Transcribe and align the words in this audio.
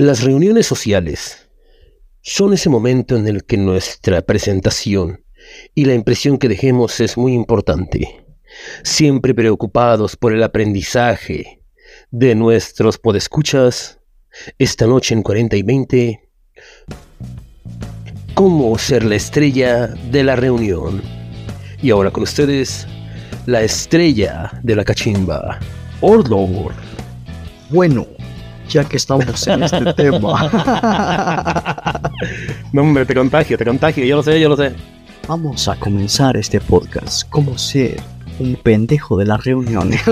Las 0.00 0.22
reuniones 0.22 0.66
sociales 0.66 1.50
son 2.22 2.54
ese 2.54 2.70
momento 2.70 3.16
en 3.16 3.28
el 3.28 3.44
que 3.44 3.58
nuestra 3.58 4.22
presentación 4.22 5.26
y 5.74 5.84
la 5.84 5.92
impresión 5.92 6.38
que 6.38 6.48
dejemos 6.48 7.00
es 7.00 7.18
muy 7.18 7.34
importante. 7.34 8.24
Siempre 8.82 9.34
preocupados 9.34 10.16
por 10.16 10.32
el 10.32 10.42
aprendizaje 10.42 11.60
de 12.10 12.34
nuestros 12.34 12.96
podescuchas, 12.96 14.00
esta 14.58 14.86
noche 14.86 15.14
en 15.14 15.22
40 15.22 15.56
y 15.56 15.62
20, 15.64 16.28
cómo 18.32 18.78
ser 18.78 19.04
la 19.04 19.16
estrella 19.16 19.88
de 19.88 20.24
la 20.24 20.34
reunión. 20.34 21.02
Y 21.82 21.90
ahora 21.90 22.10
con 22.10 22.22
ustedes, 22.22 22.86
la 23.44 23.60
estrella 23.60 24.50
de 24.62 24.76
la 24.76 24.82
cachimba, 24.82 25.60
Orlor. 26.00 26.72
Bueno, 27.68 28.06
ya 28.70 28.84
que 28.84 28.96
estamos 28.96 29.46
en 29.46 29.62
este 29.64 29.92
tema, 29.94 30.50
No, 32.72 32.82
hombre, 32.82 33.04
te 33.04 33.14
contagio, 33.14 33.58
te 33.58 33.64
contagio, 33.64 34.04
yo 34.04 34.16
lo 34.16 34.22
sé, 34.22 34.40
yo 34.40 34.48
lo 34.48 34.56
sé. 34.56 34.72
vamos 35.28 35.68
a 35.68 35.76
comenzar 35.76 36.36
este 36.36 36.60
podcast. 36.60 37.28
¿Cómo 37.28 37.58
ser 37.58 38.00
un 38.38 38.54
pendejo 38.56 39.16
de 39.18 39.26
las 39.26 39.44
reuniones? 39.44 40.00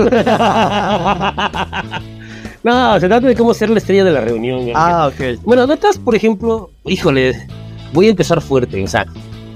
No, 2.61 2.99
se 2.99 3.07
trata 3.07 3.25
de 3.25 3.35
cómo 3.35 3.53
ser 3.53 3.69
la 3.69 3.77
estrella 3.77 4.03
de 4.03 4.11
la 4.11 4.19
reunión. 4.19 4.63
güey. 4.63 4.73
ok. 4.75 5.41
Bueno, 5.45 5.65
notas, 5.65 5.97
por 5.97 6.13
ejemplo, 6.13 6.69
híjole, 6.83 7.47
voy 7.93 8.07
a 8.07 8.09
empezar 8.09 8.41
fuerte, 8.41 8.83
o 8.83 8.87
sea, 8.87 9.05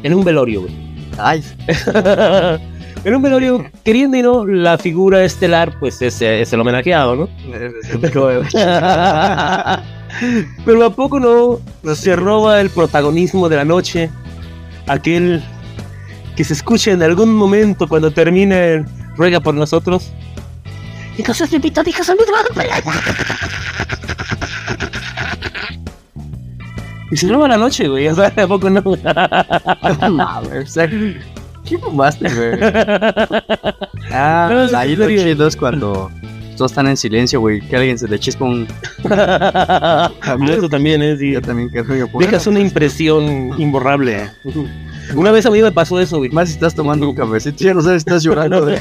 en 0.03 0.13
un 0.13 0.23
velorio, 0.23 0.61
güey. 0.61 0.73
Ay, 1.17 1.43
en 3.03 3.15
un 3.15 3.21
velorio, 3.21 3.65
queriendo 3.83 4.17
y 4.17 4.21
no, 4.21 4.45
la 4.45 4.77
figura 4.77 5.23
estelar, 5.23 5.77
pues 5.79 6.01
es, 6.01 6.21
es 6.21 6.53
el 6.53 6.59
homenajeado, 6.59 7.15
¿no? 7.15 7.29
Pero 10.65 10.85
a 10.85 10.89
poco 10.91 11.19
no 11.19 11.59
se 11.95 12.15
roba 12.15 12.61
el 12.61 12.69
protagonismo 12.69 13.49
de 13.49 13.55
la 13.55 13.65
noche, 13.65 14.09
aquel 14.87 15.43
que 16.35 16.43
se 16.43 16.53
escucha 16.53 16.91
en 16.91 17.03
algún 17.03 17.33
momento 17.33 17.87
cuando 17.87 18.11
termine 18.11 18.73
el 18.73 18.85
ruega 19.15 19.39
por 19.39 19.53
nosotros. 19.53 20.11
Entonces, 21.17 21.49
Pepito, 21.49 21.83
dijo 21.83 22.03
su 22.03 22.13
mismo 22.13 22.33
Y 27.11 27.17
se 27.17 27.27
roba 27.27 27.47
la 27.47 27.57
noche, 27.57 27.87
güey. 27.87 28.07
O 28.07 28.15
sea, 28.15 28.33
¿a 28.35 28.47
poco 28.47 28.69
no? 28.69 28.81
Mames, 30.09 30.69
o 30.69 30.71
sea, 30.71 30.89
¿qué 31.65 31.77
fumaste, 31.77 32.27
güey? 32.29 32.59
Ah, 34.11 34.47
No, 34.51 34.67
sí, 34.67 34.75
ahí 34.75 34.95
lo 34.95 35.07
chido 35.07 35.47
es 35.47 35.55
cuando 35.55 36.11
todos 36.57 36.71
están 36.71 36.87
en 36.87 36.97
silencio, 36.97 37.39
güey, 37.39 37.61
que 37.61 37.75
alguien 37.75 37.97
se 37.97 38.07
le 38.07 38.19
chispa 38.19 38.45
un... 38.45 38.67
Eso 40.49 40.69
también 40.69 41.01
es. 41.01 41.19
sí. 41.19 41.31
Yo 41.31 41.41
también 41.41 41.69
que 41.69 41.81
Dejas 42.19 42.45
una 42.47 42.59
impresión 42.59 43.59
imborrable. 43.59 44.29
Una 45.15 45.31
vez 45.31 45.45
a 45.45 45.51
mí 45.51 45.61
me 45.61 45.71
pasó 45.71 45.99
eso, 45.99 46.17
güey. 46.17 46.29
Más 46.29 46.49
si 46.49 46.55
estás 46.55 46.73
tomando 46.75 47.09
un 47.09 47.15
cafecito, 47.15 47.63
ya 47.63 47.73
no 47.73 47.81
sabes 47.81 48.03
si 48.03 48.09
estás 48.09 48.23
llorando 48.23 48.65
de- 48.65 48.77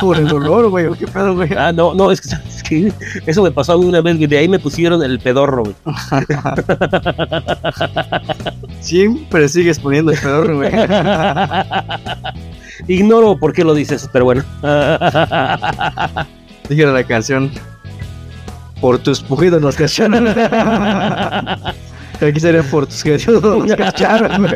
por 0.00 0.16
el 0.16 0.28
dolor, 0.28 0.68
güey, 0.70 0.86
o 0.86 0.92
qué 0.94 1.06
pedo, 1.06 1.34
güey. 1.34 1.50
Ah, 1.56 1.72
no, 1.72 1.94
no, 1.94 2.10
es 2.10 2.20
que, 2.20 2.28
es 2.48 2.62
que 2.62 2.92
eso 3.26 3.42
me 3.42 3.50
pasó 3.50 3.72
a 3.74 3.78
mí 3.78 3.84
una 3.84 4.00
vez, 4.00 4.16
güey. 4.16 4.26
De 4.26 4.38
ahí 4.38 4.48
me 4.48 4.58
pusieron 4.58 5.02
el 5.02 5.18
pedorro, 5.20 5.64
güey. 5.64 5.74
Siempre 8.80 9.48
sigues 9.48 9.78
poniendo 9.78 10.12
el 10.12 10.18
pedorro, 10.18 10.56
güey. 10.56 10.70
Ignoro 12.88 13.36
por 13.36 13.52
qué 13.52 13.64
lo 13.64 13.74
dices, 13.74 14.08
pero 14.12 14.24
bueno. 14.24 14.42
Dijera 16.68 16.92
la 16.92 17.04
canción. 17.04 17.50
Por 18.80 18.98
tus 18.98 19.20
pujidos 19.20 19.60
nos 19.60 19.76
cacharon. 19.76 20.26
Aquí 20.28 22.40
sería 22.40 22.62
por 22.62 22.86
tus 22.86 23.02
queridos 23.02 23.42
nos 23.42 23.76
cacharon, 23.76 24.46
güey. 24.46 24.54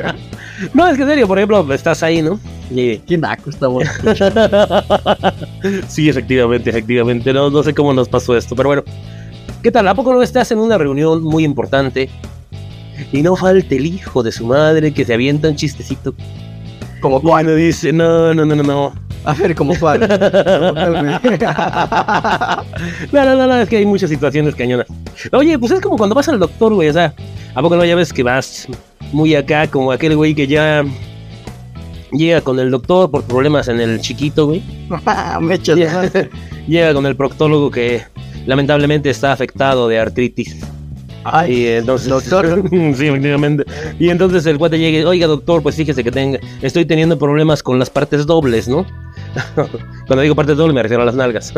No, 0.73 0.87
es 0.89 0.97
que 0.97 1.03
en 1.03 1.09
serio, 1.09 1.27
por 1.27 1.39
ejemplo, 1.39 1.73
estás 1.75 2.03
ahí, 2.03 2.23
¿no? 2.23 2.39
Y- 2.71 2.99
Qué 2.99 3.19
naco 3.19 3.51
sí, 5.89 6.09
efectivamente, 6.09 6.71
efectivamente. 6.71 7.33
No, 7.33 7.51
no 7.51 7.63
sé 7.63 7.75
cómo 7.75 7.93
nos 7.93 8.09
pasó 8.09 8.37
esto, 8.37 8.55
pero 8.57 8.69
bueno. 8.71 8.83
¿Qué 9.63 9.71
tal? 9.71 9.87
¿A 9.89 9.95
poco 9.95 10.13
no 10.13 10.23
estás 10.23 10.51
en 10.53 10.59
una 10.59 10.79
reunión 10.79 11.23
muy 11.23 11.45
importante? 11.45 12.09
Y 13.13 13.23
no 13.23 13.37
falta 13.37 13.75
el 13.75 13.87
hijo 13.87 14.23
de 14.23 14.33
su 14.33 14.47
madre 14.47 14.93
que 14.93 15.05
se 15.05 15.15
avienta 15.15 15.49
un 15.49 15.57
chistecito. 15.57 16.15
Como 17.01 17.21
Bueno, 17.21 17.55
dice, 17.55 17.93
no, 17.93 18.35
no, 18.35 18.45
no, 18.45 18.55
no, 18.55 18.63
no. 18.63 18.93
A 19.25 19.33
ver, 19.35 19.55
¿cómo 19.55 19.75
cuál? 19.79 20.01
No, 23.13 23.25
no, 23.25 23.35
no, 23.37 23.47
no, 23.47 23.57
es 23.61 23.69
que 23.69 23.79
hay 23.79 23.87
muchas 23.87 24.11
situaciones 24.11 24.55
cañonas. 24.55 24.87
Oye, 25.33 25.59
pues 25.59 25.73
es 25.73 25.81
como 25.81 25.97
cuando 25.97 26.15
vas 26.15 26.29
al 26.29 26.39
doctor, 26.39 26.75
güey, 26.75 26.89
o 26.89 26.93
sea, 26.93 27.15
¿a 27.55 27.63
poco 27.63 27.77
no 27.77 27.85
ya 27.85 27.97
ves 27.97 28.13
que 28.13 28.23
vas 28.23 28.69
muy 29.15 29.35
acá, 29.35 29.69
como 29.69 29.93
aquel 29.93 30.17
güey 30.17 30.35
que 30.35 30.47
ya 30.47 30.85
llega 32.13 32.41
con 32.41 32.59
el 32.59 32.71
doctor 32.71 33.11
por 33.11 33.23
problemas 33.25 33.69
en 33.69 33.81
el 33.81 34.01
chiquito, 34.01 34.47
güey? 34.47 34.63
Me 35.41 35.55
echas. 35.55 35.77
Llega, 35.79 36.11
llega 36.67 36.95
con 36.95 37.07
el 37.07 37.17
proctólogo 37.17 37.71
que 37.71 38.03
lamentablemente 38.47 39.11
está 39.11 39.33
afectado 39.33 39.89
de 39.89 39.99
artritis. 39.99 40.57
Ay, 41.25 41.53
Y 41.53 41.67
entonces, 41.69 42.09
doctor. 42.09 42.65
sí, 42.71 43.07
efectivamente. 43.07 43.65
Y 43.99 44.11
entonces 44.11 44.45
el 44.47 44.59
cuate 44.59 44.79
llega 44.79 44.99
y, 44.99 45.05
oiga, 45.05 45.27
doctor, 45.27 45.63
pues 45.63 45.77
fíjese 45.77 46.05
que 46.05 46.11
tenga, 46.11 46.39
estoy 46.61 46.85
teniendo 46.85 47.19
problemas 47.19 47.63
con 47.63 47.79
las 47.79 47.89
partes 47.91 48.27
dobles, 48.27 48.69
¿no? 48.69 48.85
Cuando 50.07 50.23
digo 50.23 50.35
partes 50.35 50.57
dobles 50.57 50.75
me 50.75 50.83
refiero 50.83 51.03
a 51.03 51.07
las 51.07 51.15
nalgas. 51.15 51.53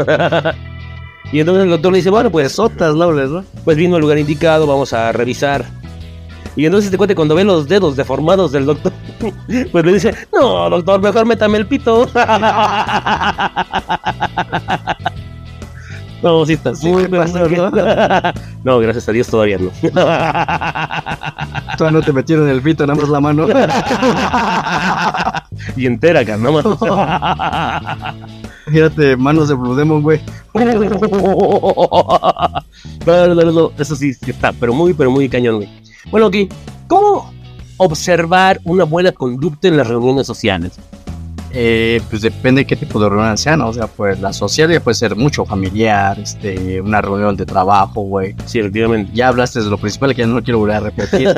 y 1.32 1.40
entonces 1.40 1.64
el 1.64 1.70
doctor 1.70 1.92
le 1.92 1.98
dice, 1.98 2.10
bueno, 2.10 2.30
pues, 2.30 2.52
sotas 2.52 2.94
dobles, 2.94 3.30
¿no? 3.30 3.44
pues 3.64 3.76
vino 3.76 3.96
al 3.96 4.02
lugar 4.02 4.18
indicado, 4.18 4.66
vamos 4.66 4.92
a 4.92 5.10
revisar. 5.12 5.64
Y 6.56 6.64
entonces 6.64 6.86
este 6.86 6.96
cuate 6.96 7.14
cuando 7.14 7.34
ve 7.34 7.44
los 7.44 7.68
dedos 7.68 7.96
deformados 7.96 8.50
del 8.52 8.64
doctor, 8.66 8.92
pues 9.72 9.84
le 9.84 9.92
dice, 9.92 10.14
no, 10.32 10.70
doctor, 10.70 11.02
mejor 11.02 11.26
métame 11.26 11.58
el 11.58 11.66
pito. 11.66 12.08
No, 16.22 16.46
sí 16.46 16.54
estás 16.54 16.78
Sí, 16.80 16.88
muy 16.88 17.02
¿qué 17.04 17.10
pasó, 17.10 17.40
pero- 17.48 17.70
No, 18.64 18.78
gracias 18.78 19.06
a 19.08 19.12
Dios 19.12 19.26
todavía 19.28 19.58
no. 19.58 19.68
Todavía 21.76 21.90
no 21.92 22.00
te 22.02 22.10
metieron 22.12 22.48
el 22.48 22.62
pito, 22.62 22.86
nada 22.86 22.98
más 22.98 23.08
la 23.10 23.20
mano. 23.20 23.46
y 25.76 25.84
entera 25.86 26.20
acá, 26.20 26.36
no 26.38 26.52
más. 26.52 26.64
Fíjate, 28.66 29.16
manos 29.16 29.48
de 29.48 29.54
Blue 29.54 29.74
Demon, 29.76 30.02
güey. 30.02 30.20
No, 30.54 30.64
no, 33.28 33.34
no, 33.34 33.52
no, 33.52 33.70
eso 33.78 33.94
sí 33.94 34.12
está, 34.26 34.52
pero 34.52 34.72
muy, 34.72 34.94
pero 34.94 35.10
muy 35.10 35.28
cañón, 35.28 35.56
güey. 35.56 35.68
Bueno, 36.10 36.28
ok, 36.28 36.36
¿cómo 36.86 37.32
observar 37.78 38.60
una 38.64 38.84
buena 38.84 39.12
conducta 39.12 39.68
en 39.68 39.76
las 39.76 39.88
reuniones 39.88 40.26
sociales? 40.26 40.78
Eh, 41.58 42.02
pues 42.10 42.20
depende 42.20 42.60
de 42.60 42.66
qué 42.66 42.76
tipo 42.76 43.00
de 43.00 43.08
reunión 43.08 43.38
sea, 43.38 43.56
¿no? 43.56 43.68
O 43.68 43.72
sea, 43.72 43.86
pues 43.86 44.20
la 44.20 44.32
social 44.34 44.70
ya 44.70 44.78
puede 44.78 44.94
ser 44.94 45.16
mucho 45.16 45.46
familiar, 45.46 46.18
este, 46.20 46.82
una 46.82 47.00
reunión 47.00 47.34
de 47.34 47.46
trabajo, 47.46 48.02
güey. 48.02 48.34
Sí, 48.44 48.58
efectivamente. 48.58 49.10
Ya 49.14 49.28
hablaste 49.28 49.62
de 49.62 49.70
lo 49.70 49.78
principal 49.78 50.14
que 50.14 50.20
ya 50.20 50.26
no 50.26 50.34
lo 50.34 50.42
quiero 50.42 50.58
volver 50.58 50.76
a 50.76 50.80
repetir. 50.80 51.34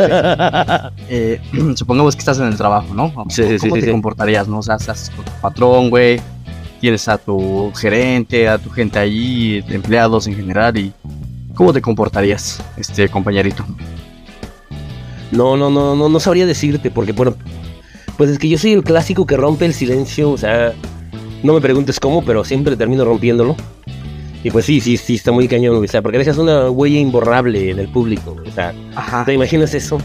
Eh, 1.11 1.41
supongamos 1.75 2.15
que 2.15 2.19
estás 2.19 2.39
en 2.39 2.47
el 2.47 2.57
trabajo, 2.57 2.93
¿no? 2.93 3.13
Sí, 3.29 3.43
sí, 3.45 3.59
¿Cómo 3.59 3.77
sí, 3.77 3.83
te 3.83 3.91
comportarías, 3.91 4.49
no? 4.49 4.59
O 4.59 4.63
sea, 4.63 4.77
estás 4.77 5.11
con 5.15 5.25
tu 5.25 5.33
patrón, 5.41 5.91
güey. 5.91 6.21
Tienes 6.81 7.09
a 7.09 7.17
tu 7.17 7.73
gerente, 7.75 8.49
a 8.49 8.59
tu 8.59 8.71
gente 8.71 8.99
allí, 8.99 9.65
empleados 9.69 10.27
en 10.27 10.35
general 10.35 10.77
y... 10.77 10.93
¿Cómo 11.55 11.73
te 11.73 11.81
comportarías, 11.81 12.63
este 12.77 13.09
compañerito? 13.09 13.65
No, 15.31 15.57
no, 15.57 15.71
no, 15.71 15.95
no, 15.95 16.09
no 16.09 16.21
sabría 16.21 16.47
decirte, 16.47 16.91
porque 16.91 17.13
bueno, 17.13 17.37
pues 18.17 18.31
es 18.31 18.39
que 18.39 18.49
yo 18.49 18.59
soy 18.59 18.73
el 18.73 18.83
clásico 18.83 19.27
que 19.27 19.37
rompe 19.37 19.67
el 19.67 19.75
silencio, 19.75 20.31
o 20.31 20.39
sea, 20.39 20.73
no 21.43 21.53
me 21.55 21.61
preguntes 21.61 22.01
cómo, 22.01 22.25
pero 22.25 22.45
siempre 22.45 22.77
termino 22.77 23.05
rompiéndolo. 23.05 23.57
Y 24.43 24.51
pues 24.51 24.65
sí, 24.65 24.81
sí, 24.81 24.97
sí, 24.97 25.17
está 25.17 25.33
muy 25.33 25.49
cañón, 25.49 25.83
o 25.83 25.87
sea, 25.89 26.01
porque 26.01 26.19
dejas 26.19 26.39
una 26.39 26.71
huella 26.71 26.99
imborrable 26.99 27.71
en 27.71 27.79
el 27.81 27.89
público, 27.89 28.37
o 28.47 28.51
sea, 28.53 28.73
Ajá. 28.95 29.25
¿te 29.25 29.35
imaginas 29.35 29.75
eso? 29.75 29.99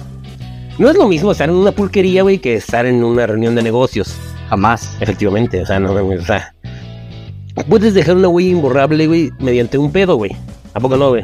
No 0.79 0.89
es 0.89 0.97
lo 0.97 1.07
mismo 1.07 1.31
estar 1.31 1.49
en 1.49 1.55
una 1.55 1.71
pulquería, 1.71 2.23
güey, 2.23 2.39
que 2.39 2.55
estar 2.55 2.85
en 2.87 3.03
una 3.03 3.27
reunión 3.27 3.53
de 3.53 3.61
negocios, 3.61 4.15
Jamás. 4.49 4.97
efectivamente, 4.99 5.61
o 5.61 5.65
sea, 5.65 5.79
no, 5.79 5.93
o 5.93 6.21
sea, 6.25 6.53
puedes 7.69 7.93
dejar 7.93 8.15
una 8.15 8.27
huella 8.27 8.49
imborrable, 8.49 9.05
güey, 9.05 9.31
mediante 9.39 9.77
un 9.77 9.91
pedo, 9.91 10.15
güey, 10.15 10.31
¿a 10.73 10.79
poco 10.79 10.97
no, 10.97 11.09
güey? 11.09 11.23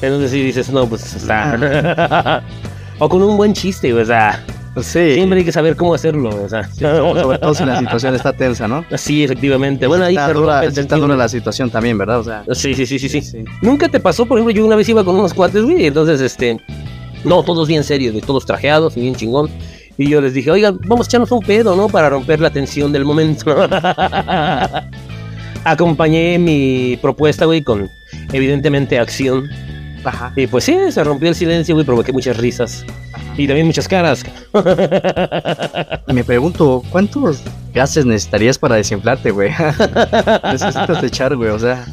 Entonces 0.00 0.30
sí 0.30 0.42
dices, 0.42 0.70
no, 0.70 0.86
pues, 0.88 1.16
o 1.16 1.18
sea, 1.18 2.44
o 2.98 3.08
con 3.08 3.22
un 3.22 3.36
buen 3.36 3.52
chiste, 3.52 3.92
o 3.92 4.04
sea, 4.04 4.44
sí. 4.82 5.14
Siempre 5.14 5.40
hay 5.40 5.44
que 5.44 5.52
saber 5.52 5.76
cómo 5.76 5.94
hacerlo, 5.94 6.30
o 6.44 6.48
sea. 6.48 6.68
Sobre 6.68 7.38
todo 7.38 7.54
si 7.54 7.64
la 7.64 7.78
situación 7.78 8.14
está 8.14 8.32
tensa, 8.32 8.68
¿no? 8.68 8.84
Sí, 8.96 9.24
efectivamente. 9.24 9.86
Bueno, 9.86 10.04
ahí 10.04 10.16
está 10.16 10.32
dura, 10.32 10.64
está 10.64 10.96
dura 10.96 11.16
la 11.16 11.28
situación 11.28 11.70
también, 11.70 11.98
¿verdad? 11.98 12.20
O 12.20 12.24
sea, 12.24 12.44
Sí, 12.52 12.74
sí, 12.74 12.86
sí, 12.86 12.98
sí, 12.98 13.20
sí. 13.20 13.44
Nunca 13.62 13.88
te 13.88 14.00
pasó, 14.00 14.26
por 14.26 14.38
ejemplo, 14.38 14.54
yo 14.54 14.64
una 14.66 14.76
vez 14.76 14.88
iba 14.88 15.04
con 15.04 15.16
unos 15.16 15.34
cuates, 15.34 15.62
güey, 15.62 15.86
entonces, 15.86 16.20
este, 16.20 16.58
no, 17.24 17.42
todos 17.42 17.68
bien 17.68 17.84
serios, 17.84 18.12
güey, 18.12 18.24
todos 18.24 18.44
trajeados 18.46 18.96
y 18.96 19.00
bien 19.00 19.14
chingón. 19.14 19.50
Y 19.96 20.08
yo 20.08 20.20
les 20.20 20.32
dije, 20.32 20.50
oigan, 20.50 20.78
vamos 20.86 21.06
a 21.06 21.08
echarnos 21.08 21.32
un 21.32 21.40
pedo, 21.40 21.74
¿no? 21.74 21.88
Para 21.88 22.08
romper 22.08 22.40
la 22.40 22.50
tensión 22.50 22.92
del 22.92 23.04
momento. 23.04 23.52
Acompañé 25.64 26.38
mi 26.38 26.96
propuesta, 27.02 27.46
güey, 27.46 27.62
con 27.62 27.90
evidentemente 28.32 28.98
acción. 28.98 29.48
Ajá. 30.04 30.32
Y 30.36 30.46
pues 30.46 30.64
sí, 30.64 30.76
se 30.90 31.04
rompió 31.04 31.28
el 31.28 31.34
silencio, 31.34 31.74
güey, 31.74 31.86
provoqué 31.86 32.12
muchas 32.12 32.36
risas. 32.36 32.84
Y 33.36 33.46
también 33.46 33.66
muchas 33.66 33.86
caras. 33.86 34.24
Me 36.06 36.24
pregunto, 36.24 36.82
¿cuántos 36.90 37.42
gases 37.72 38.04
necesitarías 38.04 38.58
para 38.58 38.76
desinflarte, 38.76 39.30
güey? 39.30 39.50
Necesitas 40.44 41.02
echar, 41.04 41.36
güey, 41.36 41.50
o 41.50 41.58
sea. 41.58 41.84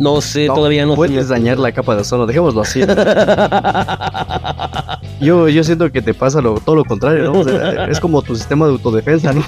No 0.00 0.20
sé, 0.20 0.46
no 0.46 0.54
todavía 0.54 0.86
no 0.86 0.94
Puedes 0.94 1.28
dañar 1.28 1.58
la 1.58 1.72
capa 1.72 1.96
de 1.96 2.02
ozono, 2.02 2.24
dejémoslo 2.24 2.60
así. 2.60 2.80
yo, 5.20 5.48
yo 5.48 5.64
siento 5.64 5.90
que 5.90 6.00
te 6.00 6.14
pasa 6.14 6.40
lo- 6.40 6.60
todo 6.60 6.76
lo 6.76 6.84
contrario, 6.84 7.32
¿no? 7.32 7.40
O 7.40 7.44
sea, 7.44 7.86
es 7.86 7.98
como 7.98 8.22
tu 8.22 8.36
sistema 8.36 8.66
de 8.66 8.72
autodefensa, 8.72 9.32
¿no? 9.32 9.42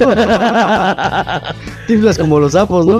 Tiflas 1.87 2.19
como 2.19 2.41
los 2.41 2.51
sapos, 2.53 2.85
¿no? 2.85 2.99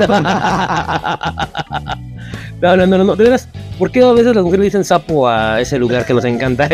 No, 2.61 2.77
no, 2.77 2.87
no, 2.87 3.05
no, 3.05 3.17
de 3.17 3.25
veras, 3.25 3.49
¿por 3.79 3.91
qué 3.91 4.03
a 4.03 4.13
veces 4.13 4.35
las 4.35 4.45
mujeres 4.45 4.65
dicen 4.65 4.85
sapo 4.85 5.29
a 5.29 5.61
ese 5.61 5.79
lugar 5.79 6.05
que 6.05 6.13
nos 6.13 6.25
encanta? 6.25 6.69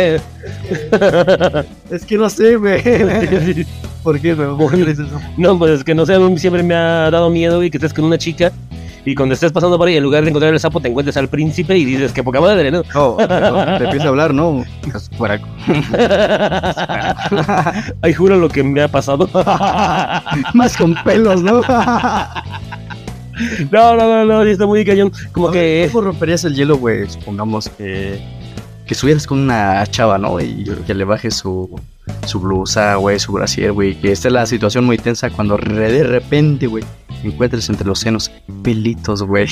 es 1.90 2.04
que 2.06 2.18
no 2.18 2.28
sé, 2.28 2.56
güey. 2.56 2.82
¿Por 4.02 4.20
qué, 4.20 4.34
güey? 4.34 4.56
¿Por 4.56 4.70
qué 4.72 4.78
le 4.78 4.96
no, 5.36 5.58
pues 5.58 5.72
es 5.72 5.84
que 5.84 5.94
no 5.94 6.06
sé, 6.06 6.16
siempre 6.38 6.62
me 6.62 6.74
ha 6.74 7.10
dado 7.10 7.30
miedo, 7.30 7.56
güey, 7.56 7.70
que 7.70 7.78
estés 7.78 7.94
con 7.94 8.04
una 8.04 8.18
chica 8.18 8.52
y 9.06 9.14
cuando 9.14 9.34
estés 9.34 9.52
pasando 9.52 9.78
por 9.78 9.86
ahí, 9.86 9.96
en 9.96 10.02
lugar 10.02 10.24
de 10.24 10.30
encontrar 10.30 10.52
el 10.52 10.58
sapo, 10.58 10.80
te 10.80 10.88
encuentres 10.88 11.16
al 11.16 11.28
príncipe 11.28 11.78
y 11.78 11.84
dices, 11.84 12.10
que 12.10 12.24
poca 12.24 12.40
madre, 12.40 12.72
¿no? 12.72 12.82
No, 12.92 13.16
te 13.16 13.84
empieza 13.84 14.06
a 14.06 14.08
hablar, 14.08 14.34
¿no? 14.34 14.64
Ay, 18.02 18.14
juro 18.14 18.36
lo 18.36 18.48
que 18.48 18.64
me 18.64 18.82
ha 18.82 18.88
pasado. 18.88 19.30
Más 20.54 20.76
con 20.76 20.96
pelos, 21.04 21.40
¿no? 21.40 21.60
no, 23.70 23.96
no, 23.96 24.06
no, 24.06 24.24
no, 24.24 24.42
está 24.42 24.66
muy 24.66 24.84
cañón. 24.84 25.12
Como 25.32 25.50
que... 25.50 25.88
¿Cómo 25.92 26.04
romperías 26.04 26.44
el 26.44 26.54
hielo, 26.54 26.76
güey? 26.76 27.08
Supongamos 27.08 27.68
que, 27.68 28.20
que 28.86 28.94
estuvieras 28.94 29.26
con 29.26 29.40
una 29.40 29.86
chava, 29.86 30.18
¿no? 30.18 30.40
Y 30.40 30.64
que 30.86 30.94
le 30.94 31.04
bajes 31.04 31.34
su, 31.34 31.80
su 32.26 32.40
blusa, 32.40 32.96
güey, 32.96 33.18
su 33.18 33.32
brasier, 33.32 33.72
güey. 33.72 33.94
Que 33.94 34.12
esté 34.12 34.30
la 34.30 34.46
situación 34.46 34.84
muy 34.84 34.98
tensa 34.98 35.30
cuando 35.30 35.56
de 35.56 36.02
repente, 36.04 36.66
güey, 36.66 36.84
encuentres 37.22 37.68
entre 37.68 37.86
los 37.86 38.00
senos 38.00 38.30
pelitos, 38.62 39.22
güey. 39.22 39.46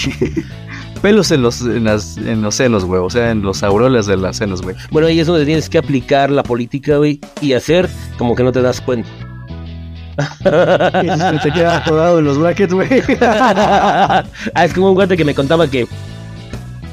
Pelos 1.03 1.31
en 1.33 1.43
los, 1.43 1.61
en, 1.61 1.85
las, 1.85 2.17
en 2.17 2.41
los 2.41 2.55
senos, 2.55 2.85
güey. 2.85 3.01
O 3.03 3.11
sea, 3.11 3.31
en 3.31 3.43
los 3.43 3.63
aureoles 3.63 4.07
de 4.07 4.17
las 4.17 4.39
senos, 4.39 4.63
güey. 4.63 4.75
Bueno, 4.91 5.09
ahí 5.09 5.21
es 5.21 5.27
donde 5.27 5.45
tienes 5.45 5.69
que 5.69 5.79
aplicar 5.79 6.31
la 6.31 6.43
política, 6.43 6.97
güey, 6.97 7.21
y 7.41 7.53
hacer 7.53 7.91
como 8.17 8.35
que 8.35 8.43
no 8.43 8.53
te 8.53 8.63
das 8.63 8.81
cuenta. 8.81 9.09
Y 10.19 11.39
te 11.43 11.51
queda 11.53 11.79
atorado 11.79 12.19
en 12.19 12.25
los 12.25 12.39
brackets, 12.39 12.73
güey. 12.73 12.89
ah, 13.21 14.25
es 14.63 14.73
como 14.73 14.89
un 14.89 14.95
guante 14.95 15.17
que 15.17 15.25
me 15.25 15.35
contaba 15.35 15.69
que 15.69 15.87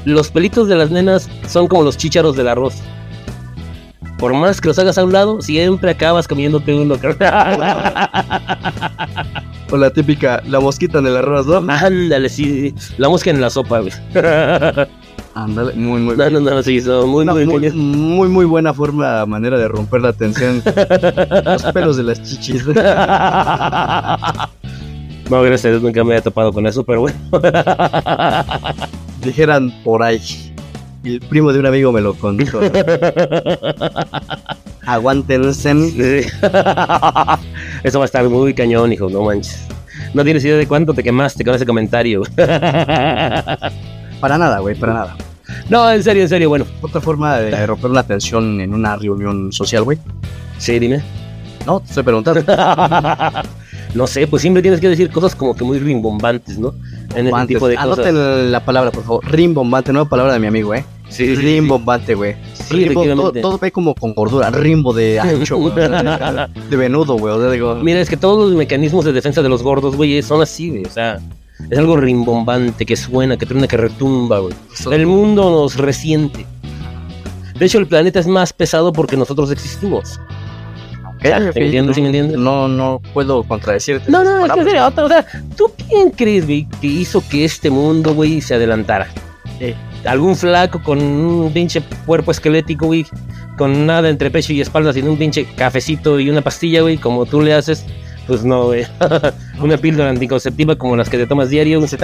los 0.04 0.30
pelitos 0.30 0.68
de 0.68 0.76
las 0.76 0.90
nenas 0.90 1.28
son 1.46 1.68
como 1.68 1.82
los 1.82 1.96
chícharos 1.96 2.36
del 2.36 2.48
arroz. 2.48 2.74
Por 4.18 4.34
más 4.34 4.60
que 4.60 4.68
los 4.68 4.78
hagas 4.78 4.98
a 4.98 5.04
un 5.04 5.12
lado, 5.12 5.40
siempre 5.42 5.90
acabas 5.90 6.28
comiéndote 6.28 6.74
uno. 6.74 6.96
O 9.70 9.76
la 9.78 9.88
típica, 9.90 10.42
la 10.46 10.60
mosquita 10.60 10.98
en 10.98 11.06
el 11.06 11.16
arroz, 11.16 11.46
¿no? 11.46 11.56
Ándale, 11.72 12.28
sí. 12.28 12.74
La 12.98 13.08
mosca 13.08 13.30
en 13.30 13.40
la 13.40 13.48
sopa, 13.48 13.80
güey. 13.80 13.90
Ándale, 15.34 15.72
muy, 15.74 16.00
muy 16.00 16.16
No, 16.16 16.28
no, 16.30 16.40
no, 16.40 16.62
sí, 16.62 16.80
son 16.80 17.08
muy, 17.08 17.22
Una 17.22 17.32
muy, 17.32 17.46
muy, 17.46 17.70
muy- 17.70 18.28
muy, 18.28 18.44
buena 18.44 18.74
forma, 18.74 19.24
manera 19.26 19.58
de 19.58 19.66
romper 19.68 20.02
la 20.02 20.12
tensión. 20.12 20.62
Los 21.44 21.62
pelos 21.72 21.96
de 21.96 22.02
las 22.02 22.22
chichis. 22.22 22.64
No, 25.30 25.40
gracias 25.40 25.64
a 25.64 25.68
Dios 25.70 25.82
nunca 25.82 26.04
me 26.04 26.16
he 26.16 26.20
topado 26.20 26.52
con 26.52 26.66
eso, 26.66 26.84
pero 26.84 27.02
bueno. 27.02 27.16
Dijeran 29.24 29.72
por 29.82 30.02
ahí. 30.02 30.20
Y 31.02 31.14
el 31.14 31.20
primo 31.20 31.52
de 31.54 31.60
un 31.60 31.64
amigo 31.66 31.90
me 31.90 32.02
lo 32.02 32.12
contó. 32.14 32.60
Aguántense. 34.84 35.72
Sí. 35.90 36.28
Eso 37.82 37.98
va 37.98 38.04
a 38.04 38.06
estar 38.06 38.28
muy 38.28 38.52
cañón, 38.52 38.92
hijo, 38.92 39.08
no 39.08 39.22
manches. 39.22 39.66
No 40.12 40.22
tienes 40.22 40.44
idea 40.44 40.56
de 40.56 40.66
cuánto 40.68 40.92
te 40.92 41.02
quemaste 41.02 41.44
con 41.44 41.54
ese 41.54 41.64
comentario. 41.64 42.22
Para 44.22 44.38
nada, 44.38 44.60
güey, 44.60 44.76
para 44.76 44.94
nada. 44.94 45.16
No, 45.68 45.90
en 45.90 46.00
serio, 46.00 46.22
en 46.22 46.28
serio, 46.28 46.48
bueno. 46.48 46.64
Otra 46.80 47.00
forma 47.00 47.38
de 47.38 47.66
romper 47.66 47.90
la 47.90 48.04
tensión 48.04 48.60
en 48.60 48.72
una 48.72 48.94
reunión 48.94 49.52
social, 49.52 49.82
güey. 49.82 49.98
Sí, 50.58 50.78
dime. 50.78 51.02
No, 51.66 51.80
te 51.80 51.88
estoy 51.88 52.04
preguntando. 52.04 52.40
No 53.94 54.06
sé, 54.06 54.26
pues 54.26 54.40
siempre 54.40 54.62
tienes 54.62 54.80
que 54.80 54.88
decir 54.88 55.10
cosas 55.10 55.34
como 55.34 55.54
que 55.54 55.64
muy 55.64 55.78
rimbombantes, 55.78 56.58
¿no? 56.58 56.72
En 57.14 57.26
ese 57.26 57.46
tipo 57.46 57.68
de 57.68 57.74
cosas. 57.74 58.06
anoten 58.06 58.50
la 58.50 58.64
palabra, 58.64 58.90
por 58.90 59.04
favor. 59.04 59.30
Rimbombante, 59.30 59.92
nueva 59.92 60.08
palabra 60.08 60.32
de 60.32 60.38
mi 60.38 60.46
amigo, 60.46 60.74
eh. 60.74 60.82
Sí. 61.10 61.34
Rimbombante, 61.34 62.14
güey. 62.14 62.36
Sí, 62.54 62.88
Rimbo, 62.88 63.32
todo, 63.32 63.58
ve 63.58 63.70
como 63.70 63.94
con 63.94 64.14
gordura. 64.14 64.48
Rimbo 64.48 64.94
de 64.94 65.20
ancho, 65.20 65.58
sea, 65.74 66.48
De, 66.70 66.76
venudo, 66.78 67.18
güey. 67.18 67.60
Mira, 67.82 68.00
es 68.00 68.08
que 68.08 68.16
todos 68.16 68.48
los 68.48 68.56
mecanismos 68.56 69.04
de 69.04 69.12
defensa 69.12 69.42
de 69.42 69.50
los 69.50 69.62
gordos, 69.62 69.94
güey, 69.94 70.22
son 70.22 70.40
así, 70.40 70.70
güey. 70.70 70.86
O 70.86 70.90
sea, 70.90 71.20
es 71.70 71.78
algo 71.78 71.96
rimbombante, 71.96 72.84
que 72.84 72.96
suena, 72.96 73.36
que 73.36 73.46
truena, 73.46 73.66
que 73.66 73.76
retumba, 73.76 74.40
güey. 74.40 74.54
El 74.90 75.06
mundo 75.06 75.50
nos 75.50 75.76
resiente. 75.76 76.46
De 77.58 77.66
hecho, 77.66 77.78
el 77.78 77.86
planeta 77.86 78.18
es 78.18 78.26
más 78.26 78.52
pesado 78.52 78.92
porque 78.92 79.16
nosotros 79.16 79.50
existimos. 79.50 80.18
¿Qué? 81.20 81.30
¿Me 81.38 81.64
entiendes? 81.64 81.94
¿Sí 81.94 82.02
me 82.02 82.08
entiendes? 82.08 82.36
No, 82.36 82.66
no 82.66 83.00
puedo 83.14 83.44
contradecirte. 83.44 84.10
No, 84.10 84.24
no, 84.24 84.44
es 84.44 84.52
que 84.52 84.58
en 84.58 84.66
serio, 84.66 84.88
o 84.88 85.08
sea, 85.08 85.24
¿tú 85.56 85.70
quién 85.88 86.10
crees, 86.10 86.44
güey, 86.46 86.66
que 86.80 86.88
hizo 86.88 87.22
que 87.28 87.44
este 87.44 87.70
mundo, 87.70 88.14
güey, 88.14 88.40
se 88.40 88.54
adelantara? 88.54 89.08
Eh. 89.60 89.76
¿Algún 90.04 90.34
flaco 90.34 90.82
con 90.82 91.00
un 91.00 91.52
pinche 91.52 91.80
cuerpo 92.04 92.32
esquelético, 92.32 92.86
güey? 92.86 93.06
Con 93.56 93.86
nada 93.86 94.08
entre 94.08 94.30
pecho 94.32 94.52
y 94.52 94.60
espalda, 94.60 94.92
sin 94.92 95.06
un 95.06 95.16
pinche 95.16 95.46
cafecito 95.54 96.18
y 96.18 96.28
una 96.28 96.40
pastilla, 96.40 96.80
güey, 96.80 96.98
como 96.98 97.24
tú 97.26 97.40
le 97.40 97.54
haces. 97.54 97.86
Pues 98.26 98.44
no, 98.44 98.66
güey. 98.66 98.86
una 99.60 99.76
píldora 99.76 100.10
anticonceptiva 100.10 100.76
como 100.76 100.96
las 100.96 101.08
que 101.08 101.18
te 101.18 101.26
tomas 101.26 101.50
diario. 101.50 101.86
Se 101.86 101.96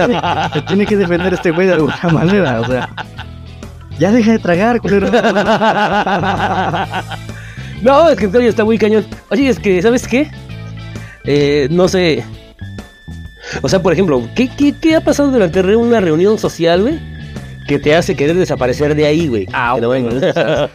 tiene 0.67 0.85
que 0.85 0.97
defender 0.97 1.33
este 1.33 1.51
güey 1.51 1.67
de 1.67 1.73
alguna 1.73 1.99
manera, 2.11 2.61
o 2.61 2.65
sea. 2.65 2.89
Ya 3.97 4.11
deja 4.11 4.31
de 4.31 4.39
tragar, 4.39 4.79
culero. 4.79 5.09
no, 7.81 8.09
es 8.09 8.17
que 8.17 8.25
en 8.25 8.31
serio 8.31 8.49
está 8.49 8.63
muy 8.63 8.77
cañón. 8.77 9.05
Oye, 9.29 9.49
es 9.49 9.59
que, 9.59 9.81
¿sabes 9.81 10.07
qué? 10.07 10.31
Eh, 11.25 11.67
no 11.69 11.87
sé. 11.89 12.23
O 13.61 13.67
sea, 13.67 13.81
por 13.81 13.91
ejemplo, 13.91 14.21
¿qué, 14.35 14.49
qué, 14.55 14.73
qué 14.79 14.95
ha 14.95 15.01
pasado 15.01 15.31
durante 15.31 15.59
una 15.75 15.99
reunión 15.99 16.37
social, 16.37 16.81
güey? 16.81 17.18
Que 17.69 17.79
te 17.79 17.95
hace 17.95 18.15
querer 18.15 18.35
desaparecer 18.35 18.95
de 18.95 19.05
ahí, 19.05 19.27
güey. 19.27 19.45
Ah, 19.53 19.73
Que 19.75 19.81
no 19.81 19.89
vengas. 19.89 20.15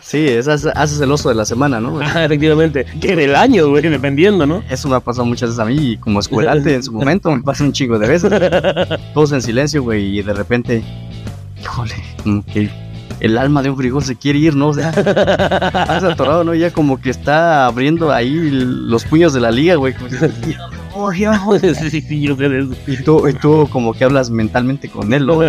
Sí, 0.00 0.26
es, 0.26 0.48
haces 0.48 1.00
el 1.00 1.10
oso 1.12 1.28
de 1.28 1.34
la 1.34 1.44
semana, 1.44 1.80
¿no? 1.80 1.98
Ah, 2.00 2.24
efectivamente. 2.24 2.86
Que 3.00 3.16
del 3.16 3.34
año, 3.34 3.68
güey, 3.68 3.82
dependiendo, 3.82 4.46
¿no? 4.46 4.62
Eso 4.70 4.88
me 4.88 4.96
ha 4.96 5.00
pasado 5.00 5.24
muchas 5.26 5.50
veces 5.50 5.60
a 5.60 5.64
mí, 5.64 5.74
y 5.92 5.96
como 5.98 6.20
escuelante 6.20 6.74
en 6.74 6.82
su 6.82 6.92
momento, 6.98 7.30
me 7.34 7.42
pasa 7.42 7.64
un 7.64 7.72
chingo 7.72 7.98
de 7.98 8.08
veces. 8.08 8.32
Todos 9.12 9.32
en 9.32 9.42
silencio, 9.42 9.82
güey, 9.82 10.18
y 10.18 10.22
de 10.22 10.32
repente, 10.32 10.82
híjole, 11.60 11.94
como 12.22 12.44
que 12.46 12.70
el 13.20 13.38
alma 13.38 13.62
de 13.62 13.70
un 13.70 13.76
frijol 13.76 14.02
se 14.04 14.16
quiere 14.16 14.38
ir, 14.38 14.54
¿no? 14.56 14.68
O 14.68 14.74
sea, 14.74 14.88
has 15.88 16.04
atorado, 16.04 16.44
¿no? 16.44 16.54
Ya 16.54 16.70
como 16.72 17.00
que 17.00 17.10
está 17.10 17.66
abriendo 17.66 18.12
ahí 18.12 18.30
los 18.50 19.04
puños 19.04 19.32
de 19.32 19.40
la 19.40 19.50
liga, 19.50 19.74
güey. 19.76 19.94
como 19.94 20.08
que, 20.10 20.16
"Ya 20.16 20.68
me 20.68 20.94
voy, 20.94 21.18
ya 21.20 21.30
me 21.32 21.38
voy". 21.38 21.60
sí, 21.60 22.00
sí, 22.00 22.20
yo 22.20 22.36
sé 22.36 22.48
de 22.48 22.60
eso. 22.60 22.70
Y 22.86 22.96
tú, 23.02 23.26
y 23.28 23.32
tú 23.34 23.68
como 23.70 23.94
que 23.94 24.04
hablas 24.04 24.30
mentalmente 24.30 24.88
con 24.88 25.12
él, 25.14 25.26
¿no? 25.26 25.40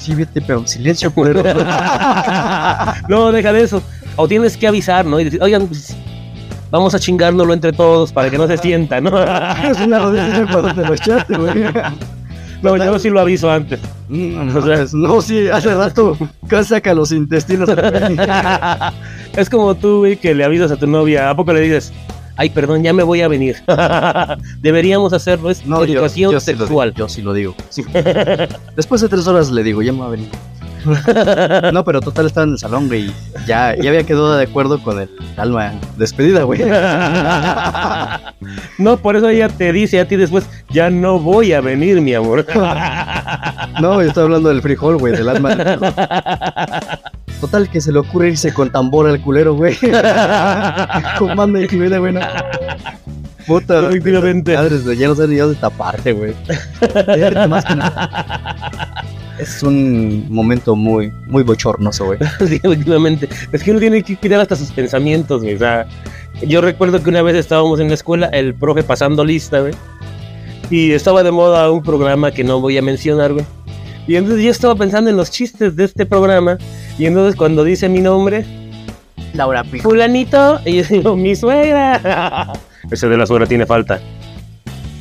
Sí, 0.00 0.14
vete, 0.14 0.40
pero 0.40 0.60
en 0.60 0.68
silencio, 0.68 1.10
culero. 1.14 1.42
no, 3.08 3.30
deja 3.32 3.52
de 3.52 3.62
eso. 3.62 3.82
O 4.16 4.26
tienes 4.26 4.56
que 4.56 4.66
avisar, 4.66 5.04
¿no? 5.04 5.20
Y 5.20 5.24
decir, 5.24 5.42
oigan, 5.42 5.66
pues, 5.66 5.94
vamos 6.70 6.94
a 6.94 6.98
chingárnoslo 6.98 7.52
entre 7.52 7.72
todos 7.72 8.12
para 8.12 8.30
que 8.30 8.38
no 8.38 8.46
se 8.46 8.56
sienta, 8.56 9.00
¿no? 9.00 9.10
es 9.22 9.78
una 9.80 9.98
rodilla 9.98 10.46
cuando 10.50 10.74
te 10.74 10.88
lo 10.88 10.94
echaste, 10.94 11.36
güey. 11.36 11.64
no, 12.62 12.76
yo 12.76 12.98
sí 12.98 13.10
lo 13.10 13.20
aviso 13.20 13.50
antes. 13.50 13.80
Mm, 14.08 14.56
o 14.56 14.62
sea, 14.62 14.86
no, 14.92 15.20
sí, 15.20 15.48
hace 15.48 15.74
rato 15.74 16.16
saca 16.64 16.94
los 16.94 17.12
intestinos. 17.12 17.68
es 19.36 19.50
como 19.50 19.74
tú, 19.74 19.98
güey, 19.98 20.16
que 20.16 20.34
le 20.34 20.44
avisas 20.44 20.72
a 20.72 20.76
tu 20.76 20.86
novia. 20.86 21.30
¿A 21.30 21.36
poco 21.36 21.52
le 21.52 21.60
dices, 21.60 21.92
ay, 22.40 22.48
perdón, 22.48 22.82
ya 22.82 22.94
me 22.94 23.02
voy 23.02 23.20
a 23.20 23.28
venir? 23.28 23.56
Deberíamos 24.62 25.12
hacerlo, 25.12 25.50
es 25.50 25.66
No, 25.66 25.84
yo, 25.84 25.92
educación 25.94 26.32
yo 26.32 26.40
digo, 26.40 26.40
sexual. 26.40 26.94
yo 26.94 27.06
sí 27.06 27.20
lo 27.20 27.34
digo. 27.34 27.54
sí. 27.68 27.84
Después 28.76 29.02
de 29.02 29.08
tres 29.10 29.26
horas 29.26 29.50
le 29.50 29.62
digo, 29.62 29.82
ya 29.82 29.92
me 29.92 30.00
va 30.00 30.06
a 30.06 30.10
venir. 30.10 30.28
No, 31.74 31.84
pero 31.84 32.00
total 32.00 32.24
estaba 32.24 32.44
en 32.46 32.52
el 32.52 32.58
salón, 32.58 32.88
güey. 32.88 33.08
y 33.08 33.14
Ya, 33.46 33.76
ya 33.76 33.90
había 33.90 34.02
quedado 34.04 34.34
de 34.34 34.44
acuerdo 34.44 34.82
con 34.82 34.98
el 34.98 35.10
alma 35.36 35.74
despedida, 35.98 36.44
güey. 36.44 36.60
no, 38.78 38.96
por 38.96 39.16
eso 39.16 39.28
ella 39.28 39.50
te 39.50 39.74
dice 39.74 40.00
a 40.00 40.08
ti 40.08 40.16
después, 40.16 40.46
ya 40.70 40.88
no 40.88 41.18
voy 41.18 41.52
a 41.52 41.60
venir, 41.60 42.00
mi 42.00 42.14
amor. 42.14 42.46
No, 43.82 44.00
yo 44.00 44.08
estaba 44.08 44.24
hablando 44.24 44.48
del 44.48 44.62
frijol, 44.62 44.96
güey, 44.96 45.12
del 45.14 45.28
alma. 45.28 45.54
Total 47.40 47.70
que 47.70 47.80
se 47.80 47.90
le 47.90 47.98
ocurre 47.98 48.28
irse 48.28 48.52
con 48.52 48.70
tambor 48.70 49.08
al 49.08 49.20
culero, 49.22 49.54
güey. 49.54 49.74
Con 51.18 51.34
manda 51.36 51.60
incluida, 51.60 51.98
güey. 51.98 52.12
no. 52.12 52.20
Puta, 53.46 53.88
Efectivamente. 53.88 54.54
madres, 54.54 54.84
güey, 54.84 54.98
ya 54.98 55.08
no 55.08 55.14
sé 55.14 55.26
ni 55.26 55.36
dónde 55.36 55.58
taparte, 55.58 56.12
güey. 56.12 56.34
Más 57.48 57.64
que 57.64 57.74
nada. 57.74 59.04
Es 59.38 59.62
un 59.62 60.26
momento 60.28 60.76
muy, 60.76 61.10
muy 61.26 61.42
bochornoso, 61.42 62.04
güey. 62.04 62.18
sí, 62.46 62.60
últimamente. 62.62 63.28
Es 63.52 63.62
que 63.62 63.70
uno 63.70 63.80
tiene 63.80 64.02
que 64.02 64.16
cuidar 64.16 64.40
hasta 64.40 64.54
sus 64.54 64.70
pensamientos, 64.70 65.42
güey. 65.42 65.54
O 65.54 65.58
sea, 65.58 65.86
yo 66.42 66.60
recuerdo 66.60 67.02
que 67.02 67.08
una 67.08 67.22
vez 67.22 67.36
estábamos 67.36 67.80
en 67.80 67.88
la 67.88 67.94
escuela, 67.94 68.26
el 68.26 68.54
profe 68.54 68.82
pasando 68.82 69.24
lista, 69.24 69.60
güey. 69.60 69.72
Y 70.68 70.92
estaba 70.92 71.22
de 71.22 71.32
moda 71.32 71.70
un 71.70 71.82
programa 71.82 72.30
que 72.30 72.44
no 72.44 72.60
voy 72.60 72.76
a 72.76 72.82
mencionar, 72.82 73.32
güey. 73.32 73.46
Y 74.06 74.16
entonces 74.16 74.44
yo 74.44 74.50
estaba 74.50 74.74
pensando 74.74 75.08
en 75.08 75.16
los 75.16 75.30
chistes 75.30 75.74
de 75.74 75.84
este 75.84 76.04
programa. 76.04 76.58
Y 77.00 77.06
entonces 77.06 77.34
cuando 77.34 77.64
dice 77.64 77.88
mi 77.88 78.00
nombre, 78.00 78.44
Laura 79.32 79.64
Pico. 79.64 79.88
fulanito, 79.88 80.60
y 80.66 80.82
yo 80.82 80.82
digo, 80.82 81.16
mi 81.16 81.34
suegra. 81.34 82.52
Ese 82.90 83.08
de 83.08 83.16
la 83.16 83.24
suegra 83.24 83.46
tiene 83.46 83.64
falta. 83.64 83.98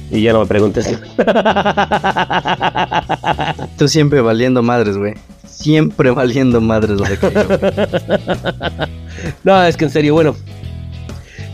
Y 0.10 0.22
ya 0.22 0.32
no 0.32 0.40
me 0.40 0.46
preguntes. 0.46 0.88
Tú 3.78 3.90
siempre 3.90 4.22
valiendo 4.22 4.64
madres, 4.64 4.96
güey. 4.96 5.16
Siempre 5.46 6.12
valiendo 6.12 6.62
madres 6.62 7.00
donde 7.00 7.18
caiga, 7.18 7.44
güey. 7.44 7.60
no, 9.44 9.62
es 9.64 9.76
que 9.76 9.84
en 9.84 9.92
serio, 9.92 10.14
bueno. 10.14 10.38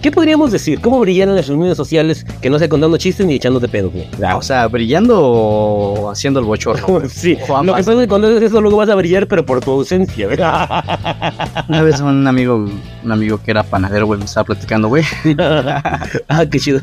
¿Qué 0.06 0.12
podríamos 0.12 0.52
decir? 0.52 0.82
¿Cómo 0.82 1.00
brillan 1.00 1.30
en 1.30 1.36
las 1.36 1.48
reuniones 1.48 1.76
sociales 1.76 2.28
que 2.40 2.48
no 2.48 2.60
sea 2.60 2.70
contando 2.70 2.96
chistes 2.96 3.26
ni 3.26 3.34
echándote 3.34 3.68
pedo, 3.68 3.90
güey? 3.90 4.08
O 4.36 4.42
sea, 4.44 4.68
brillando 4.68 5.20
o 5.20 6.12
haciendo 6.12 6.40
el 6.40 6.46
bochorno. 6.46 7.02
Sí, 7.10 7.36
Juan 7.48 7.66
lo 7.66 7.74
que 7.74 7.78
Paz. 7.78 7.88
pasa 7.88 7.94
es 7.94 8.04
que 8.04 8.08
cuando 8.08 8.28
haces 8.28 8.44
eso 8.44 8.62
luego 8.62 8.78
vas 8.78 8.90
a 8.90 8.94
brillar, 8.94 9.28
pero 9.28 9.44
por 9.44 9.62
tu 9.62 9.72
ausencia. 9.72 10.28
Una 11.68 11.82
vez 11.82 12.00
un 12.02 12.28
amigo, 12.28 12.70
un 13.04 13.12
amigo 13.12 13.42
que 13.44 13.50
era 13.50 13.64
panadero, 13.64 14.06
güey, 14.06 14.20
me 14.20 14.26
estaba 14.26 14.44
platicando, 14.44 14.90
güey. 14.90 15.04
ah, 15.40 16.46
qué 16.52 16.60
chido. 16.60 16.82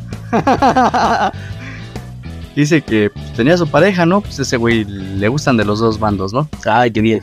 Dice 2.57 2.83
que 2.83 3.13
tenía 3.37 3.57
su 3.57 3.69
pareja, 3.69 4.05
¿no? 4.05 4.23
Pues 4.23 4.41
ese 4.41 4.57
güey 4.57 4.83
le 4.85 5.29
gustan 5.29 5.57
de 5.57 5.65
los 5.65 5.79
dos 5.79 6.01
bandos, 6.01 6.33
¿no? 6.33 6.49
Ay, 6.67 6.91
qué 6.91 7.01
bien. 7.01 7.23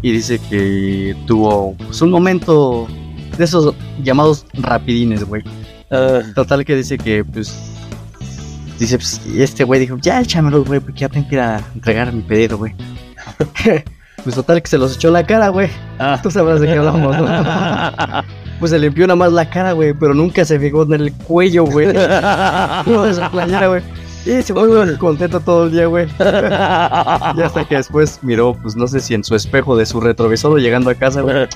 Y 0.00 0.10
dice 0.10 0.40
que 0.48 1.14
tuvo 1.26 1.74
pues, 1.74 2.00
un 2.00 2.10
momento 2.10 2.88
de 3.36 3.44
esos 3.44 3.74
llamados 4.02 4.46
rapidines, 4.54 5.24
güey. 5.24 5.42
Ah, 5.90 6.20
Total 6.34 6.64
que 6.64 6.76
dice 6.76 6.98
que, 6.98 7.24
pues... 7.24 7.54
Dice, 8.78 8.98
pues, 8.98 9.20
y 9.26 9.40
este 9.42 9.62
güey 9.62 9.80
dijo, 9.80 9.96
ya 10.00 10.20
échamelos, 10.20 10.66
güey, 10.66 10.80
porque 10.80 11.00
ya 11.00 11.08
tengo 11.08 11.28
que 11.28 11.36
ir 11.36 11.40
a 11.40 11.60
entregar 11.74 12.12
mi 12.12 12.22
pedido, 12.22 12.58
güey. 12.58 12.74
pues 14.24 14.34
total 14.34 14.60
que 14.60 14.68
se 14.68 14.78
los 14.78 14.96
echó 14.96 15.10
la 15.10 15.24
cara, 15.24 15.48
güey. 15.48 15.68
ah. 15.98 16.18
Tú 16.22 16.30
sabrás 16.30 16.60
de 16.60 16.66
qué 16.66 16.74
hablamos, 16.74 17.16
¿no? 17.16 17.26
Pues 18.60 18.70
se 18.70 18.78
limpió 18.78 19.06
nada 19.06 19.16
más 19.16 19.32
la 19.32 19.50
cara, 19.50 19.72
güey, 19.72 19.92
pero 19.94 20.14
nunca 20.14 20.44
se 20.44 20.58
fijó 20.60 20.84
en 20.84 20.92
el 20.94 21.12
cuello, 21.12 21.64
güey. 21.64 21.88
No, 22.86 23.02
de 23.02 23.14
su 23.14 23.30
playera, 23.30 23.66
güey. 23.66 23.82
Y 24.24 24.42
se 24.42 24.54
fue 24.54 24.96
contento 24.96 25.40
todo 25.40 25.64
el 25.64 25.72
día, 25.72 25.86
güey. 25.86 26.06
Y 26.06 27.42
hasta 27.42 27.64
que 27.68 27.76
después 27.76 28.20
miró, 28.22 28.54
pues 28.54 28.74
no 28.74 28.86
sé 28.86 29.00
si 29.00 29.12
en 29.12 29.22
su 29.24 29.34
espejo 29.34 29.76
de 29.76 29.84
su 29.84 30.00
retrovisor 30.00 30.52
o 30.52 30.58
llegando 30.58 30.88
a 30.88 30.94
casa, 30.94 31.20
güey. 31.20 31.46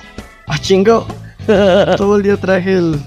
¡Ah, 0.47 0.57
chingo! 0.59 1.07
Todo 1.97 2.17
el 2.17 2.23
día 2.23 2.37
traje 2.37 2.73
el. 2.73 2.99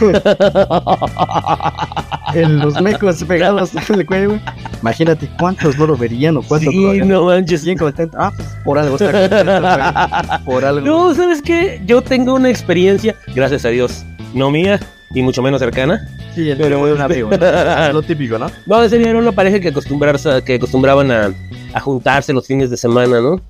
en 2.34 2.58
los 2.58 2.82
mecos 2.82 3.22
pegados 3.22 3.70
en 3.88 4.00
el 4.00 4.06
cuello, 4.06 4.30
güey. 4.30 4.40
Imagínate 4.82 5.30
cuántos 5.38 5.78
no 5.78 5.86
lo 5.86 5.96
verían 5.96 6.36
o 6.36 6.42
cuántos 6.42 6.72
Sí, 6.72 6.98
lo 6.98 7.04
no 7.04 7.26
manches. 7.26 7.64
Bien 7.64 7.78
contento. 7.78 8.16
Ah, 8.20 8.32
pues 8.34 8.48
por 8.64 8.76
algo 8.78 8.96
está 8.96 9.12
contento, 9.12 9.60
güey. 9.60 10.44
Por 10.44 10.64
algo. 10.64 10.80
No, 10.80 11.14
¿sabes 11.14 11.40
qué? 11.40 11.80
Yo 11.86 12.02
tengo 12.02 12.34
una 12.34 12.50
experiencia, 12.50 13.14
gracias 13.34 13.64
a 13.64 13.68
Dios, 13.68 14.04
no 14.34 14.50
mía 14.50 14.80
y 15.14 15.22
mucho 15.22 15.40
menos 15.40 15.60
cercana. 15.60 16.08
Sí, 16.34 16.50
el 16.50 16.58
Pero 16.58 16.84
de 16.84 16.92
un 16.92 17.00
amigo. 17.00 17.30
¿no? 17.30 17.38
Lo 17.92 18.02
típico, 18.02 18.38
¿no? 18.38 18.50
No, 18.66 18.88
serio, 18.88 19.08
era 19.08 19.18
una 19.18 19.32
pareja 19.32 19.60
que, 19.60 19.68
acostumbrarse, 19.68 20.42
que 20.44 20.54
acostumbraban 20.54 21.10
a, 21.10 21.32
a 21.72 21.80
juntarse 21.80 22.32
los 22.32 22.46
fines 22.46 22.70
de 22.70 22.76
semana, 22.76 23.20
¿no? 23.20 23.40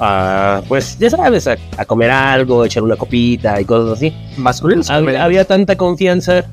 A, 0.00 0.62
pues, 0.68 0.98
ya 0.98 1.10
sabes, 1.10 1.46
a, 1.46 1.56
a 1.76 1.84
comer 1.84 2.10
algo, 2.10 2.64
echar 2.64 2.82
una 2.82 2.96
copita 2.96 3.60
y 3.60 3.64
cosas 3.64 3.98
así. 3.98 4.12
Masculinos 4.36 4.90
o 4.90 4.94
femeninos. 4.94 5.20
había 5.24 5.44
tanta 5.44 5.76
confianza. 5.76 6.44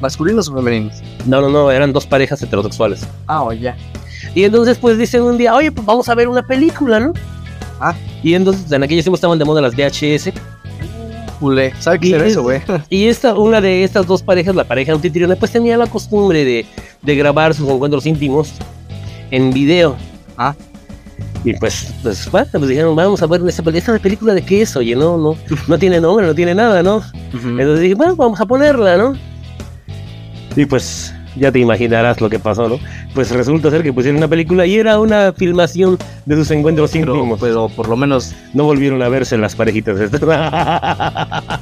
Masculinos 0.00 0.48
o 0.48 0.54
femeninos. 0.54 0.94
No, 1.26 1.40
no, 1.40 1.48
no, 1.48 1.70
eran 1.70 1.92
dos 1.92 2.06
parejas 2.06 2.42
heterosexuales. 2.42 3.06
Ah, 3.26 3.42
o 3.44 3.52
ya. 3.52 3.76
Y 4.34 4.44
entonces, 4.44 4.78
pues 4.78 4.98
dicen 4.98 5.22
un 5.22 5.38
día, 5.38 5.54
oye, 5.54 5.72
pues 5.72 5.86
vamos 5.86 6.08
a 6.08 6.14
ver 6.14 6.28
una 6.28 6.42
película, 6.42 7.00
¿no? 7.00 7.12
Ah. 7.80 7.94
Y 8.22 8.34
entonces, 8.34 8.70
en 8.70 8.82
aquellos 8.82 9.04
tiempos 9.04 9.18
estaban 9.18 9.38
de 9.38 9.44
moda 9.44 9.60
las 9.60 9.74
VHS. 9.74 10.32
Culé. 11.40 11.72
¿Sabe 11.78 12.00
qué 12.00 12.08
Y 12.08 12.12
era 12.14 12.26
es- 12.26 12.32
eso, 12.32 12.42
güey? 12.42 12.60
Y 12.90 13.06
esta, 13.06 13.34
una 13.34 13.60
de 13.60 13.84
estas 13.84 14.06
dos 14.06 14.22
parejas, 14.22 14.54
la 14.56 14.64
pareja 14.64 14.92
anfitriona, 14.92 15.36
pues 15.36 15.52
tenía 15.52 15.76
la 15.76 15.86
costumbre 15.86 16.44
de, 16.44 16.66
de 17.02 17.16
grabar 17.16 17.54
sus 17.54 17.68
encuentros 17.68 18.06
íntimos 18.06 18.52
en 19.30 19.52
video. 19.52 19.96
Ah. 20.36 20.54
Y 21.44 21.54
pues, 21.54 21.94
pues, 22.02 22.30
bueno, 22.30 22.46
pues 22.52 22.68
dijeron, 22.68 22.94
vamos 22.96 23.22
a 23.22 23.26
ver 23.26 23.40
esta, 23.46 23.62
pel- 23.62 23.76
esta 23.76 23.98
película 23.98 24.34
de 24.34 24.42
qué 24.42 24.62
es, 24.62 24.76
oye, 24.76 24.94
no, 24.96 25.16
no, 25.16 25.36
no 25.68 25.78
tiene 25.78 26.00
nombre, 26.00 26.26
no 26.26 26.34
tiene 26.34 26.54
nada, 26.54 26.82
¿no? 26.82 27.00
Entonces 27.32 27.80
dije, 27.80 27.94
bueno, 27.94 28.16
vamos 28.16 28.40
a 28.40 28.46
ponerla, 28.46 28.96
¿no? 28.96 29.14
Y 30.56 30.66
pues, 30.66 31.14
ya 31.36 31.52
te 31.52 31.60
imaginarás 31.60 32.20
lo 32.20 32.28
que 32.28 32.38
pasó, 32.40 32.68
¿no? 32.68 32.78
Pues 33.14 33.30
resulta 33.30 33.70
ser 33.70 33.82
que 33.84 33.92
pusieron 33.92 34.18
una 34.18 34.26
película 34.28 34.66
y 34.66 34.74
era 34.76 34.98
una 34.98 35.32
filmación 35.32 35.96
de 36.26 36.36
sus 36.36 36.50
encuentros 36.50 36.90
Pero, 36.92 37.14
íntimos. 37.14 37.38
pero 37.40 37.68
por 37.68 37.88
lo 37.88 37.96
menos 37.96 38.34
No 38.52 38.64
volvieron 38.64 39.00
a 39.02 39.08
verse 39.08 39.38
las 39.38 39.54
parejitas 39.54 39.96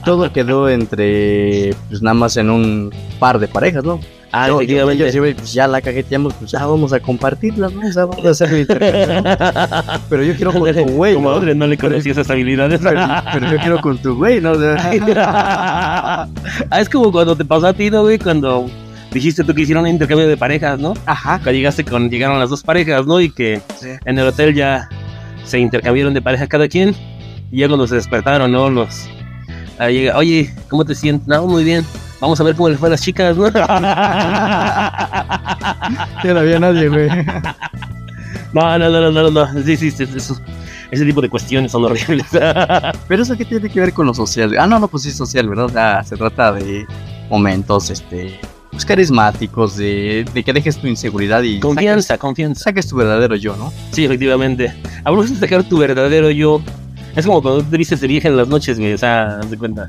todo 0.04 0.32
quedó 0.32 0.68
entre, 0.68 1.74
pues 1.90 2.00
nada 2.02 2.14
más 2.14 2.36
en 2.38 2.50
un 2.50 2.90
par 3.18 3.38
de 3.38 3.48
parejas, 3.48 3.84
¿no? 3.84 4.00
Ah, 4.42 4.46
Yo- 4.48 4.52
yo- 4.54 4.60
efectivamente. 4.60 5.04
yo- 5.04 5.10
yo, 5.10 5.20
güey, 5.20 5.34
pues 5.34 5.52
ya 5.52 5.66
la 5.68 5.80
cajeteamos, 5.80 6.34
pues 6.34 6.50
ya 6.50 6.64
vamos 6.66 6.92
a 6.92 7.00
compartirlas, 7.00 7.72
¿no? 7.72 7.86
O 7.88 7.92
sea, 7.92 8.04
vamos 8.04 8.24
a 8.26 8.30
hacer 8.30 8.52
el 8.52 8.60
intercambio, 8.60 9.22
¿no? 9.22 9.30
Pero 10.10 10.22
yo 10.22 10.34
quiero 10.36 10.52
con 10.52 10.72
tu 10.74 10.84
güey, 10.92 11.14
Como 11.14 11.30
¿no? 11.40 11.66
le 11.66 11.76
conocí 11.78 12.10
esas 12.10 12.28
habilidades. 12.30 12.80
Pero, 12.82 13.00
pero 13.32 13.50
yo 13.50 13.56
quiero 13.58 13.80
con 13.80 13.98
tu 13.98 14.16
güey, 14.16 14.40
¿no? 14.40 14.52
Ah, 16.70 16.80
es 16.80 16.88
como 16.88 17.10
cuando 17.12 17.36
te 17.36 17.44
pasó 17.44 17.66
a 17.68 17.72
ti, 17.72 17.90
¿no, 17.90 18.02
güey? 18.02 18.18
Cuando 18.18 18.68
dijiste 19.12 19.44
tú 19.44 19.54
que 19.54 19.62
hicieron 19.62 19.84
un 19.84 19.90
intercambio 19.90 20.26
de 20.28 20.36
parejas, 20.36 20.78
¿no? 20.78 20.94
Ajá. 21.06 21.34
Cuando 21.38 21.52
llegaste 21.52 21.84
con, 21.84 22.10
llegaron 22.10 22.38
las 22.38 22.50
dos 22.50 22.62
parejas, 22.62 23.06
¿no? 23.06 23.20
Y 23.20 23.30
que 23.30 23.60
Sí. 23.78 23.88
en 24.04 24.18
el 24.18 24.26
hotel 24.26 24.54
ya 24.54 24.88
se 25.44 25.58
intercambiaron 25.58 26.14
de 26.14 26.22
pareja 26.22 26.46
cada 26.46 26.68
quien. 26.68 26.94
Y 27.50 27.58
ya 27.60 27.68
cuando 27.68 27.86
se 27.86 27.94
despertaron, 27.94 28.50
¿no? 28.50 28.68
Los. 28.70 29.08
ahí 29.78 29.94
llega, 29.94 30.16
Oye, 30.18 30.52
¿cómo 30.68 30.84
te 30.84 30.94
sientes? 30.94 31.26
No, 31.28 31.46
muy 31.46 31.64
bien. 31.64 31.84
Vamos 32.20 32.40
a 32.40 32.44
ver 32.44 32.54
cómo 32.56 32.68
les 32.68 32.78
fue 32.78 32.88
a 32.88 32.92
las 32.92 33.02
chicas, 33.02 33.36
¿no? 33.36 33.48
Ya 36.24 36.32
no 36.34 36.40
había 36.40 36.58
nadie, 36.58 36.88
güey. 36.88 37.08
no, 38.52 38.78
no, 38.78 38.88
no, 38.88 39.10
no, 39.10 39.30
no. 39.30 39.62
Sí, 39.62 39.76
sí, 39.76 39.90
sí, 39.90 40.04
ese 40.90 41.04
tipo 41.04 41.20
de 41.20 41.28
cuestiones 41.28 41.72
son 41.72 41.84
horribles. 41.84 42.26
Pero 43.08 43.22
eso 43.22 43.36
qué 43.36 43.44
tiene 43.44 43.68
que 43.68 43.80
ver 43.80 43.92
con 43.92 44.06
lo 44.06 44.14
social. 44.14 44.56
Ah, 44.58 44.66
no, 44.66 44.78
no, 44.78 44.88
pues 44.88 45.02
sí 45.04 45.10
social, 45.10 45.48
¿verdad? 45.48 45.66
O 45.66 45.68
sea, 45.68 46.02
se 46.04 46.16
trata 46.16 46.52
de 46.52 46.86
momentos, 47.28 47.90
este, 47.90 48.40
pues 48.70 48.84
carismáticos, 48.84 49.76
de, 49.76 50.24
de 50.32 50.44
que 50.44 50.52
dejes 50.52 50.78
tu 50.78 50.86
inseguridad 50.86 51.42
y 51.42 51.60
confianza, 51.60 52.08
saques, 52.08 52.20
confianza. 52.20 52.64
saques 52.64 52.88
tu 52.88 52.96
verdadero 52.96 53.36
yo, 53.36 53.56
¿no? 53.56 53.72
Sí, 53.90 54.04
efectivamente. 54.04 54.74
A 55.04 55.10
de 55.10 55.28
sacar 55.36 55.64
tu 55.64 55.78
verdadero 55.78 56.30
yo. 56.30 56.62
Es 57.16 57.24
como 57.24 57.40
cuando 57.40 57.64
te 57.64 57.78
vistes 57.78 58.00
de 58.02 58.06
vieja 58.08 58.28
en 58.28 58.36
las 58.36 58.46
noches, 58.46 58.78
güey. 58.78 58.92
O 58.92 58.98
sea, 58.98 59.38
haz 59.38 59.50
de 59.50 59.56
cuenta. 59.56 59.88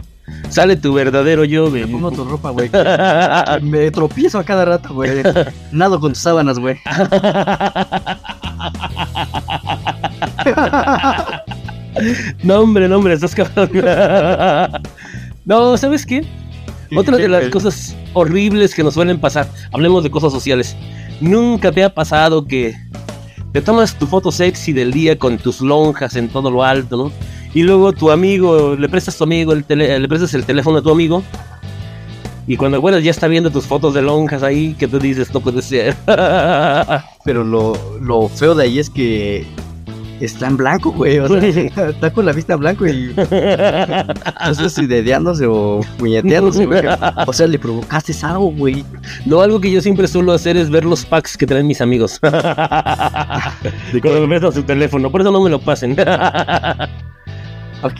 Sale 0.50 0.78
tu 0.78 0.94
verdadero 0.94 1.44
yo, 1.44 1.70
güey. 1.70 1.86
Me 1.86 1.92
pongo 1.92 2.10
tu 2.12 2.24
ropa, 2.24 2.52
güey. 2.52 2.70
Me 3.62 3.92
tropiezo 3.92 4.40
a 4.40 4.46
cada 4.46 4.64
rato, 4.64 4.94
güey. 4.94 5.22
Nado 5.74 6.00
con 6.00 6.14
tus 6.14 6.22
sábanas, 6.22 6.58
güey. 6.58 6.78
no, 12.44 12.60
hombre, 12.62 12.88
no, 12.88 12.96
hombre, 12.96 13.14
estás 13.14 13.36
cabrón. 13.36 13.70
no, 15.44 15.76
¿sabes 15.76 16.06
qué? 16.06 16.26
Otra 16.96 17.18
de 17.18 17.28
las 17.28 17.50
cosas 17.50 17.94
horribles 18.14 18.74
que 18.74 18.84
nos 18.84 18.94
suelen 18.94 19.20
pasar, 19.20 19.50
hablemos 19.74 20.04
de 20.04 20.12
cosas 20.12 20.32
sociales. 20.32 20.78
Nunca 21.20 21.74
te 21.74 21.84
ha 21.84 21.94
pasado 21.94 22.46
que 22.46 22.74
te 23.54 23.62
tomas 23.62 23.98
tu 23.98 24.06
foto 24.08 24.32
sexy 24.32 24.74
del 24.74 24.92
día 24.92 25.18
con 25.18 25.38
tus 25.38 25.62
lonjas 25.62 26.16
en 26.16 26.30
todo 26.30 26.51
lo 26.51 26.63
alto, 26.63 26.98
¿no? 26.98 27.12
Y 27.54 27.63
luego 27.63 27.94
tu 27.94 28.12
amigo, 28.12 28.75
le 28.75 28.88
prestas 28.89 29.18
tu 29.18 29.24
amigo, 29.24 29.54
el 29.54 29.63
tele- 29.66 29.98
le 30.00 30.08
prestas 30.08 30.34
el 30.34 30.46
teléfono 30.46 30.77
a 30.77 30.82
tu 30.82 30.92
amigo. 30.92 31.24
Y 32.46 32.56
cuando 32.56 32.77
abuelas 32.77 33.04
ya 33.04 33.12
está 33.12 33.27
viendo 33.27 33.50
tus 33.50 33.66
fotos 33.66 33.94
de 33.94 34.01
lonjas 34.01 34.44
ahí, 34.44 34.74
que 34.77 34.88
tú 34.88 35.00
dices, 35.00 35.34
no 35.34 35.42
puede 35.42 35.62
ser. 35.62 35.96
Pero 37.25 37.44
lo, 37.44 37.74
lo 38.01 38.30
feo 38.30 38.56
de 38.56 38.63
ahí 38.66 38.80
es 38.80 38.89
que 38.89 39.46
está 40.20 40.48
en 40.48 40.58
blanco, 40.58 40.92
güey. 40.92 41.20
O 41.20 41.28
sea, 41.28 41.40
está 41.90 42.12
con 42.12 42.26
la 42.26 42.32
vista 42.34 42.54
en 42.54 42.60
blanco 42.60 42.88
y 42.88 43.14
no 44.48 44.54
sé 44.54 44.70
si 44.70 44.88
dediándose 44.88 45.46
o 45.48 45.82
puñeteándose, 45.98 46.66
güey. 46.66 46.84
O 47.26 47.34
sea, 47.34 47.48
le 47.48 47.60
provocaste 47.60 48.14
algo, 48.24 48.52
güey. 48.52 48.86
No, 49.26 49.42
algo 49.42 49.60
que 49.60 49.72
yo 49.72 49.82
siempre 49.82 50.08
suelo 50.08 50.34
hacer 50.34 50.58
es 50.58 50.70
ver 50.70 50.86
los 50.86 51.06
packs 51.06 51.38
que 51.38 51.46
traen 51.46 51.68
mis 51.68 51.82
amigos. 51.82 52.20
De 52.22 54.02
cuando 54.02 54.22
me 54.22 54.28
prestan 54.28 54.54
su 54.54 54.64
teléfono, 54.64 55.12
por 55.12 55.22
eso 55.22 55.32
no 55.32 55.42
me 55.42 55.50
lo 55.50 55.60
pasen. 55.60 55.96
Ok. 57.84 58.00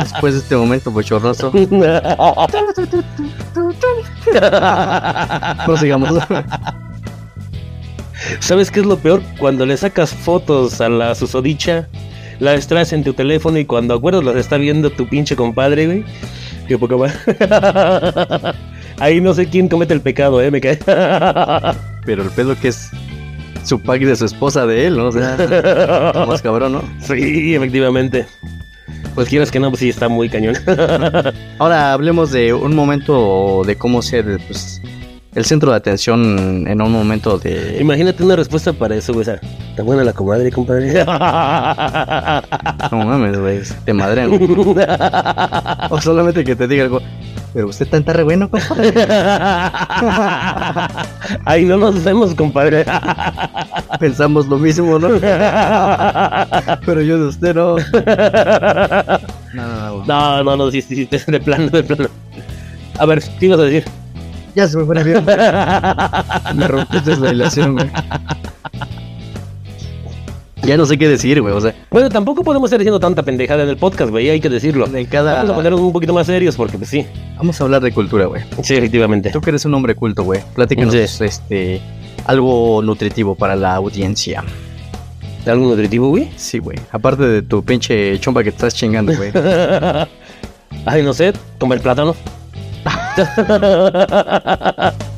Después 0.00 0.34
de 0.34 0.40
este 0.40 0.56
momento 0.56 0.90
bochornoso, 0.90 1.52
prosigamos. 5.64 6.18
¿Sabes 8.40 8.70
qué 8.70 8.80
es 8.80 8.86
lo 8.86 8.98
peor? 8.98 9.22
Cuando 9.38 9.66
le 9.66 9.76
sacas 9.76 10.14
fotos 10.14 10.80
a 10.80 10.88
la 10.88 11.14
susodicha, 11.14 11.88
las 12.40 12.66
traes 12.66 12.92
en 12.92 13.04
tu 13.04 13.14
teléfono 13.14 13.58
y 13.58 13.64
cuando 13.64 13.94
acuerdas 13.94 14.24
las 14.24 14.36
está 14.36 14.56
viendo 14.56 14.90
tu 14.90 15.08
pinche 15.08 15.36
compadre, 15.36 15.86
güey. 15.86 16.04
Qué 16.66 16.78
poca 16.78 16.96
más. 16.96 17.14
Ahí 18.98 19.20
no 19.20 19.32
sé 19.32 19.46
quién 19.48 19.68
comete 19.68 19.94
el 19.94 20.00
pecado, 20.00 20.42
eh, 20.42 20.50
me 20.50 20.60
cae. 20.60 20.76
Pero 22.04 22.22
el 22.22 22.30
pedo 22.30 22.58
que 22.58 22.68
es 22.68 22.90
su 23.64 23.80
pack 23.80 24.02
de 24.02 24.16
su 24.16 24.24
esposa 24.24 24.66
de 24.66 24.86
él, 24.86 24.96
¿no? 24.96 25.06
O 25.06 25.12
sea, 25.12 25.36
más 26.26 26.42
cabrón, 26.42 26.72
¿no? 26.72 26.82
Sí, 27.00 27.54
efectivamente. 27.54 28.26
Pues 29.14 29.28
quieras 29.28 29.50
que 29.50 29.60
no, 29.60 29.70
pues 29.70 29.80
sí 29.80 29.88
está 29.88 30.08
muy 30.08 30.28
cañón. 30.28 30.54
Ahora 31.58 31.92
hablemos 31.92 32.30
de 32.30 32.52
un 32.52 32.74
momento 32.74 33.62
de 33.66 33.76
cómo 33.76 34.00
ser 34.00 34.38
pues, 34.46 34.80
el 35.34 35.44
centro 35.44 35.70
de 35.70 35.76
atención 35.76 36.66
en 36.66 36.80
un 36.80 36.90
momento 36.90 37.38
de... 37.38 37.78
Imagínate 37.80 38.22
una 38.22 38.36
respuesta 38.36 38.72
para 38.72 38.96
eso, 38.96 39.12
güey. 39.12 39.22
o 39.22 39.24
sea, 39.24 39.40
Está 39.70 39.82
buena 39.82 40.02
la 40.02 40.12
comadre, 40.12 40.50
compadre. 40.50 41.04
No 42.90 43.04
mames, 43.04 43.38
güey, 43.38 43.60
te 43.84 43.92
madrean. 43.92 44.30
O 45.90 46.00
solamente 46.00 46.42
que 46.44 46.56
te 46.56 46.66
diga 46.66 46.84
algo. 46.84 47.00
Pero 47.54 47.68
usted 47.68 47.86
tan 47.88 48.04
re 48.04 48.22
bueno, 48.24 48.50
compadre. 48.50 48.92
Ay, 51.44 51.64
no 51.64 51.76
nos 51.76 52.02
vemos, 52.02 52.34
compadre. 52.34 52.84
Pensamos 54.00 54.46
lo 54.46 54.58
mismo, 54.58 54.98
¿no? 54.98 55.08
Pero 56.84 57.00
yo 57.02 57.18
de 57.18 57.26
usted 57.28 57.54
no. 57.54 57.76
No, 59.54 59.66
no, 59.66 60.04
no. 60.04 60.04
No, 60.04 60.44
no, 60.44 60.56
no, 60.56 60.70
sí, 60.70 60.82
sí, 60.82 61.08
sí, 61.10 61.30
de 61.30 61.40
plano, 61.40 61.68
de 61.70 61.84
plano. 61.84 62.08
A 62.98 63.06
ver, 63.06 63.22
¿qué 63.38 63.46
ibas 63.46 63.60
a 63.60 63.62
decir? 63.62 63.84
Ya 64.58 64.66
se 64.66 64.76
me 64.76 64.84
fue 64.84 64.96
el 64.96 65.00
avión. 65.02 65.24
Me 66.56 66.66
rompiste 66.66 67.16
la 67.16 67.30
ilación, 67.30 67.74
güey. 67.74 67.86
Ya 70.64 70.76
no 70.76 70.84
sé 70.84 70.98
qué 70.98 71.08
decir, 71.08 71.40
güey. 71.40 71.54
O 71.54 71.60
sea, 71.60 71.72
Bueno, 71.90 72.08
tampoco 72.10 72.42
podemos 72.42 72.66
estar 72.68 72.80
diciendo 72.80 72.98
tanta 72.98 73.22
pendejada 73.22 73.62
en 73.62 73.68
el 73.68 73.76
podcast, 73.76 74.10
güey, 74.10 74.28
hay 74.30 74.40
que 74.40 74.48
decirlo. 74.48 74.88
en 74.92 75.06
cada. 75.06 75.34
Vamos 75.34 75.50
a 75.50 75.54
ponernos 75.54 75.80
un 75.80 75.92
poquito 75.92 76.12
más 76.12 76.26
serios 76.26 76.56
porque, 76.56 76.76
pues 76.76 76.90
sí. 76.90 77.06
Vamos 77.36 77.60
a 77.60 77.64
hablar 77.64 77.80
de 77.82 77.92
cultura, 77.92 78.26
güey. 78.26 78.42
Sí, 78.64 78.74
efectivamente. 78.74 79.30
Tú 79.30 79.40
que 79.40 79.50
eres 79.50 79.64
un 79.64 79.74
hombre 79.74 79.94
culto, 79.94 80.24
güey. 80.24 80.40
Platícanos, 80.56 80.92
Sí. 80.92 81.24
este. 81.24 81.80
Algo 82.26 82.82
nutritivo 82.82 83.36
para 83.36 83.54
la 83.54 83.76
audiencia. 83.76 84.42
¿Algo 85.46 85.66
nutritivo, 85.70 86.08
güey? 86.08 86.30
Sí, 86.34 86.58
güey. 86.58 86.78
Aparte 86.90 87.22
de 87.22 87.42
tu 87.42 87.64
pinche 87.64 88.18
chompa 88.18 88.42
que 88.42 88.48
estás 88.48 88.74
chingando, 88.74 89.14
güey. 89.16 89.30
Ay, 90.84 91.02
no 91.04 91.14
sé, 91.14 91.32
comer 91.60 91.80
plátano. 91.80 92.16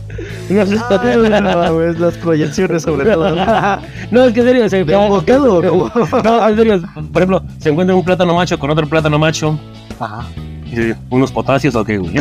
no, 0.51 1.41
no, 1.41 1.75
güey, 1.75 1.95
las 1.97 2.15
proyecciones 2.15 2.83
sobre 2.83 3.13
todo. 3.13 3.35
no, 4.11 4.25
es 4.25 4.33
que 4.33 4.41
en 4.41 4.47
serio, 4.47 4.69
se, 4.69 4.85
¿De 4.85 4.93
no, 6.25 6.49
en 6.49 6.57
serio, 6.57 6.83
por 7.13 7.23
ejemplo, 7.23 7.43
se 7.59 7.71
encuentra 7.71 7.95
un 7.95 8.05
plátano 8.05 8.35
macho 8.35 8.59
con 8.59 8.71
otro 8.71 8.87
plátano 8.87 9.19
macho, 9.19 9.59
Ajá. 9.99 10.25
y 10.67 10.93
unos 11.11 11.31
potasios 11.33 11.75
o 11.75 11.85
qué, 11.85 11.99
güey. 11.99 12.15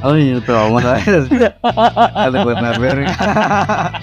Ay, 0.00 0.42
pero 0.46 0.58
vamos 0.58 0.84
a 0.84 0.92
ver. 0.94 1.28
De 1.28 2.44
buena 2.44 2.78
verga. 2.78 4.00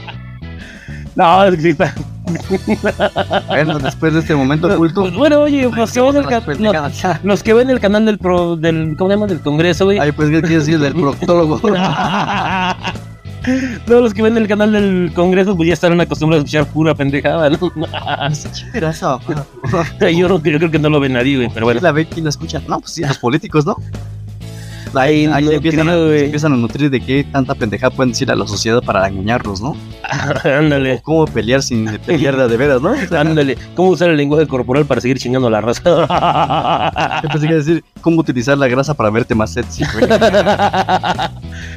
no, 1.15 1.45
es 1.45 1.55
que 1.55 1.61
sí 1.61 1.69
está. 1.69 1.93
Bueno, 3.47 3.79
después 3.79 4.13
de 4.13 4.19
este 4.19 4.35
momento 4.35 4.67
oculto. 4.73 5.01
Pues 5.01 5.13
bueno, 5.13 5.41
oye, 5.41 5.63
los 5.69 5.91
que 5.91 6.01
ven 6.01 6.15
el, 6.17 6.25
ca- 7.79 7.81
canal 7.81 8.05
del 8.05 8.17
pro, 8.17 8.55
del, 8.55 8.95
¿cómo 8.97 9.09
se 9.11 9.15
llama? 9.15 9.27
Del 9.27 9.39
Congreso, 9.41 9.85
güey. 9.85 9.99
Ay, 9.99 10.11
pues, 10.11 10.29
¿qué 10.29 10.41
quieres 10.41 10.65
decir 10.65 10.79
del 10.79 10.93
proctólogo? 10.93 11.59
Todos 13.85 14.01
los 14.01 14.13
que 14.15 14.23
ven 14.23 14.35
el 14.37 14.47
canal 14.47 14.71
del 14.71 15.11
Congreso 15.13 15.55
pues 15.55 15.67
ya 15.67 15.73
estarán 15.73 16.01
acostumbrados 16.01 16.43
a 16.43 16.45
escuchar 16.47 16.65
pura 16.73 16.95
pendejada, 16.95 17.47
¿no? 17.51 17.59
Yo, 20.17 20.27
no, 20.27 20.41
yo 20.43 20.57
creo 20.57 20.71
que 20.71 20.79
no 20.79 20.89
lo 20.89 20.99
ven 20.99 21.13
nadie, 21.13 21.35
güey, 21.37 21.49
pero 21.53 21.67
bueno. 21.67 21.79
la 21.81 21.91
ve 21.91 22.07
quién 22.07 22.23
la 22.25 22.29
escucha. 22.31 22.59
No, 22.67 22.79
pues 22.79 22.93
sí, 22.93 23.01
los 23.03 23.19
políticos, 23.19 23.63
¿no? 23.65 23.75
Ahí 24.95 25.27
no 25.27 25.51
empiezan, 25.51 25.89
a, 25.89 25.91
creo, 25.93 26.13
empiezan 26.13 26.53
a 26.53 26.55
nutrir 26.55 26.89
de 26.89 27.01
qué 27.01 27.23
tanta 27.23 27.53
pendejada 27.55 27.89
pueden 27.95 28.11
decir 28.11 28.31
a 28.31 28.35
la 28.35 28.47
sociedad 28.47 28.81
para 28.81 29.07
engañarlos, 29.07 29.61
¿no? 29.61 29.75
Ándale, 30.43 31.01
Cómo 31.03 31.25
pelear 31.25 31.61
sin 31.61 31.85
pelear 32.05 32.35
de, 32.37 32.47
de 32.47 32.57
veras, 32.57 32.81
¿no? 32.81 32.93
ándale. 33.17 33.57
¿Cómo 33.75 33.89
usar 33.89 34.09
el 34.09 34.17
lenguaje 34.17 34.47
corporal 34.47 34.85
para 34.85 35.01
seguir 35.01 35.17
chingando 35.19 35.47
a 35.47 35.51
la 35.51 35.61
raza? 35.61 35.81
Yo 37.23 37.29
pensé 37.29 37.47
que 37.47 37.53
decir 37.55 37.83
cómo 38.01 38.19
utilizar 38.21 38.57
la 38.57 38.67
grasa 38.67 38.93
para 38.93 39.09
verte 39.09 39.35
más 39.35 39.51
sexy, 39.53 39.83
güey. 39.93 40.07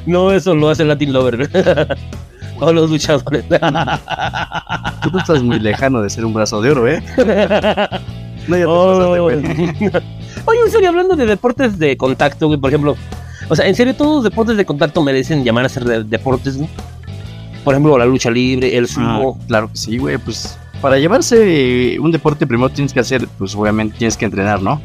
no, 0.07 0.31
eso 0.33 0.55
lo 0.55 0.71
hace 0.71 0.85
Latin 0.85 1.13
Lover. 1.13 1.49
O 2.61 2.73
los 2.73 2.91
luchadores. 2.91 3.45
Tú 5.03 5.11
tú 5.11 5.19
estás 5.19 5.43
muy 5.43 5.61
lejano 5.61 6.03
de 6.03 6.11
ser 6.11 6.25
un 6.25 6.35
brazo 6.35 6.61
de 6.61 6.71
oro, 6.73 6.89
¿eh? 6.89 7.03
No, 8.49 8.57
ya 8.57 8.65
te 8.65 8.67
Oh, 8.67 8.99
pasaste, 8.99 9.21
güey. 9.21 9.93
Oye, 10.49 10.61
en 10.65 10.71
serio, 10.71 10.89
hablando 10.89 11.15
de 11.15 11.27
deportes 11.27 11.79
de 11.79 11.97
contacto, 11.97 12.47
güey, 12.47 12.59
por 12.59 12.71
ejemplo. 12.71 12.97
O 13.51 13.55
sea, 13.57 13.67
en 13.67 13.75
serio, 13.75 13.95
todos 13.95 14.17
los 14.17 14.25
deportes 14.25 14.57
de 14.57 14.65
contacto 14.65 15.03
merecen 15.03 15.45
llamar 15.45 15.67
a 15.67 15.69
ser 15.69 15.85
de- 15.85 16.05
deportes, 16.05 16.57
güey. 16.57 16.69
Por 17.65 17.75
ejemplo, 17.75 17.99
la 17.99 18.07
lucha 18.07 18.31
libre, 18.31 18.77
el 18.77 18.89
sumo. 18.89 19.37
Ah, 19.39 19.45
claro 19.47 19.69
que 19.71 19.77
sí, 19.77 19.99
güey. 19.99 20.17
Pues 20.17 20.59
para 20.81 20.99
llevarse 20.99 21.99
un 22.01 22.11
deporte 22.13 22.47
primero 22.47 22.71
tienes 22.71 22.93
que 22.95 23.01
hacer, 23.01 23.29
pues 23.37 23.55
obviamente 23.55 23.97
tienes 23.99 24.17
que 24.17 24.25
entrenar, 24.25 24.63
¿no? 24.63 24.81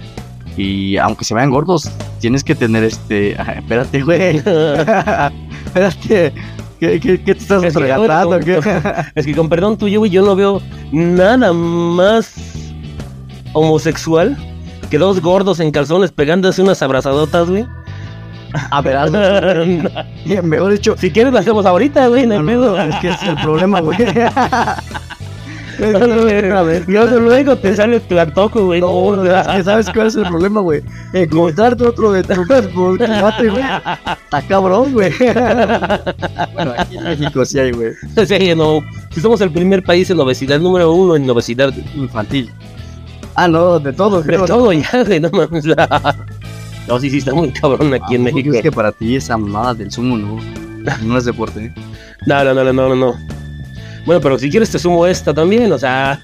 Y 0.57 0.97
aunque 0.97 1.23
se 1.23 1.33
vean 1.33 1.49
gordos, 1.49 1.89
tienes 2.19 2.43
que 2.43 2.55
tener 2.55 2.83
este. 2.83 3.35
Ajá, 3.39 3.53
espérate, 3.59 4.01
güey. 4.01 4.37
espérate. 5.65 6.33
¿Qué, 6.79 6.99
qué, 6.99 7.23
qué 7.23 7.35
te 7.35 7.39
estás 7.41 7.63
Es 7.63 7.73
que, 7.73 7.79
regatando? 7.79 8.37
Es 9.15 9.25
que 9.25 9.33
con 9.33 9.47
perdón 9.47 9.77
tuyo, 9.77 9.99
güey, 9.99 10.11
yo 10.11 10.25
no 10.25 10.35
veo 10.35 10.61
nada 10.91 11.53
más 11.53 12.33
homosexual 13.53 14.35
que 14.93 14.99
dos 14.99 15.21
gordos 15.21 15.59
en 15.59 15.71
calzones 15.71 16.11
pegándose 16.11 16.61
unas 16.61 16.79
abrazadotas, 16.83 17.49
güey. 17.49 17.65
A 18.69 18.79
ver, 18.79 18.95
hazlo. 18.95 19.17
mejor 20.43 20.71
dicho. 20.71 20.93
si 20.99 21.09
quieres, 21.09 21.33
lo 21.33 21.39
hacemos 21.39 21.65
ahorita, 21.65 22.09
güey, 22.09 22.27
no 22.27 22.33
hay 22.35 22.39
No, 22.41 22.45
pedo. 22.45 22.77
no, 22.77 22.83
es 22.83 22.95
que 22.97 23.09
es 23.09 23.23
el 23.23 23.35
problema, 23.37 23.79
güey. 23.81 23.97
A 26.53 26.61
ver, 26.61 26.85
y 26.87 26.91
luego- 26.91 27.55
te 27.57 27.75
sale 27.75 27.99
tu 28.01 28.19
antojo, 28.19 28.65
güey. 28.67 28.81
No, 28.81 29.23
es 29.25 29.47
que 29.47 29.63
sabes 29.63 29.89
cuál 29.91 30.05
es 30.05 30.15
el 30.15 30.27
problema, 30.27 30.61
güey. 30.61 30.83
Encontrarte 31.11 31.83
otro 31.87 32.11
de 32.11 32.21
tu 32.23 32.41
mate, 32.45 33.49
güey. 33.49 33.63
Está 33.63 34.41
cabrón, 34.47 34.93
güey. 34.93 35.11
Bueno, 36.53 36.73
aquí 36.77 36.97
en 36.97 37.03
México 37.03 37.43
sí 37.45 37.57
hay, 37.57 37.71
güey. 37.71 37.93
Sí, 38.27 38.53
no. 38.55 38.81
Si 39.09 39.21
somos 39.21 39.41
el 39.41 39.49
primer 39.49 39.81
país 39.83 40.07
en 40.11 40.19
obesidad, 40.19 40.59
número 40.59 40.93
uno 40.93 41.15
en 41.15 41.27
obesidad. 41.27 41.73
Infantil. 41.95 42.51
Ah, 43.35 43.47
no, 43.47 43.79
de 43.79 43.93
todo, 43.93 44.21
De 44.21 44.27
creo. 44.27 44.45
todo 44.45 44.71
ya, 44.73 44.89
güey, 45.05 45.19
no 45.19 45.29
mames. 45.31 45.65
No, 46.87 46.99
sí, 46.99 47.09
sí, 47.09 47.19
está 47.19 47.33
muy 47.33 47.49
cabrón 47.53 47.93
aquí 47.93 48.15
en 48.15 48.27
Ah, 48.27 48.29
¿cómo 48.29 48.35
México. 48.35 48.49
crees 48.49 48.63
que 48.63 48.71
para 48.73 48.91
ti 48.91 49.15
esa 49.15 49.37
mamada 49.37 49.73
del 49.73 49.89
sumo 49.89 50.17
no, 50.17 50.37
no 51.01 51.17
es 51.17 51.23
deporte? 51.23 51.67
¿eh? 51.67 51.73
No, 52.25 52.43
no, 52.43 52.53
no, 52.53 52.63
no, 52.65 52.73
no, 52.73 52.95
no. 52.95 53.13
Bueno, 54.05 54.19
pero 54.19 54.37
si 54.37 54.49
quieres 54.51 54.69
te 54.69 54.77
sumo 54.77 55.07
esta 55.07 55.33
también, 55.33 55.71
o 55.71 55.79
sea, 55.79 56.21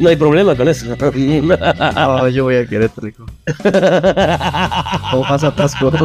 no 0.00 0.08
hay 0.08 0.16
problema 0.16 0.56
con 0.56 0.66
eso. 0.68 0.96
Ah, 1.78 2.28
yo 2.28 2.42
voy 2.42 2.56
a 2.56 2.66
querer, 2.66 2.90
rico. 2.96 3.24
O 5.12 5.22
más 5.22 5.44
atasco. 5.44 5.92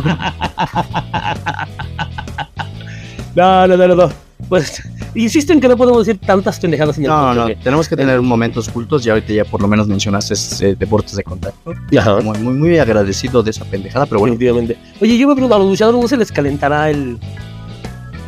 No, 3.36 3.68
no, 3.68 3.78
no, 3.78 3.88
no, 3.88 3.96
no. 3.96 4.10
Pues, 4.50 4.82
insisto 5.24 5.54
en 5.54 5.60
que 5.60 5.68
no 5.68 5.78
podemos 5.78 6.06
decir 6.06 6.20
tantas 6.20 6.60
pendejadas 6.60 6.98
en 6.98 7.06
el 7.06 7.10
No, 7.10 7.34
no, 7.34 7.48
no. 7.48 7.56
Tenemos 7.56 7.88
que 7.88 7.96
tener 7.96 8.22
momentos 8.22 8.70
cultos. 8.70 9.04
Ya 9.04 9.14
ahorita 9.14 9.34
ya 9.34 9.46
por 9.46 9.62
lo 9.62 9.68
menos 9.68 9.88
mencionaste 9.88 10.34
eh, 10.66 10.76
deportes 10.78 11.16
de 11.16 11.24
contacto. 11.24 11.74
Ajá. 11.98 12.20
Muy, 12.22 12.38
muy, 12.40 12.54
muy 12.54 12.78
agradecido 12.80 13.44
de 13.44 13.52
esa 13.52 13.66
pendejada, 13.66 14.06
pero 14.06 14.20
bueno. 14.20 14.34
Definitivamente. 14.34 14.78
Oye, 15.02 15.18
yo 15.18 15.28
me 15.28 15.34
pregunto, 15.34 15.56
a 15.56 15.60
los 15.60 15.70
luchadores 15.70 16.02
no 16.02 16.08
se 16.08 16.18
les 16.18 16.32
calentará 16.32 16.90
el 16.90 17.18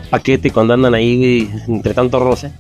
paquete 0.10 0.52
cuando 0.52 0.74
andan 0.74 0.94
ahí 0.94 1.50
entre 1.68 1.94
tanto 1.94 2.20
roce. 2.20 2.52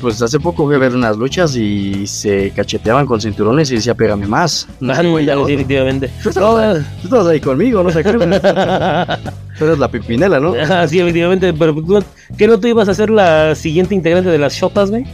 Pues 0.00 0.20
hace 0.22 0.38
poco 0.38 0.66
fui 0.66 0.74
a 0.74 0.78
ver 0.78 0.94
unas 0.94 1.16
luchas 1.16 1.56
y 1.56 2.06
se 2.06 2.50
cacheteaban 2.50 3.06
con 3.06 3.20
cinturones 3.20 3.70
y 3.70 3.76
decía, 3.76 3.94
pégame 3.94 4.26
más. 4.26 4.66
Ah, 4.88 5.02
no, 5.02 5.18
ya, 5.20 5.34
sí, 5.46 5.52
efectivamente. 5.54 6.10
Tú 6.22 6.28
estabas, 6.30 6.78
tú 7.00 7.04
estabas 7.08 7.26
ahí 7.28 7.40
conmigo, 7.40 7.82
no. 7.82 7.90
Tú 9.58 9.64
eres 9.64 9.78
la 9.78 9.90
pipinela, 9.90 10.38
¿no? 10.38 10.54
Ah, 10.70 10.86
sí, 10.86 11.00
efectivamente, 11.00 11.52
pero 11.52 11.74
¿tú- 11.74 12.02
¿qué 12.36 12.46
no 12.46 12.60
tú 12.60 12.68
ibas 12.68 12.88
a 12.88 12.94
ser 12.94 13.10
la 13.10 13.56
siguiente 13.56 13.92
integrante 13.94 14.30
de 14.30 14.38
las 14.38 14.54
shotas, 14.54 14.88
güey? 14.90 15.04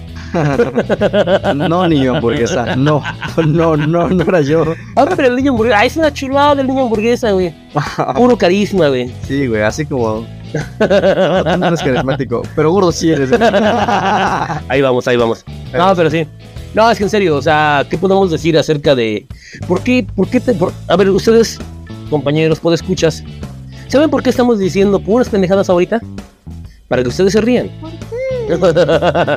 No, 1.54 1.88
niño 1.88 2.16
hamburguesa. 2.16 2.76
No, 2.76 3.02
no, 3.46 3.76
no, 3.76 4.08
no 4.10 4.22
era 4.22 4.40
yo. 4.42 4.64
Ah, 4.96 5.06
pero 5.16 5.28
el 5.28 5.36
niño 5.36 5.52
hamburguesa, 5.52 5.78
ah, 5.80 5.84
es 5.86 5.96
una 5.96 6.12
chulada 6.12 6.54
del 6.56 6.66
niño 6.66 6.82
hamburguesa, 6.82 7.32
güey. 7.32 7.54
Puro 8.16 8.36
carisma, 8.36 8.88
güey. 8.88 9.10
Sí, 9.26 9.46
güey, 9.46 9.62
así 9.62 9.86
como. 9.86 10.26
No, 11.44 11.56
no 11.56 11.66
eres 11.68 11.80
carismático, 11.80 12.42
pero 12.54 12.70
gordo 12.72 12.92
sí 12.92 13.10
eres. 13.10 13.30
Ahí 14.68 14.80
vamos, 14.80 15.06
ahí 15.08 15.16
vamos. 15.16 15.44
No, 15.72 15.94
pero 15.96 16.10
sí. 16.10 16.26
No, 16.74 16.90
es 16.90 16.98
que 16.98 17.04
en 17.04 17.10
serio, 17.10 17.36
o 17.36 17.42
sea, 17.42 17.86
¿qué 17.88 17.96
podemos 17.98 18.30
decir 18.30 18.58
acerca 18.58 18.94
de 18.94 19.26
por 19.68 19.82
qué, 19.82 20.04
por 20.16 20.28
qué 20.28 20.40
te, 20.40 20.54
por- 20.54 20.72
a 20.88 20.96
ver, 20.96 21.08
ustedes, 21.10 21.58
compañeros, 22.10 22.60
escuchas 22.72 23.22
¿saben 23.88 24.10
por 24.10 24.22
qué 24.22 24.30
estamos 24.30 24.58
diciendo 24.58 24.98
puras 24.98 25.28
pendejadas 25.28 25.68
ahorita? 25.70 26.00
para 26.88 27.02
que 27.02 27.08
ustedes 27.08 27.32
se 27.32 27.40
rían. 27.40 27.70
¿Por 27.80 27.90
qué? 27.90 28.56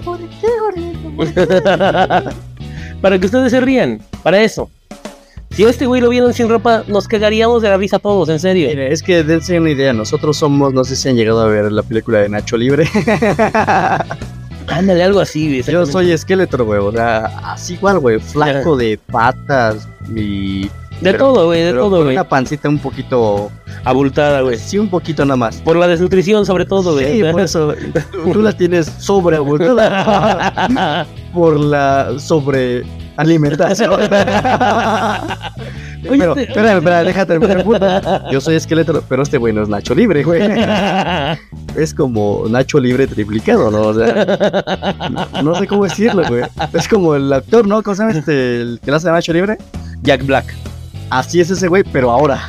¿Por 0.04 0.20
qué, 0.20 0.48
gordito? 0.60 1.12
¿Por 1.16 1.34
qué? 1.34 1.48
para 3.02 3.20
que 3.20 3.26
ustedes 3.26 3.52
se 3.52 3.62
rían, 3.62 4.02
para 4.24 4.42
eso. 4.42 4.70
Si 5.58 5.64
este 5.64 5.88
güey 5.88 6.02
lo 6.02 6.10
vieron 6.10 6.36
sin 6.36 6.50
ropa, 6.50 6.84
nos 6.88 7.08
cagaríamos 7.08 7.64
de 7.64 7.70
la 7.70 7.78
risa 7.78 7.98
todos, 7.98 8.30
en 8.30 8.40
serio. 8.40 8.70
Mire, 8.70 8.94
es 8.94 9.02
que 9.02 9.24
dense 9.24 9.60
una 9.60 9.72
idea, 9.72 9.92
nosotros 9.92 10.38
somos, 10.38 10.72
no 10.72 10.84
sé 10.84 10.96
si 10.96 11.10
han 11.10 11.16
llegado 11.16 11.42
a 11.42 11.48
ver 11.48 11.72
la 11.72 11.82
película 11.82 12.20
de 12.20 12.30
Nacho 12.30 12.58
Libre. 12.58 12.88
Ándale, 14.68 15.04
algo 15.04 15.20
así, 15.20 15.48
güey. 15.48 15.64
Yo 15.64 15.88
soy 15.88 16.12
esqueleto, 16.12 16.64
güey, 16.64 16.80
o 16.80 16.92
sea, 16.92 17.26
así 17.54 17.74
igual, 17.74 17.98
güey, 17.98 18.20
flaco 18.20 18.78
de 18.78 19.00
patas 19.12 19.88
y... 20.16 20.66
De 21.02 21.12
pero- 21.12 21.18
todo, 21.18 21.46
güey, 21.48 21.64
de 21.64 21.72
pero 21.72 21.86
todo, 21.86 22.04
güey. 22.04 22.14
Una 22.16 22.30
pancita 22.30 22.70
un 22.70 22.78
poquito... 22.78 23.50
Abultada, 23.84 24.42
güey. 24.42 24.60
Sí, 24.60 24.78
un 24.78 24.92
poquito 24.92 25.26
nada 25.26 25.38
más. 25.38 25.58
Por 25.62 25.76
la 25.76 25.88
desnutrición, 25.88 26.46
sobre 26.46 26.68
todo, 26.68 26.94
güey. 26.94 27.20
Sí, 27.20 27.24
por 27.32 27.42
eso, 27.42 27.74
tú, 28.32 28.44
la 28.44 28.56
tienes 28.56 28.86
sobreabundada 29.00 31.08
por 31.34 31.60
la 31.60 32.14
sobrealimentación. 32.20 33.07
Oye, 36.10 36.20
pero, 36.20 36.36
espérame, 36.38 36.78
espérame, 36.78 37.06
déjate 37.06 37.40
terminar 37.40 37.64
punto. 37.64 38.32
Yo 38.32 38.40
soy 38.40 38.56
esqueleto, 38.56 39.04
pero 39.10 39.24
este 39.24 39.38
güey 39.38 39.54
no 39.54 39.64
es 39.64 39.70
Nacho 39.70 39.96
Libre, 39.96 40.24
güey. 40.24 40.42
Es 41.76 41.94
como 41.94 42.46
Nacho 42.50 42.80
Libre 42.80 43.08
triplicado, 43.08 43.70
¿no? 43.72 43.82
O 43.82 43.94
sea, 43.94 45.10
no, 45.10 45.42
no 45.44 45.56
sé 45.56 45.68
cómo 45.68 45.84
decirlo, 45.84 46.24
güey. 46.28 46.44
Es 46.74 46.88
como 46.88 47.16
el 47.16 47.32
actor, 47.34 47.68
¿no? 47.68 47.84
¿Cómo 47.84 47.96
se 47.96 48.04
llama 48.04 48.18
este? 48.18 48.62
El 48.62 48.80
que 48.84 48.92
le 48.92 48.98
hace 48.98 49.10
a 49.10 49.12
Nacho 49.12 49.34
Libre. 49.34 49.58
Jack 50.02 50.26
Black. 50.26 50.54
Así 51.10 51.40
es 51.40 51.50
ese 51.50 51.68
güey, 51.68 51.84
pero 51.84 52.12
ahora. 52.12 52.42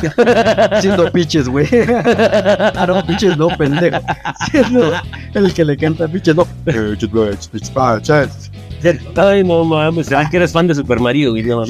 Siendo 0.80 1.10
pitches, 1.12 1.48
güey. 1.48 1.66
Ah, 2.04 2.84
no, 2.86 3.04
pitches 3.06 3.36
no, 3.36 3.48
pendejo. 3.56 4.00
Siendo 4.50 4.92
el 5.34 5.54
que 5.54 5.64
le 5.64 5.76
canta 5.76 6.08
pitches, 6.08 6.34
no. 6.34 6.46
Ay, 9.16 9.44
no 9.44 9.64
mames, 9.64 10.12
ah, 10.12 10.28
que 10.30 10.36
eres 10.36 10.52
fan 10.52 10.66
de 10.66 10.74
Super 10.74 11.00
Mario, 11.00 11.30
güey. 11.30 11.42
no. 11.42 11.64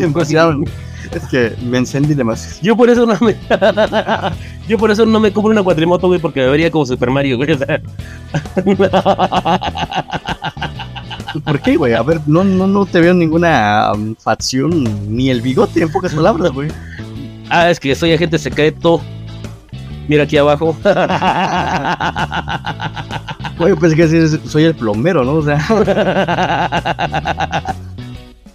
Es 1.13 1.25
que 1.31 1.55
me 1.65 1.79
encendí 1.79 2.15
demasiado. 2.15 2.59
Yo 2.63 2.77
por 2.77 2.91
eso 2.91 3.07
no 3.07 3.17
me. 3.21 3.37
Yo 4.69 4.77
por 4.77 4.91
eso 4.91 5.07
no 5.07 5.21
me 5.21 5.33
compro 5.33 5.53
una 5.53 5.63
cuatrimoto, 5.63 6.07
güey, 6.07 6.21
porque 6.21 6.41
me 6.41 6.49
vería 6.49 6.71
como 6.71 6.85
Super 6.85 7.11
Mario, 7.11 7.39
güey. 7.39 7.53
o 7.53 7.59
sea. 7.59 7.81
¿Por 11.45 11.61
qué, 11.61 11.77
güey? 11.77 11.95
A 11.95 12.03
ver, 12.03 12.21
no, 12.27 12.45
no, 12.45 12.67
no 12.67 12.85
te 12.85 13.01
veo 13.01 13.15
ninguna 13.15 13.93
um, 13.95 14.15
facción 14.17 14.85
ni 15.09 15.31
el 15.31 15.41
bigote, 15.41 15.83
en 15.83 15.93
pocas 15.93 16.15
palabras, 16.15 16.53
güey. 16.53 16.69
ah, 17.49 17.71
es 17.71 17.81
que 17.81 17.95
soy 17.95 18.13
agente 18.13 18.39
secreto. 18.39 19.01
Mira 20.09 20.25
aquí 20.25 20.37
abajo. 20.37 20.77
Güey, 23.59 23.75
pues 23.75 23.95
que 23.97 24.29
soy 24.47 24.65
el 24.65 24.75
plomero, 24.77 25.25
¿no? 25.25 25.33
O 25.35 25.43
sea. 25.43 25.59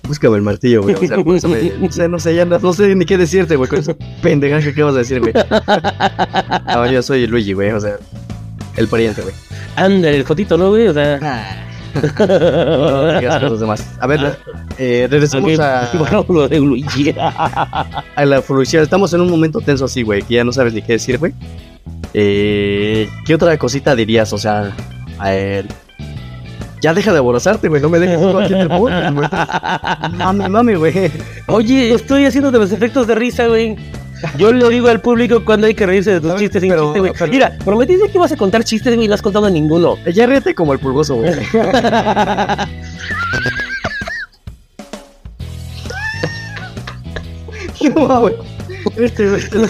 Búscame 0.07 0.37
el 0.37 0.41
martillo, 0.43 0.81
güey. 0.81 0.95
O 0.95 0.99
sea, 0.99 1.17
eso 1.35 1.49
me- 1.49 2.07
no 2.07 2.19
sé, 2.19 2.35
ya 2.35 2.45
no, 2.45 2.57
no 2.57 2.73
sé 2.73 2.95
ni 2.95 3.05
qué 3.05 3.17
decirte, 3.17 3.57
güey. 3.57 3.69
Con 3.69 3.79
eso 3.79 3.97
pendeja 4.21 4.61
que 4.61 4.69
acabas 4.69 4.93
de 4.93 4.99
decir, 4.99 5.19
güey. 5.19 5.33
No, 6.67 6.89
yo 6.89 7.01
soy 7.01 7.27
Luigi, 7.27 7.51
güey. 7.53 7.71
O 7.71 7.81
sea, 7.81 7.97
el 8.77 8.87
pariente, 8.87 9.21
güey. 9.21 9.33
Ándale, 9.75 10.15
el 10.17 10.23
fotito, 10.23 10.57
¿no, 10.57 10.69
güey? 10.69 10.87
O 10.87 10.93
sea. 10.93 11.67
Demás. 13.59 13.85
A 13.99 14.07
ver, 14.07 14.37
eh, 14.77 15.07
regresamos 15.09 15.59
a, 15.59 15.89
bajamos 15.99 16.29
lo 16.29 16.47
de 16.47 16.59
Luigi. 16.59 17.13
a 17.19 18.25
la 18.25 18.41
felicidad. 18.41 18.83
Estamos 18.83 19.13
en 19.13 19.21
un 19.21 19.29
momento 19.29 19.61
tenso 19.61 19.85
así, 19.85 20.01
güey, 20.03 20.21
que 20.23 20.35
ya 20.35 20.43
no 20.43 20.51
sabes 20.51 20.73
ni 20.73 20.81
qué 20.81 20.93
decir, 20.93 21.17
güey. 21.19 21.33
Eh, 22.13 23.09
¿Qué 23.25 23.35
otra 23.35 23.57
cosita 23.57 23.95
dirías? 23.95 24.33
O 24.33 24.37
sea, 24.37 24.75
a 25.19 25.29
ver. 25.29 25.67
Ya 26.81 26.93
deja 26.93 27.13
de 27.13 27.19
aborazarte, 27.19 27.69
güey. 27.69 27.81
No 27.81 27.89
me 27.89 27.99
dejes 27.99 28.19
todo 28.19 28.39
aquí 28.39 28.53
en 28.53 28.59
el 28.59 28.67
podcast, 28.67 29.15
güey. 29.15 29.29
Mami, 30.17 30.49
mami, 30.49 30.75
güey. 30.75 31.11
Oye, 31.47 31.93
estoy 31.93 32.25
haciendo 32.25 32.51
de 32.51 32.59
los 32.59 32.71
efectos 32.71 33.07
de 33.07 33.15
risa, 33.15 33.47
güey. 33.47 33.77
Yo 34.37 34.51
le 34.53 34.69
digo 34.69 34.87
al 34.87 35.01
público 35.01 35.43
cuando 35.45 35.67
hay 35.67 35.73
que 35.73 35.85
reírse 35.85 36.11
de 36.11 36.21
tus 36.21 36.35
chistes 36.35 36.61
sin 36.61 36.71
chiste, 36.71 36.99
güey. 36.99 37.11
pero- 37.17 37.31
Mira, 37.31 37.57
prometiste 37.63 38.07
que 38.09 38.17
ibas 38.17 38.31
a 38.31 38.37
contar 38.37 38.63
chistes, 38.63 38.93
güey, 38.95 39.05
y 39.05 39.07
no 39.07 39.13
has 39.15 39.21
contado 39.21 39.49
ninguno. 39.49 39.97
Ya 40.13 40.25
ríete 40.25 40.53
como 40.55 40.73
el 40.73 40.79
pulgoso, 40.79 41.15
güey. 41.15 41.31
No, 47.95 48.21
güey. 48.21 48.35
Este, 48.97 49.35
es 49.35 49.49
que 49.49 49.61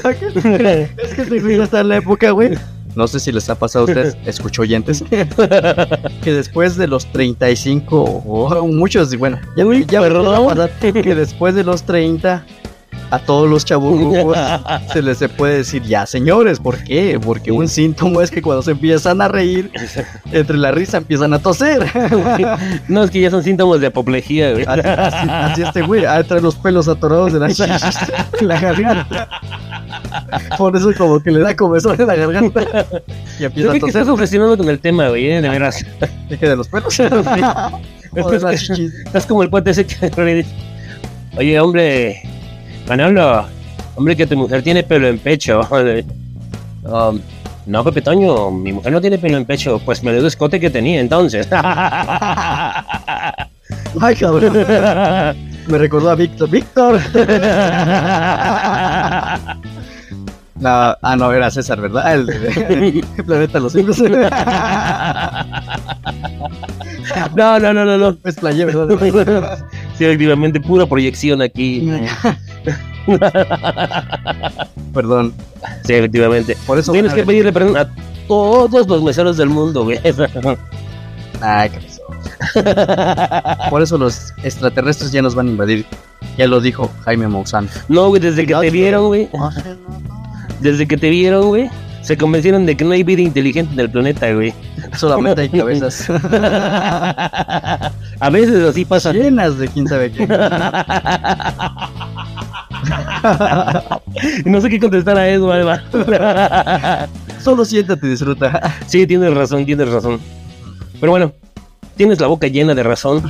está 1.63 1.81
en 1.81 1.89
la 1.89 1.97
época, 1.97 2.31
güey. 2.31 2.51
No 2.95 3.07
sé 3.07 3.19
si 3.19 3.31
les 3.31 3.49
ha 3.49 3.55
pasado 3.55 3.85
a 3.85 3.87
ustedes, 3.87 4.15
escucho 4.27 4.61
oyentes, 4.61 5.03
que 6.23 6.31
después 6.33 6.77
de 6.77 6.85
los 6.87 7.07
35, 7.11 8.23
o 8.25 8.67
muchos, 8.67 9.11
y 9.13 9.17
bueno, 9.17 9.39
ya, 9.57 9.63
ya 9.87 9.99
pasar, 10.45 10.69
que 10.79 11.15
después 11.15 11.55
de 11.55 11.63
los 11.63 11.83
30, 11.83 12.45
a 13.13 13.19
todos 13.19 13.47
los 13.47 13.63
chabucos 13.63 14.35
se 14.93 15.01
les 15.03 15.19
se 15.19 15.29
puede 15.29 15.57
decir 15.57 15.83
ya, 15.83 16.05
señores, 16.07 16.59
¿por 16.59 16.83
qué? 16.83 17.19
Porque 17.23 17.51
un 17.51 17.67
síntoma 17.67 18.23
es 18.23 18.31
que 18.31 18.41
cuando 18.41 18.63
se 18.63 18.71
empiezan 18.71 19.21
a 19.21 19.27
reír, 19.27 19.71
entre 20.31 20.57
la 20.57 20.71
risa 20.71 20.97
empiezan 20.97 21.33
a 21.33 21.39
toser. 21.39 21.85
No, 22.87 23.03
es 23.03 23.11
que 23.11 23.21
ya 23.21 23.29
son 23.29 23.43
síntomas 23.43 23.79
de 23.79 23.87
apoplejía, 23.87 24.51
güey. 24.51 24.65
Así, 24.67 25.61
este 25.61 25.81
güey, 25.81 26.05
ah, 26.05 26.23
trae 26.23 26.41
los 26.41 26.55
pelos 26.55 26.87
atorados 26.87 27.33
de 27.33 27.39
la, 27.39 27.47
la 28.41 28.59
garganta. 28.59 29.29
Por 30.57 30.75
eso 30.75 30.91
como 30.97 31.21
que 31.21 31.31
le 31.31 31.39
da 31.39 31.55
comezón 31.55 31.99
en 31.99 32.07
la 32.07 32.15
garganta 32.15 32.61
y 33.37 33.41
Yo 33.41 33.47
empieza 33.47 33.47
a 33.47 33.51
creo 33.51 33.73
que 33.73 33.79
toser. 33.79 34.01
estás 34.01 34.07
ofreciendo 34.07 34.57
con 34.57 34.67
el 34.69 34.79
tema, 34.79 35.09
güey, 35.09 35.29
eh, 35.31 35.41
de 35.41 35.49
veras. 35.49 35.85
Deje 36.29 36.49
de 36.49 36.55
los 36.55 36.67
pelos. 36.67 36.99
Es 36.99 37.11
O 38.25 38.29
que 38.29 38.37
de 38.37 38.43
las 38.43 38.53
es, 38.55 38.63
chichis. 38.67 38.93
es 39.13 39.25
como 39.25 39.43
el 39.43 39.49
cuate 39.49 39.71
ese 39.71 39.85
que 39.85 40.45
Oye, 41.37 41.59
hombre, 41.59 42.21
Manolo, 42.87 43.45
hombre, 43.95 44.15
que 44.15 44.27
tu 44.27 44.37
mujer 44.37 44.61
tiene 44.63 44.83
pelo 44.83 45.07
en 45.07 45.17
pecho. 45.19 45.61
Um, 46.83 47.19
no, 47.65 47.81
Pepe 47.83 48.01
Toño, 48.01 48.51
mi 48.51 48.73
mujer 48.73 48.91
no 48.91 48.99
tiene 48.99 49.17
pelo 49.17 49.37
en 49.37 49.45
pecho. 49.45 49.79
Pues 49.83 50.03
me 50.03 50.11
dio 50.11 50.19
el 50.19 50.27
escote 50.27 50.59
que 50.59 50.69
tenía 50.69 50.99
entonces. 50.99 51.47
Ay, 51.55 51.63
cabrón. 54.19 54.65
Me 55.67 55.77
recordó 55.77 56.09
a 56.09 56.15
Víctor. 56.15 56.49
¡Víctor! 56.49 56.99
No, 60.63 60.95
ah, 61.01 61.15
no, 61.17 61.33
era 61.33 61.51
César, 61.51 61.81
¿verdad? 61.81 62.13
El, 62.13 62.25
de- 62.25 63.03
el 63.17 63.25
planeta 63.25 63.59
los 63.59 63.75
no, 67.35 67.59
no, 67.59 67.73
no, 67.73 67.85
no, 67.85 67.97
no. 67.97 68.17
Es 68.23 68.35
playé, 68.35 68.63
¿verdad? 68.63 68.87
Sí, 69.97 70.05
efectivamente, 70.05 70.61
pura 70.61 70.85
proyección 70.85 71.41
aquí. 71.41 71.91
Perdón. 74.93 75.33
Sí, 75.85 75.93
efectivamente. 75.93 76.57
Por 76.65 76.77
eso. 76.79 76.91
Tienes 76.91 77.13
que 77.13 77.23
pedirle 77.23 77.51
perdón 77.51 77.77
a 77.77 77.89
todos 78.27 78.87
los 78.87 79.03
meseros 79.03 79.37
del 79.37 79.49
mundo, 79.49 79.83
güey. 79.83 79.99
Ay, 81.41 81.69
qué 81.69 81.79
pasó. 81.79 82.01
Por 83.69 83.81
eso 83.81 83.97
los 83.97 84.33
extraterrestres 84.43 85.11
ya 85.11 85.21
nos 85.21 85.35
van 85.35 85.47
a 85.47 85.51
invadir. 85.51 85.85
Ya 86.37 86.47
lo 86.47 86.61
dijo 86.61 86.89
Jaime 87.05 87.27
Maussan. 87.27 87.69
No, 87.89 88.07
güey, 88.09 88.21
desde 88.21 88.45
que 88.45 88.53
te 88.55 88.69
vieron, 88.69 89.07
güey. 89.07 89.29
Desde 90.61 90.87
que 90.87 90.97
te 90.97 91.09
vieron, 91.09 91.47
güey. 91.47 91.69
Se 92.01 92.17
convencieron 92.17 92.65
de 92.65 92.75
que 92.75 92.83
no 92.83 92.91
hay 92.91 93.03
vida 93.03 93.21
inteligente 93.21 93.73
en 93.73 93.79
el 93.79 93.89
planeta, 93.89 94.31
güey. 94.33 94.53
Solamente 94.97 95.41
hay 95.41 95.49
cabezas 95.49 96.09
A 98.19 98.29
veces 98.29 98.67
así 98.67 98.83
pasa. 98.83 99.13
llenas 99.13 99.57
de 99.57 99.69
quién 99.69 99.87
sabe 99.87 100.11
qué. 100.11 100.27
No 104.45 104.61
sé 104.61 104.69
qué 104.69 104.79
contestar 104.79 105.17
a 105.17 105.27
eso, 105.29 105.51
Alba. 105.51 105.81
Solo 107.43 107.65
siéntate 107.65 108.05
y 108.07 108.09
disfruta. 108.11 108.73
Sí, 108.87 109.05
tienes 109.07 109.33
razón, 109.33 109.65
tienes 109.65 109.89
razón. 109.89 110.19
Pero 110.99 111.11
bueno, 111.11 111.31
tienes 111.95 112.19
la 112.19 112.27
boca 112.27 112.47
llena 112.47 112.73
de 112.75 112.83
razón, 112.83 113.23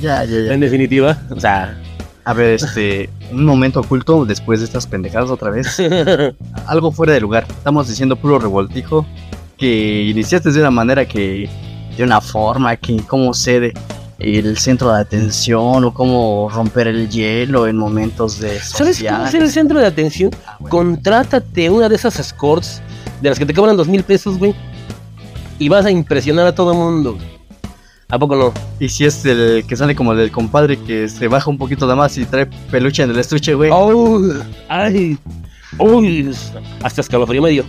Ya, 0.00 0.24
ya, 0.24 0.40
ya. 0.40 0.52
en 0.54 0.60
definitiva. 0.60 1.16
O 1.30 1.40
sea, 1.40 1.76
A 2.24 2.32
ver, 2.34 2.54
este. 2.54 3.08
Un 3.32 3.44
momento 3.44 3.80
oculto 3.80 4.24
después 4.24 4.58
de 4.60 4.66
estas 4.66 4.86
pendejadas 4.86 5.30
otra 5.30 5.50
vez. 5.50 5.80
Algo 6.66 6.92
fuera 6.92 7.12
de 7.12 7.20
lugar. 7.20 7.46
Estamos 7.48 7.88
diciendo 7.88 8.16
puro 8.16 8.38
revoltijo. 8.38 9.06
Que 9.56 10.02
iniciaste 10.04 10.50
de 10.52 10.60
una 10.60 10.70
manera 10.70 11.06
que. 11.06 11.48
De 11.96 12.04
una 12.04 12.20
forma 12.20 12.76
que. 12.76 12.98
¿Cómo 13.06 13.32
ser 13.34 13.72
el 14.20 14.58
centro 14.58 14.92
de 14.92 15.00
atención? 15.00 15.84
O 15.84 15.94
cómo 15.94 16.50
romper 16.52 16.88
el 16.88 17.08
hielo 17.08 17.66
en 17.66 17.76
momentos 17.76 18.38
de. 18.38 18.60
¿sabes 18.60 18.72
cómo 18.72 18.88
sociales? 18.88 19.30
ser 19.30 19.42
el 19.42 19.50
centro 19.50 19.80
de 19.80 19.86
atención? 19.86 20.30
Ah, 20.46 20.56
bueno. 20.60 20.76
Contrátate 20.76 21.70
una 21.70 21.88
de 21.88 21.96
esas 21.96 22.18
escorts 22.18 22.82
de 23.20 23.28
las 23.28 23.38
que 23.38 23.46
te 23.46 23.54
cobran 23.54 23.76
dos 23.76 23.88
mil 23.88 24.02
pesos, 24.02 24.38
güey. 24.38 24.54
Y 25.58 25.68
vas 25.68 25.84
a 25.84 25.90
impresionar 25.90 26.46
a 26.46 26.54
todo 26.54 26.72
el 26.72 26.78
mundo. 26.78 27.18
¿A 28.08 28.18
poco 28.18 28.34
no? 28.34 28.52
Y 28.80 28.88
si 28.88 29.04
es 29.04 29.24
el 29.24 29.64
que 29.66 29.76
sale 29.76 29.94
como 29.94 30.12
el 30.12 30.18
del 30.18 30.32
compadre 30.32 30.78
que 30.78 31.08
se 31.08 31.28
baja 31.28 31.48
un 31.48 31.58
poquito 31.58 31.86
de 31.86 31.94
más 31.94 32.16
y 32.18 32.24
trae 32.24 32.46
peluche 32.70 33.04
en 33.04 33.10
el 33.10 33.18
estuche, 33.18 33.54
güey. 33.54 33.70
¡Oh! 33.72 34.20
¡Ay! 34.68 35.16
¡Uy! 35.78 36.34
Hasta 36.82 37.02
escalofrío 37.02 37.42
medio. 37.42 37.64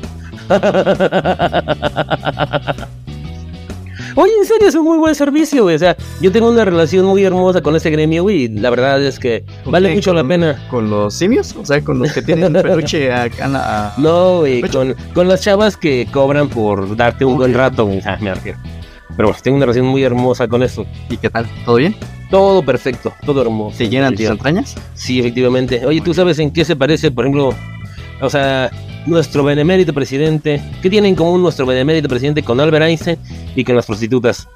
Oye, 4.16 4.32
en 4.40 4.46
serio, 4.46 4.68
es 4.68 4.76
un 4.76 4.84
muy 4.86 4.98
buen 4.98 5.16
servicio, 5.16 5.64
güey. 5.64 5.76
O 5.76 5.80
sea, 5.80 5.96
yo 6.22 6.32
tengo 6.32 6.50
una 6.50 6.66
relación 6.66 7.06
muy 7.06 7.24
hermosa 7.24 7.62
con 7.62 7.76
ese 7.76 7.90
gremio, 7.90 8.24
güey. 8.24 8.44
y 8.44 8.48
La 8.50 8.70
verdad 8.70 9.02
es 9.04 9.20
que 9.20 9.44
vale 9.66 9.94
mucho 9.94 10.14
la 10.14 10.22
¿Con- 10.22 10.28
pena. 10.30 10.68
¿Con 10.70 10.90
los 10.90 11.14
simios? 11.14 11.56
O 11.56 11.66
sea, 11.66 11.82
con 11.84 12.00
los 12.00 12.12
que 12.12 12.22
tienen 12.22 12.54
peluche 12.54 13.12
acá. 13.12 13.46
a- 13.54 13.94
No, 13.98 14.40
güey, 14.40 14.62
con, 14.64 14.96
con 15.14 15.28
las 15.28 15.42
chavas 15.42 15.78
que 15.78 16.08
cobran 16.12 16.50
por 16.50 16.96
darte 16.96 17.26
un 17.26 17.38
buen 17.38 17.54
rato, 17.54 17.86
güey. 17.86 18.02
Ah, 18.06 18.18
me 18.20 18.34
refiero. 18.34 18.58
Pero 19.16 19.28
bueno, 19.28 19.40
tengo 19.44 19.58
una 19.58 19.66
relación 19.66 19.86
muy 19.88 20.04
hermosa 20.04 20.48
con 20.48 20.64
eso. 20.64 20.86
¿Y 21.10 21.18
qué 21.18 21.30
tal? 21.30 21.46
¿Todo 21.66 21.76
bien? 21.76 21.96
Todo 22.30 22.64
perfecto, 22.64 23.14
todo 23.26 23.42
hermoso. 23.42 23.78
¿Se 23.78 23.90
llenan 23.90 24.16
tus 24.16 24.26
entrañas? 24.26 24.76
Sí, 24.94 25.20
efectivamente. 25.20 25.86
Oye, 25.86 26.00
¿tú 26.00 26.14
sabes 26.14 26.40
en 26.40 26.50
qué 26.52 26.64
se 26.64 26.78
parece, 26.78 27.12
por 27.12 27.26
ejemplo, 27.26 27.54
o 28.22 28.30
sea, 28.30 28.72
nuestro 29.06 29.44
benemérito 29.44 29.94
presidente? 29.94 30.62
¿Qué 30.82 30.90
tiene 30.90 31.08
en 31.08 31.16
común 31.16 31.42
nuestro 31.42 31.66
benemérito 31.66 32.08
presidente 32.08 32.44
con 32.44 32.60
Albert 32.60 32.86
Einstein 32.86 33.18
y 33.56 33.64
con 33.64 33.76
las 33.76 33.86
prostitutas? 33.86 34.48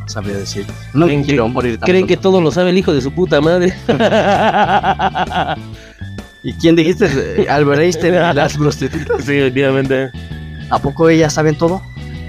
No 0.00 0.08
sabría 0.08 0.36
decir. 0.36 0.66
No 0.92 1.06
¿Creen 1.06 1.24
quiero 1.24 1.44
que- 1.46 1.50
morir 1.52 1.78
tan 1.78 1.86
¿Creen 1.86 2.06
que 2.06 2.16
todo 2.16 2.40
lo 2.40 2.50
sabe 2.50 2.70
el 2.70 2.78
hijo 2.78 2.92
de 2.92 3.00
su 3.00 3.10
puta 3.12 3.40
madre? 3.40 3.72
¿Y 6.42 6.52
quién 6.54 6.76
dijiste? 6.76 7.46
Albert 7.48 7.80
Einstein, 7.80 8.14
las 8.14 8.56
prostitutas. 8.58 9.24
sí, 9.24 9.32
efectivamente. 9.34 10.10
¿A 10.70 10.78
poco 10.78 11.08
ellas 11.08 11.32
saben 11.32 11.56
todo? 11.56 11.80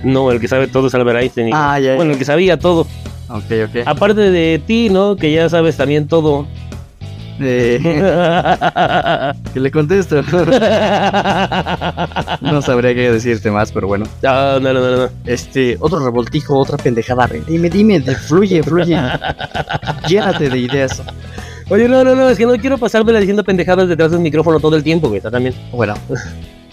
No, 0.04 0.32
el 0.32 0.40
que 0.40 0.48
sabe 0.48 0.68
todo 0.68 0.88
es 0.88 0.96
Albert 0.96 1.20
Einstein. 1.20 1.50
Ah, 1.54 1.80
ya. 1.80 1.96
Bueno, 1.96 2.14
el 2.14 2.18
que 2.18 2.26
sabía 2.26 2.58
todo. 2.58 2.82
Ok, 3.28 3.46
ok. 3.68 3.82
Aparte 3.88 4.22
de 4.30 4.62
ti, 4.66 4.90
¿no? 4.90 5.16
Que 5.16 5.32
ya 5.34 5.50
sabes 5.50 5.76
también 5.78 6.08
todo. 6.08 6.48
Eh, 7.40 7.80
¿Qué 9.54 9.60
le 9.60 9.72
contesto? 9.72 10.22
no 12.42 12.62
sabría 12.62 12.94
qué 12.94 13.12
decirte 13.12 13.52
más, 13.52 13.72
pero 13.72 13.88
bueno. 13.88 14.06
No, 14.22 14.60
no, 14.60 14.74
no, 14.74 14.98
no. 14.98 15.10
Este, 15.26 15.78
otro 15.80 16.00
revoltijo, 16.00 16.58
otra 16.58 16.78
pendejada. 16.78 17.30
Dime, 17.48 17.70
dime, 17.70 18.02
fluye, 18.02 18.64
fluye. 18.64 18.98
Llénate 20.08 20.50
de 20.50 20.58
ideas. 20.58 21.02
Oye, 21.70 21.90
no, 21.90 22.04
no, 22.04 22.16
no, 22.16 22.30
es 22.30 22.38
que 22.38 22.46
no 22.46 22.56
quiero 22.58 22.78
pasármela 22.78 23.20
diciendo 23.20 23.44
pendejadas 23.44 23.90
detrás 23.90 24.12
del 24.12 24.20
micrófono 24.20 24.60
todo 24.60 24.76
el 24.76 24.84
tiempo, 24.84 25.08
güey. 25.08 25.18
Está 25.18 25.32
también. 25.32 25.56
Bueno, 25.72 25.96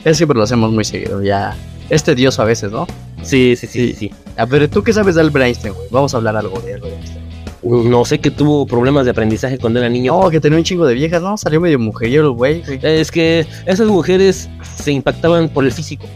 eso 0.04 0.14
siempre 0.14 0.36
lo 0.36 0.44
hacemos 0.44 0.70
muy 0.70 0.84
seguido, 0.84 1.22
ya. 1.22 1.56
Es 1.88 2.04
tedioso 2.04 2.42
a 2.42 2.44
veces, 2.44 2.70
¿no? 2.70 2.86
Sí, 3.22 3.56
sí, 3.56 3.66
sí, 3.66 3.94
sí. 3.94 4.12
A 4.36 4.44
ver, 4.44 4.68
¿tú 4.68 4.82
qué 4.82 4.92
sabes 4.92 5.14
de 5.14 5.22
Albert 5.22 5.46
Einstein, 5.46 5.74
güey? 5.74 5.86
Vamos 5.90 6.14
a 6.14 6.18
hablar 6.18 6.36
algo 6.36 6.60
de 6.60 6.78
de 6.78 6.88
Einstein. 6.88 7.21
No 7.62 8.04
sé 8.04 8.18
que 8.18 8.30
tuvo 8.30 8.66
problemas 8.66 9.04
de 9.04 9.12
aprendizaje 9.12 9.58
cuando 9.58 9.78
era 9.78 9.88
niño. 9.88 10.20
No, 10.20 10.30
que 10.30 10.40
tenía 10.40 10.58
un 10.58 10.64
chingo 10.64 10.86
de 10.86 10.94
viejas, 10.94 11.22
¿no? 11.22 11.36
Salió 11.36 11.60
medio 11.60 11.78
mujeriego 11.78 12.32
güey. 12.32 12.62
Es 12.82 13.10
que 13.10 13.46
esas 13.66 13.86
mujeres 13.86 14.48
se 14.76 14.92
impactaban 14.92 15.48
por 15.48 15.64
el 15.64 15.72
físico. 15.72 16.06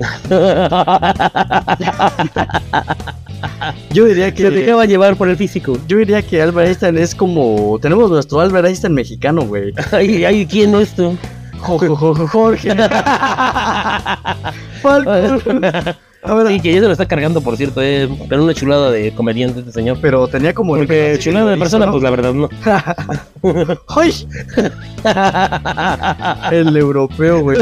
Yo 3.92 4.06
diría 4.06 4.32
que... 4.32 4.42
Se 4.42 4.50
dejaban 4.50 4.88
llevar 4.88 5.16
por 5.16 5.28
el 5.28 5.36
físico. 5.36 5.78
Yo 5.86 5.98
diría 5.98 6.22
que 6.22 6.40
Albert 6.40 6.68
Einstein 6.68 6.98
es 6.98 7.14
como... 7.14 7.78
Tenemos 7.80 8.10
nuestro 8.10 8.40
Albert 8.40 8.66
Einstein 8.66 8.94
mexicano, 8.94 9.42
güey. 9.42 9.72
Ay, 9.92 10.24
ay, 10.24 10.46
¿quién 10.46 10.72
no 10.72 10.80
esto? 10.80 11.14
Jorge. 11.60 11.88
Jorge. 14.82 15.94
Falcon. 16.22 16.30
A 16.30 16.34
ver, 16.44 16.52
Sí, 16.52 16.60
que 16.60 16.72
ya 16.74 16.80
se 16.80 16.86
lo 16.86 16.92
está 16.92 17.06
cargando, 17.06 17.40
por 17.40 17.56
cierto, 17.56 17.82
eh, 17.82 18.08
pero 18.28 18.44
una 18.44 18.54
chulada 18.54 18.90
de 18.90 19.12
comediante 19.14 19.60
este 19.60 19.72
señor. 19.72 19.98
pero 20.00 20.26
tenía 20.28 20.54
como... 20.54 20.76
Porque 20.76 21.16
chulada 21.20 21.50
de 21.50 21.56
persona, 21.58 21.90
pues 21.90 22.02
la 22.02 22.10
verdad 22.10 22.32
no. 22.32 22.48
¡Ay! 23.88 24.26
El 26.52 26.76
europeo, 26.76 27.40
güey. 27.40 27.58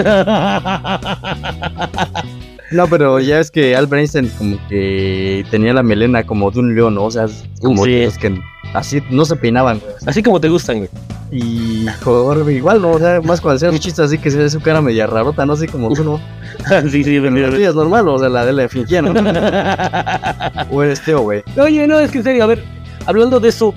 No, 2.72 2.86
pero 2.86 3.18
ya 3.18 3.40
es 3.40 3.50
que 3.50 3.74
Albert 3.74 4.00
Einstein 4.00 4.28
como 4.38 4.56
que 4.68 5.44
tenía 5.50 5.72
la 5.74 5.82
melena 5.82 6.24
como 6.24 6.50
de 6.52 6.60
un 6.60 6.74
león, 6.74 6.94
¿no? 6.94 7.04
O 7.04 7.10
sea, 7.10 7.24
es 7.24 7.42
como 7.60 7.84
Sí. 7.84 7.90
que 8.20 8.40
así 8.74 9.02
no 9.10 9.24
se 9.24 9.36
peinaban, 9.36 9.78
güey. 9.80 9.92
Así 10.06 10.22
como 10.22 10.40
te 10.40 10.48
gustan, 10.48 10.78
güey. 10.78 10.90
Y 11.32 11.86
Jorge, 12.02 12.52
igual, 12.54 12.82
¿no? 12.82 12.90
O 12.92 12.98
sea, 12.98 13.20
más 13.20 13.40
cuando 13.40 13.56
hacían 13.56 13.78
chistes 13.80 14.00
así 14.06 14.18
que 14.18 14.30
se 14.30 14.38
ve 14.38 14.50
su 14.50 14.60
cara 14.60 14.80
media 14.80 15.06
rarota, 15.06 15.46
no 15.46 15.52
así 15.52 15.68
como 15.68 15.92
tú, 15.94 16.02
¿no? 16.02 16.20
sí, 16.90 17.04
sí, 17.04 17.20
Pero 17.20 17.30
la 17.30 17.48
efectivamente. 17.48 17.56
tuya 17.56 17.68
es 17.68 17.74
normal, 17.74 18.08
o 18.08 18.18
sea, 18.18 18.28
la 18.28 18.44
de 18.44 18.52
la 18.52 18.68
fingía, 18.68 19.00
¿no? 19.02 19.12
O 20.70 20.82
eres 20.82 21.00
Teo, 21.02 21.20
güey. 21.20 21.42
Oye, 21.56 21.86
no, 21.86 21.98
es 22.00 22.10
que 22.10 22.18
en 22.18 22.24
serio, 22.24 22.42
a 22.44 22.46
ver, 22.46 22.64
hablando 23.06 23.38
de 23.38 23.48
eso, 23.48 23.72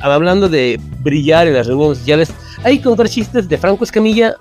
hablando 0.00 0.48
de 0.48 0.78
brillar 1.00 1.46
en 1.46 1.54
las 1.54 1.66
redes 1.66 1.98
sociales, 1.98 2.30
hay 2.62 2.78
que 2.78 2.84
contar 2.84 3.08
chistes 3.08 3.48
de 3.48 3.56
Franco 3.56 3.84
Escamilla 3.84 4.34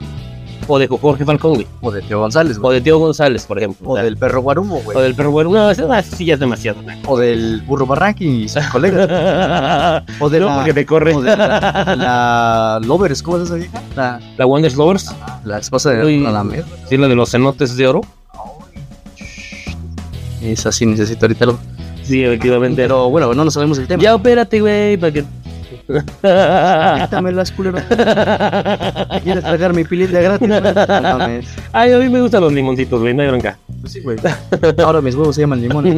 o 0.68 0.80
de 0.80 0.88
Jorge 0.88 1.26
Falcón, 1.26 1.56
güey. 1.56 1.68
O 1.82 1.92
de 1.92 2.02
Teo 2.02 2.20
González, 2.20 2.58
O 2.62 2.72
de 2.72 2.82
Teo 2.82 3.00
González, 3.00 3.46
por 3.46 3.58
ejemplo. 3.58 3.90
O 3.90 3.96
del 3.96 4.18
perro 4.18 4.42
Guarumo, 4.42 4.78
o 4.78 4.82
güey. 4.82 5.02
del 5.02 5.16
perro 5.16 5.32
bueno. 5.32 5.50
No, 5.52 5.70
eso 5.72 5.88
sí 6.16 6.26
ya 6.26 6.36
es 6.36 6.40
demasiado. 6.40 6.82
güey. 6.82 6.98
O 7.08 7.18
del 7.18 7.62
burro 7.62 7.86
Barranqui 7.86 8.26
y 8.44 8.50
sus 8.50 8.64
colegas. 8.72 10.04
O 10.20 10.30
de 10.30 10.40
no, 10.40 10.48
la... 10.48 10.56
porque 10.56 10.74
me 10.74 10.86
corre. 10.86 11.14
O 11.16 11.22
de 11.22 11.36
la, 11.36 11.96
la 11.98 12.80
Lovers, 12.86 13.22
¿cómo 13.24 13.38
es 13.38 13.44
esa 13.44 13.56
vieja? 13.56 13.82
La, 13.96 14.20
La 14.38 14.46
Wonders 14.46 14.76
Lovers, 14.76 15.14
la 15.44 15.58
esposa 15.60 15.92
de 15.92 16.06
Uy. 16.06 16.24
Radamés. 16.24 16.64
sí, 16.88 16.98
la 16.98 17.08
de 17.08 17.16
los 17.16 17.30
cenotes 17.32 17.76
de 17.76 17.88
oro. 17.88 18.02
Esa 20.42 20.72
sí 20.72 20.86
necesito 20.86 21.26
ahorita 21.26 21.46
lo... 21.46 21.60
Sí, 22.04 22.24
efectivamente. 22.24 22.82
Pero 22.82 23.10
bueno, 23.10 23.34
no 23.34 23.46
nos 23.46 23.54
sabemos 23.54 23.78
el 23.78 23.88
tema. 23.88 24.02
Ya 24.02 24.16
opérate, 24.16 24.60
güey, 24.60 24.98
para 24.98 25.14
que. 25.14 25.24
Quítame 26.22 27.32
las 27.32 27.52
culeras. 27.52 27.84
¿Quieres 29.24 29.44
tragar 29.44 29.74
mi 29.74 29.84
de 29.84 30.08
gratis? 30.08 30.48
No 30.48 31.18
mames. 31.18 31.48
Ay, 31.72 31.94
a 31.94 31.98
mí 32.00 32.10
me 32.10 32.22
gustan 32.22 32.42
los 32.42 32.54
limoncitos, 32.54 33.00
güey, 33.02 33.14
no 33.14 33.22
hay 33.22 33.28
bronca. 33.30 33.58
Pues 33.82 33.94
sí, 33.94 34.02
güey. 34.02 34.18
Ahora 34.84 35.02
mis 35.02 35.16
huevos 35.16 35.36
se 35.36 35.42
llaman 35.42 35.62
limón. 35.62 35.98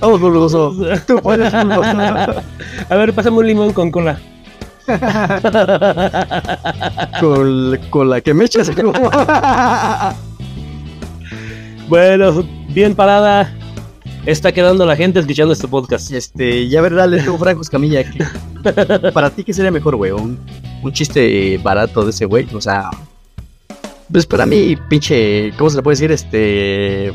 Vamos, 0.00 0.20
bulboso. 0.20 0.74
Tú 1.06 1.16
puedes. 1.22 1.54
A 1.54 2.96
ver, 2.96 3.12
pásame 3.12 3.38
un 3.38 3.46
limón 3.46 3.72
con 3.72 3.90
cola. 3.90 4.18
Con, 7.20 7.78
con 7.90 8.10
la 8.10 8.20
que 8.20 8.34
me 8.34 8.46
echas. 8.46 8.70
Bueno, 11.88 12.44
bien 12.68 12.94
parada. 12.96 13.52
Está 14.24 14.52
quedando 14.52 14.86
la 14.86 14.94
gente 14.96 15.18
escuchando 15.18 15.52
este 15.52 15.66
podcast. 15.66 16.12
Este, 16.12 16.68
ya 16.68 16.80
ver, 16.80 16.94
dale 16.94 17.22
tú, 17.22 17.36
Franco 17.38 17.62
Escamilla. 17.62 18.04
¿qué- 18.04 19.10
Para 19.12 19.30
ti, 19.30 19.42
¿qué 19.42 19.52
sería 19.52 19.70
mejor, 19.72 19.96
güey? 19.96 20.12
Un, 20.12 20.38
un 20.82 20.92
chiste 20.92 21.58
barato 21.62 22.04
de 22.04 22.10
ese 22.10 22.24
güey. 22.26 22.46
O 22.54 22.60
sea, 22.60 22.88
pues 24.12 24.24
para 24.26 24.46
mí, 24.46 24.76
pinche, 24.88 25.52
¿cómo 25.58 25.70
se 25.70 25.76
le 25.76 25.82
puede 25.82 25.94
decir? 25.94 26.12
Este. 26.12 27.12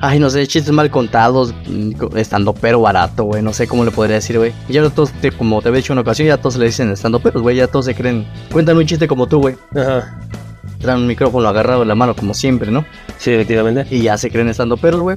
Ay, 0.00 0.18
no 0.20 0.28
sé, 0.30 0.46
chistes 0.46 0.72
mal 0.72 0.90
contados, 0.90 1.54
mm, 1.66 2.16
estando 2.16 2.52
pero 2.52 2.80
barato, 2.82 3.24
güey. 3.24 3.42
No 3.42 3.52
sé 3.52 3.66
cómo 3.66 3.84
le 3.84 3.90
podría 3.90 4.16
decir, 4.16 4.38
güey. 4.38 4.52
Ya 4.68 4.88
todos, 4.90 5.10
te- 5.20 5.32
como 5.32 5.60
te 5.60 5.68
había 5.70 5.78
dicho 5.78 5.92
en 5.92 5.98
una 5.98 6.02
ocasión, 6.02 6.28
ya 6.28 6.36
todos 6.36 6.56
le 6.56 6.66
dicen 6.66 6.90
estando 6.92 7.18
pero, 7.18 7.40
güey. 7.40 7.56
Ya 7.56 7.66
todos 7.66 7.86
se 7.86 7.94
creen. 7.96 8.26
Cuéntame 8.52 8.78
un 8.80 8.86
chiste 8.86 9.08
como 9.08 9.26
tú, 9.26 9.40
güey. 9.40 9.56
Ajá. 9.74 10.20
Traen 10.78 10.98
un 11.00 11.06
micrófono 11.08 11.48
agarrado 11.48 11.82
en 11.82 11.88
la 11.88 11.94
mano, 11.96 12.14
como 12.14 12.32
siempre, 12.34 12.70
¿no? 12.70 12.84
Sí, 13.18 13.32
efectivamente. 13.32 13.86
Y 13.90 14.02
ya 14.02 14.16
se 14.18 14.30
creen 14.30 14.48
estando 14.50 14.76
peros, 14.76 15.00
güey. 15.00 15.16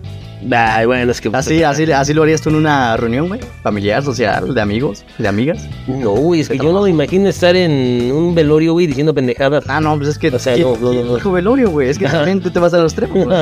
Ay, 0.51 0.85
bueno, 0.85 1.11
es 1.11 1.19
que. 1.19 1.29
Así, 1.33 1.63
así, 1.63 1.91
así 1.91 2.13
lo 2.13 2.23
harías 2.23 2.41
tú 2.41 2.49
en 2.49 2.55
una 2.55 2.95
reunión, 2.95 3.27
güey. 3.27 3.39
Familiar, 3.61 4.01
social, 4.03 4.53
de 4.53 4.61
amigos, 4.61 5.03
de 5.17 5.27
amigas. 5.27 5.67
No, 5.87 6.11
güey, 6.11 6.41
es 6.41 6.49
que 6.49 6.57
yo 6.57 6.71
no 6.71 6.81
me 6.81 6.89
imagino 6.89 7.27
estar 7.29 7.55
en 7.55 8.11
un 8.13 8.33
velorio, 8.33 8.73
güey, 8.73 8.87
diciendo 8.87 9.13
pendejadas. 9.13 9.65
Ah, 9.67 9.81
no, 9.81 9.97
pues 9.97 10.09
es 10.09 10.17
que. 10.17 10.29
O 10.29 10.39
sea, 10.39 10.55
¿quién- 10.55 10.67
no, 10.81 11.15
dijo 11.15 11.31
velorio, 11.31 11.69
güey. 11.71 11.89
Es 11.89 11.97
que 11.99 12.05
también 12.09 12.39
tú 12.41 12.49
te 12.51 12.59
vas 12.59 12.73
a 12.73 12.77
los 12.77 12.93
extremos, 12.93 13.25
güey. 13.25 13.37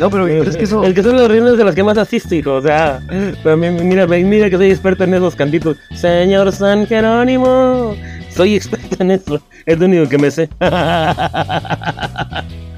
No, 0.00 0.10
pero, 0.10 0.24
pero 0.24 0.42
es 0.50 0.56
que 0.56 0.64
eso. 0.64 0.82
El 0.84 0.94
que 0.94 1.02
son 1.02 1.16
las 1.16 1.28
reuniones 1.28 1.56
de 1.58 1.64
las 1.64 1.74
que 1.74 1.82
más 1.84 1.96
asisto, 1.98 2.34
hijo. 2.34 2.54
O 2.54 2.62
sea, 2.62 3.00
también, 3.44 3.88
mira, 3.88 4.06
mira 4.06 4.50
que 4.50 4.56
soy 4.56 4.70
experto 4.70 5.04
en 5.04 5.14
esos 5.14 5.36
cantitos. 5.36 5.76
Señor 5.94 6.50
San 6.52 6.86
Jerónimo. 6.86 7.94
Soy 8.30 8.56
experto 8.56 8.96
en 9.00 9.10
eso. 9.12 9.40
Es 9.66 9.78
lo 9.78 9.86
único 9.86 10.08
que 10.08 10.18
me 10.18 10.30
sé. 10.30 10.48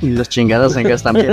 Y 0.03 0.11
los 0.11 0.29
chingados 0.29 0.77
en 0.77 0.88
gas 0.88 1.03
también. 1.03 1.31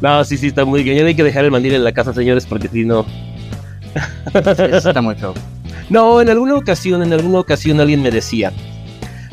No, 0.00 0.22
sí, 0.24 0.36
sí, 0.36 0.48
está 0.48 0.66
muy 0.66 0.82
bien. 0.82 0.98
Ya 0.98 1.06
hay 1.06 1.14
que 1.14 1.22
dejar 1.22 1.46
el 1.46 1.50
mandil 1.50 1.72
en 1.72 1.82
la 1.82 1.92
casa, 1.92 2.12
señores, 2.12 2.44
porque 2.44 2.68
si 2.68 2.84
no. 2.84 3.06
Eso 4.34 4.88
está 4.90 5.00
muy 5.00 5.14
feo. 5.14 5.32
No, 5.88 6.20
en 6.20 6.28
alguna 6.28 6.56
ocasión, 6.56 7.02
en 7.02 7.12
alguna 7.12 7.38
ocasión 7.38 7.80
alguien 7.80 8.02
me 8.02 8.10
decía, 8.10 8.52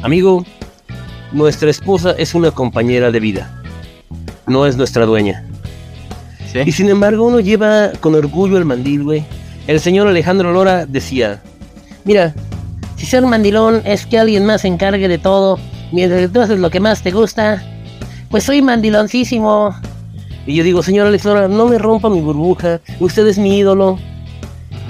amigo, 0.02 0.46
nuestra 1.32 1.70
esposa 1.70 2.16
es 2.18 2.36
una 2.36 2.52
compañera 2.52 3.12
de 3.12 3.20
vida, 3.20 3.52
no 4.48 4.66
es 4.66 4.78
nuestra 4.78 5.06
dueña. 5.06 5.46
Y 6.54 6.66
¿Sí? 6.66 6.72
sin 6.72 6.90
embargo 6.90 7.26
uno 7.26 7.40
lleva 7.40 7.92
con 8.00 8.16
orgullo 8.16 8.58
el 8.58 8.66
mandil, 8.66 9.04
güey. 9.04 9.24
El 9.68 9.80
señor 9.80 10.08
Alejandro 10.08 10.52
Lora 10.52 10.86
decía, 10.86 11.42
mira, 12.04 12.34
si 13.02 13.08
ser 13.08 13.26
mandilón 13.26 13.82
es 13.84 14.06
que 14.06 14.20
alguien 14.20 14.46
más 14.46 14.62
se 14.62 14.68
encargue 14.68 15.08
de 15.08 15.18
todo, 15.18 15.58
mientras 15.92 16.32
tú 16.32 16.40
haces 16.40 16.60
lo 16.60 16.70
que 16.70 16.80
más 16.80 17.02
te 17.02 17.10
gusta, 17.10 17.64
pues 18.30 18.44
soy 18.44 18.62
mandiloncísimo. 18.62 19.76
Y 20.46 20.54
yo 20.54 20.64
digo, 20.64 20.84
señor 20.84 21.08
Alex 21.08 21.26
Lora, 21.26 21.48
no 21.48 21.66
me 21.66 21.80
rompa 21.80 22.12
mi 22.12 22.22
burbuja, 22.22 22.80
usted 23.00 23.26
es 23.26 23.40
mi 23.40 23.58
ídolo. 23.58 23.98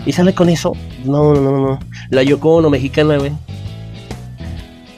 Y 0.05 0.11
sale 0.11 0.35
con 0.35 0.49
eso. 0.49 0.73
No, 1.05 1.33
no, 1.33 1.39
no, 1.39 1.51
no. 1.51 1.79
La 2.09 2.21
Yoko 2.21 2.55
Ono 2.55 2.69
mexicana, 2.69 3.17
güey. 3.17 3.31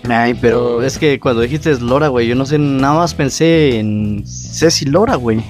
Ay, 0.09 0.33
pero 0.33 0.81
es 0.81 0.97
que 0.97 1.19
cuando 1.19 1.43
dijiste 1.43 1.79
Lora, 1.81 2.07
güey, 2.07 2.25
yo 2.25 2.33
no 2.33 2.47
sé, 2.47 2.57
nada 2.57 2.95
más 2.95 3.13
pensé 3.13 3.77
en 3.77 4.23
Ceci 4.25 4.85
Lora, 4.85 5.17
güey. 5.17 5.43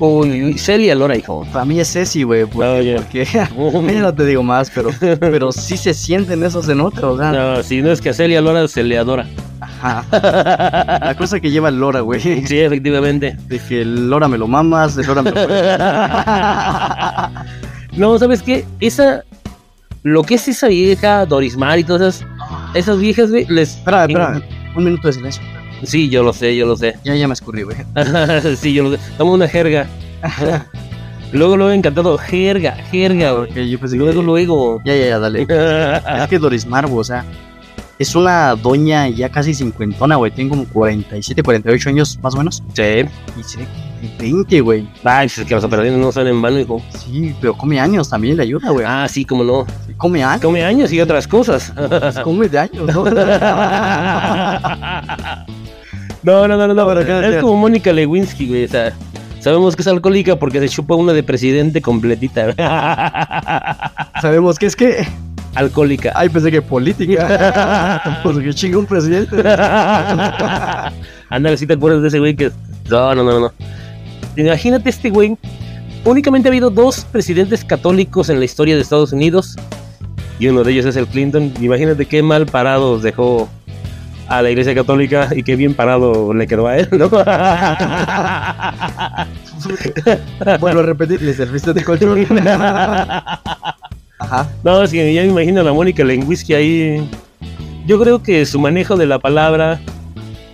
Uy, 0.00 0.30
uy, 0.30 0.44
uy, 0.44 0.58
Celia 0.58 0.94
Lora, 0.94 1.14
hijo. 1.14 1.46
Para 1.52 1.66
mí 1.66 1.78
es 1.78 1.92
Ceci, 1.92 2.22
güey, 2.22 2.46
porque, 2.46 2.66
No, 2.66 2.80
ya. 2.80 2.96
porque 2.96 3.24
ya 3.94 4.00
no 4.00 4.14
te 4.14 4.24
digo 4.24 4.42
más, 4.42 4.70
pero, 4.74 4.88
pero 5.20 5.52
sí 5.52 5.76
se 5.76 5.92
sienten 5.92 6.42
eso, 6.42 6.62
se 6.62 6.74
nota, 6.74 7.06
o 7.06 7.18
sea. 7.18 7.32
No, 7.32 7.62
si 7.62 7.82
no 7.82 7.92
es 7.92 8.00
que 8.00 8.08
a 8.08 8.14
Celia 8.14 8.40
Lora 8.40 8.66
se 8.66 8.82
le 8.82 8.96
adora. 8.96 9.26
Ajá. 9.60 10.06
La 11.04 11.14
cosa 11.18 11.38
que 11.38 11.50
lleva 11.50 11.70
Lora, 11.70 12.00
güey. 12.00 12.18
Sí, 12.20 12.58
efectivamente. 12.58 13.36
De 13.46 13.58
que 13.58 13.84
Lora 13.84 14.26
me 14.26 14.38
lo 14.38 14.48
mamas, 14.48 14.96
de 14.96 15.04
Lora 15.04 15.22
me 15.22 15.32
lo 15.32 15.40
No, 17.98 18.18
¿sabes 18.18 18.42
qué? 18.42 18.64
Esa. 18.80 19.22
Lo 20.02 20.22
que 20.22 20.36
es 20.36 20.48
esa 20.48 20.68
vieja, 20.68 21.26
Doris 21.26 21.58
Mar 21.58 21.78
y 21.78 21.84
todas 21.84 22.16
esas, 22.16 22.26
esas 22.74 22.98
viejas, 22.98 23.30
güey, 23.30 23.44
les. 23.50 23.76
Espera, 23.76 24.04
espera. 24.06 24.40
Un 24.74 24.84
minuto 24.84 25.08
de 25.08 25.12
silencio. 25.12 25.42
Sí, 25.82 26.08
yo 26.08 26.22
lo 26.22 26.32
sé, 26.32 26.56
yo 26.56 26.66
lo 26.66 26.76
sé. 26.76 26.96
Ya, 27.04 27.14
ya 27.14 27.26
me 27.26 27.34
escurrí, 27.34 27.62
güey. 27.62 27.76
sí, 28.56 28.72
yo 28.72 28.84
lo 28.84 28.96
sé. 28.96 29.02
Toma 29.16 29.32
una 29.32 29.48
jerga. 29.48 29.86
luego, 31.32 31.56
luego 31.56 31.72
encantado. 31.72 32.16
Jerga, 32.18 32.72
jerga, 32.90 33.32
güey. 33.32 33.50
Ok, 33.50 33.56
yo 33.56 33.78
pensé 33.78 33.96
Luego, 33.96 34.20
que... 34.20 34.26
luego. 34.26 34.80
Ya, 34.84 34.96
ya, 34.96 35.06
ya, 35.06 35.18
dale. 35.18 35.42
Es 36.22 36.28
que 36.28 36.38
Doris 36.38 36.66
Marbo, 36.66 36.96
o 36.96 37.04
sea, 37.04 37.24
es 37.98 38.14
una 38.14 38.54
doña 38.56 39.08
ya 39.08 39.28
casi 39.28 39.54
cincuentona, 39.54 40.16
güey. 40.16 40.30
Tiene 40.30 40.50
como 40.50 40.64
47, 40.66 41.42
48 41.42 41.88
años 41.88 42.18
más 42.22 42.34
o 42.34 42.38
menos. 42.38 42.62
Sí. 42.74 43.04
Y 43.38 43.42
se 43.42 43.58
ve 43.58 43.66
que 44.00 44.08
20, 44.18 44.60
güey. 44.62 44.88
Ay, 45.04 45.26
pues 45.26 45.38
es 45.38 45.46
que 45.46 45.54
las 45.54 45.64
operaciones 45.64 46.00
no 46.00 46.10
salen 46.10 46.36
en 46.36 46.42
vano, 46.42 46.58
hijo. 46.58 46.82
Sí, 46.98 47.34
pero 47.40 47.54
come 47.54 47.78
años 47.78 48.08
también 48.08 48.36
le 48.38 48.42
ayuda, 48.44 48.70
güey. 48.70 48.86
Ah, 48.88 49.06
sí, 49.08 49.26
cómo 49.26 49.44
no. 49.44 49.66
Sí, 49.86 49.92
come 49.98 50.24
años. 50.24 50.40
Come 50.40 50.64
años 50.64 50.90
y 50.92 51.00
otras 51.00 51.26
cosas. 51.28 51.72
Come 52.24 52.48
de 52.48 52.58
años, 52.58 52.86
¿no? 52.86 53.04
No, 56.22 56.46
no, 56.48 56.56
no, 56.56 56.66
no, 56.68 56.74
no. 56.74 56.86
Pero 56.86 57.00
acá- 57.00 57.26
es 57.26 57.40
como 57.42 57.56
Mónica 57.56 57.92
Lewinsky, 57.92 58.46
güey. 58.48 58.64
O 58.64 58.68
sea, 58.68 58.92
sabemos 59.40 59.74
que 59.76 59.82
es 59.82 59.88
alcohólica 59.88 60.36
porque 60.36 60.60
se 60.60 60.68
chupa 60.68 60.94
una 60.94 61.12
de 61.12 61.22
presidente 61.22 61.80
completita. 61.80 62.54
Sabemos 64.20 64.58
que 64.58 64.66
es 64.66 64.76
que. 64.76 65.06
alcohólica. 65.54 66.12
Ay, 66.14 66.28
pensé 66.28 66.50
que 66.50 66.60
política. 66.62 68.20
Porque 68.22 68.52
chinga 68.54 68.78
un 68.78 68.86
presidente. 68.86 69.34
Ándale, 71.30 71.56
si 71.56 71.66
te 71.66 71.74
acuerdas 71.74 72.02
de 72.02 72.08
ese 72.08 72.18
güey 72.18 72.34
que. 72.36 72.50
No, 72.90 73.14
no, 73.14 73.24
no, 73.24 73.40
no. 73.40 73.52
Imagínate 74.36 74.90
este 74.90 75.10
güey. 75.10 75.36
Únicamente 76.04 76.48
ha 76.48 76.50
habido 76.50 76.70
dos 76.70 77.04
presidentes 77.04 77.64
católicos 77.64 78.28
en 78.30 78.38
la 78.38 78.44
historia 78.44 78.74
de 78.74 78.82
Estados 78.82 79.12
Unidos. 79.12 79.56
Y 80.38 80.48
uno 80.48 80.64
de 80.64 80.72
ellos 80.72 80.86
es 80.86 80.96
el 80.96 81.06
Clinton. 81.06 81.52
Imagínate 81.60 82.06
qué 82.06 82.22
mal 82.22 82.46
parados 82.46 83.02
dejó 83.02 83.48
a 84.30 84.40
la 84.42 84.50
iglesia 84.50 84.74
católica 84.76 85.28
y 85.34 85.42
qué 85.42 85.56
bien 85.56 85.74
parado 85.74 86.32
le 86.32 86.46
quedó 86.46 86.68
a 86.68 86.78
él, 86.78 86.88
¿no? 86.92 87.10
bueno, 90.60 90.82
repetir, 90.82 91.20
le 91.20 91.34
serviste 91.34 91.72
de 91.72 91.82
colchón. 91.82 92.20
Ajá. 94.20 94.48
No, 94.62 94.84
es 94.84 94.92
que 94.92 95.12
ya 95.12 95.22
me 95.22 95.28
imagino 95.28 95.62
a 95.62 95.64
la 95.64 95.72
Mónica 95.72 96.04
Lewinsky 96.04 96.54
ahí. 96.54 97.10
Yo 97.86 98.00
creo 98.00 98.22
que 98.22 98.46
su 98.46 98.60
manejo 98.60 98.96
de 98.96 99.06
la 99.06 99.18
palabra, 99.18 99.80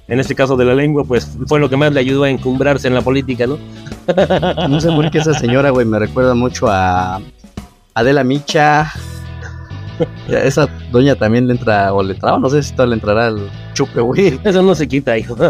en 0.09 0.21
este 0.21 0.35
caso 0.35 0.57
de 0.57 0.65
la 0.65 0.75
lengua, 0.75 1.05
pues 1.05 1.37
fue 1.47 1.61
lo 1.61 1.69
que 1.69 1.77
más 1.77 1.93
le 1.93 2.01
ayudó 2.01 2.25
a 2.25 2.31
encumbrarse 2.31 2.89
en 2.89 2.95
la 2.95 3.03
política, 3.03 3.47
¿no? 3.47 3.59
No 4.69 4.81
sé 4.81 4.91
por 4.91 5.11
qué 5.11 5.19
esa 5.19 5.35
señora, 5.35 5.69
güey, 5.69 5.85
me 5.85 5.99
recuerda 5.99 6.35
mucho 6.35 6.69
a 6.71 7.21
Adela 7.93 8.25
Micha. 8.25 8.91
Esa 10.29 10.67
doña 10.91 11.15
también 11.15 11.47
le 11.47 11.53
entra, 11.53 11.93
o 11.93 12.03
le 12.03 12.15
entraba, 12.15 12.39
no 12.39 12.49
sé 12.49 12.63
si 12.63 12.73
todavía 12.73 12.91
le 12.91 12.95
entrará 12.95 13.27
al 13.27 13.51
chupe, 13.77 14.01
güey. 14.01 14.41
Eso 14.45 14.63
no 14.63 14.75
se 14.75 14.89
quita, 14.89 15.17
hijo. 15.17 15.37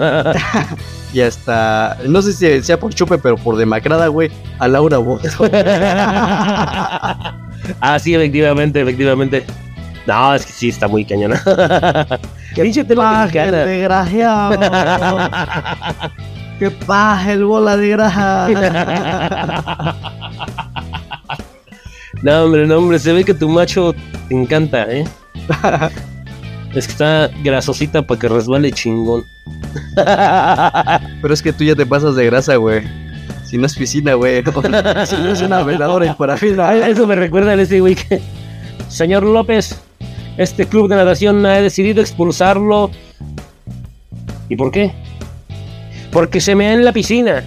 Y 1.13 1.21
hasta, 1.23 1.97
no 2.07 2.21
sé 2.21 2.33
si 2.35 2.63
sea 2.63 2.79
por 2.79 2.93
chupe, 2.93 3.17
pero 3.17 3.37
por 3.39 3.57
demacrada, 3.57 4.09
güey, 4.09 4.31
a 4.59 4.69
Laura 4.69 4.99
Bozo. 4.99 5.45
ah, 7.81 7.99
sí, 7.99 8.15
efectivamente, 8.15 8.83
efectivamente. 8.83 9.47
No, 10.07 10.35
es 10.35 10.45
que 10.45 10.53
sí, 10.53 10.69
está 10.69 10.89
muy 10.89 11.07
cañona. 11.07 11.43
Pinche 12.55 12.85
tela 12.85 13.23
mexicana. 13.23 13.65
desgraciado. 13.65 14.61
Qué 16.59 16.71
paja 16.71 17.33
el 17.33 17.47
bola 17.47 17.79
de 17.79 17.89
graja. 17.89 18.49
No, 22.23 22.45
hombre, 22.45 22.67
no, 22.67 22.77
hombre, 22.79 22.99
se 22.99 23.13
ve 23.13 23.25
que 23.25 23.33
tu 23.33 23.49
macho 23.49 23.95
te 24.29 24.35
encanta, 24.35 24.87
¿eh? 24.91 25.07
Es 26.77 26.87
que 26.87 26.93
está 26.93 27.31
grasosita 27.43 28.07
para 28.07 28.21
que 28.21 28.29
resbale 28.29 28.71
chingón. 28.71 29.25
Pero 29.95 31.33
es 31.33 31.41
que 31.41 31.55
tú 31.55 31.65
ya 31.65 31.75
te 31.75 31.87
pasas 31.87 32.15
de 32.17 32.27
grasa, 32.27 32.57
güey. 32.57 32.83
Si 33.47 33.57
no 33.57 33.65
es 33.65 33.75
piscina, 33.75 34.13
güey. 34.13 34.45
Si 35.07 35.17
no 35.17 35.33
es 35.33 35.41
una 35.41 35.63
veladora 35.63 36.05
y 36.05 36.13
parafina. 36.13 36.69
Ay, 36.69 36.91
Eso 36.91 37.07
me 37.07 37.15
recuerda 37.15 37.53
a 37.53 37.55
ese 37.55 37.81
güey 37.81 37.95
que... 37.95 38.21
Señor 38.89 39.23
López, 39.23 39.81
este 40.37 40.67
club 40.67 40.91
de 40.91 40.97
natación 40.97 41.47
ha 41.47 41.63
decidido 41.63 42.03
expulsarlo. 42.03 42.91
¿Y 44.51 44.57
por 44.57 44.71
qué? 44.71 44.93
Porque 46.13 46.43
se 46.43 46.55
mea 46.55 46.75
en 46.75 46.85
la 46.85 46.93
piscina. 46.93 47.43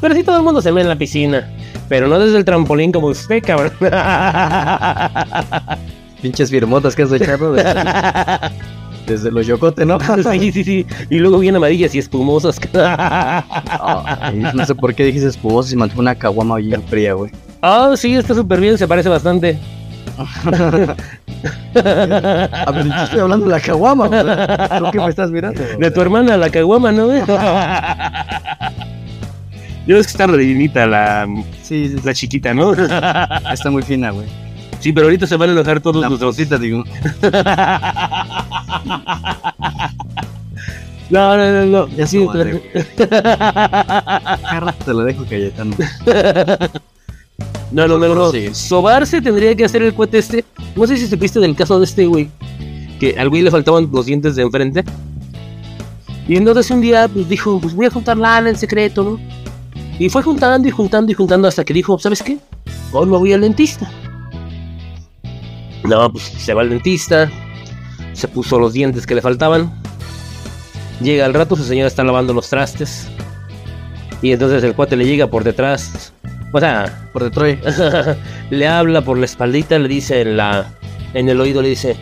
Pero 0.00 0.14
sí 0.14 0.22
todo 0.22 0.38
el 0.38 0.44
mundo 0.44 0.62
se 0.62 0.72
mea 0.72 0.84
en 0.84 0.88
la 0.88 0.96
piscina. 0.96 1.52
Pero 1.90 2.08
no 2.08 2.18
desde 2.18 2.38
el 2.38 2.46
trampolín 2.46 2.90
como 2.90 3.08
usted, 3.08 3.42
cabrón. 3.44 3.72
Pinches 6.22 6.50
firmotas 6.50 6.94
que 6.94 7.02
has 7.02 7.12
echado 7.12 7.52
de- 7.52 7.64
desde 9.06 9.30
los 9.32 9.46
yocote, 9.46 9.84
¿no? 9.84 9.98
sí, 10.32 10.52
sí, 10.52 10.62
sí. 10.64 10.86
Y 11.10 11.18
luego 11.18 11.38
bien 11.40 11.56
amarillas 11.56 11.94
y 11.94 11.98
espumosas. 11.98 12.58
No 14.54 14.64
sé 14.64 14.74
por 14.74 14.94
qué 14.94 15.04
dijiste 15.04 15.28
espumoso 15.28 15.68
si 15.68 15.76
mantuvo 15.76 16.00
una 16.00 16.14
caguama 16.14 16.56
bien 16.56 16.82
fría, 16.84 17.14
güey. 17.14 17.30
Ah, 17.60 17.92
sí, 17.96 18.14
está 18.14 18.34
súper 18.34 18.60
bien, 18.60 18.78
se 18.78 18.86
parece 18.88 19.08
bastante. 19.08 19.58
A 21.74 22.70
ver, 22.72 22.86
yo 22.86 23.02
estoy 23.04 23.20
hablando 23.20 23.46
de 23.46 23.52
la 23.52 23.60
caguama, 23.60 24.06
güey. 24.08 24.20
¿Tú 24.78 24.90
qué 24.92 24.98
me 24.98 25.08
estás 25.08 25.30
mirando? 25.30 25.60
De 25.78 25.90
tu 25.90 26.00
hermana, 26.00 26.36
la 26.36 26.50
caguama, 26.50 26.92
¿no? 26.92 27.08
Yo 29.86 29.96
es 29.98 30.06
que 30.06 30.10
está 30.12 30.26
redinita 30.28 30.86
la, 30.86 31.26
Sí, 31.62 31.88
sí, 31.88 31.96
la 32.04 32.14
chiquita, 32.14 32.54
¿no? 32.54 32.72
está 33.52 33.70
muy 33.70 33.82
fina, 33.82 34.10
güey. 34.10 34.26
Sí, 34.82 34.92
pero 34.92 35.06
ahorita 35.06 35.28
se 35.28 35.36
van 35.36 35.50
a 35.50 35.52
enojar 35.52 35.80
todos 35.80 36.02
La 36.02 36.08
los 36.08 36.20
rosita, 36.20 36.58
digo. 36.58 36.82
No, 41.10 41.36
no, 41.36 41.52
no, 41.52 41.66
no. 41.66 41.88
Ya 41.94 42.06
Sí, 42.06 42.20
su 42.20 42.24
madre, 42.24 42.54
güey. 42.54 42.84
Cada 42.96 44.60
rato 44.60 44.82
te 44.82 44.94
lo 44.94 45.04
dejo, 45.04 45.26
Cayetano. 45.28 45.76
no, 47.70 47.86
no, 47.86 47.98
no, 47.98 48.14
no. 48.14 48.30
Sí. 48.30 48.48
Sobarse 48.54 49.20
tendría 49.20 49.54
que 49.54 49.66
hacer 49.66 49.82
el 49.82 49.92
cuete 49.92 50.16
este. 50.16 50.42
No 50.74 50.86
sé 50.86 50.96
si 50.96 51.06
supiste 51.06 51.38
del 51.38 51.54
caso 51.54 51.78
de 51.78 51.84
este 51.84 52.06
güey. 52.06 52.30
Que 52.98 53.14
al 53.18 53.28
güey 53.28 53.42
le 53.42 53.50
faltaban 53.50 53.90
los 53.92 54.06
dientes 54.06 54.36
de 54.36 54.42
enfrente. 54.42 54.84
Y 56.26 56.36
entonces 56.36 56.70
un 56.70 56.80
día 56.80 57.06
pues 57.08 57.28
dijo, 57.28 57.60
pues 57.60 57.74
voy 57.74 57.84
a 57.86 57.90
juntar 57.90 58.16
lana 58.16 58.48
en 58.48 58.56
secreto, 58.56 59.04
¿no? 59.04 59.20
Y 59.98 60.08
fue 60.08 60.22
juntando 60.22 60.66
y 60.66 60.70
juntando 60.70 61.12
y 61.12 61.14
juntando 61.14 61.46
hasta 61.46 61.62
que 61.62 61.74
dijo, 61.74 61.98
¿sabes 61.98 62.22
qué? 62.22 62.38
Hoy 62.90 63.04
me 63.06 63.18
voy 63.18 63.34
al 63.34 63.42
dentista. 63.42 63.90
No, 65.84 66.12
pues 66.12 66.24
se 66.24 66.54
va 66.54 66.62
al 66.62 66.70
dentista. 66.70 67.30
Se 68.12 68.28
puso 68.28 68.58
los 68.58 68.72
dientes 68.72 69.06
que 69.06 69.14
le 69.14 69.22
faltaban. 69.22 69.72
Llega 71.00 71.24
al 71.24 71.34
rato, 71.34 71.56
su 71.56 71.64
señora 71.64 71.88
está 71.88 72.04
lavando 72.04 72.32
los 72.32 72.48
trastes. 72.48 73.08
Y 74.20 74.32
entonces 74.32 74.62
el 74.62 74.74
cuate 74.74 74.96
le 74.96 75.06
llega 75.06 75.26
por 75.26 75.44
detrás. 75.44 76.12
O 76.52 76.60
sea, 76.60 77.08
Por 77.12 77.24
Detroit. 77.24 77.60
le 78.50 78.68
habla 78.68 79.00
por 79.00 79.18
la 79.18 79.24
espaldita, 79.24 79.78
le 79.78 79.88
dice 79.88 80.20
en 80.20 80.36
la 80.36 80.66
en 81.14 81.28
el 81.28 81.40
oído 81.40 81.62
le 81.62 81.70
dice 81.70 81.96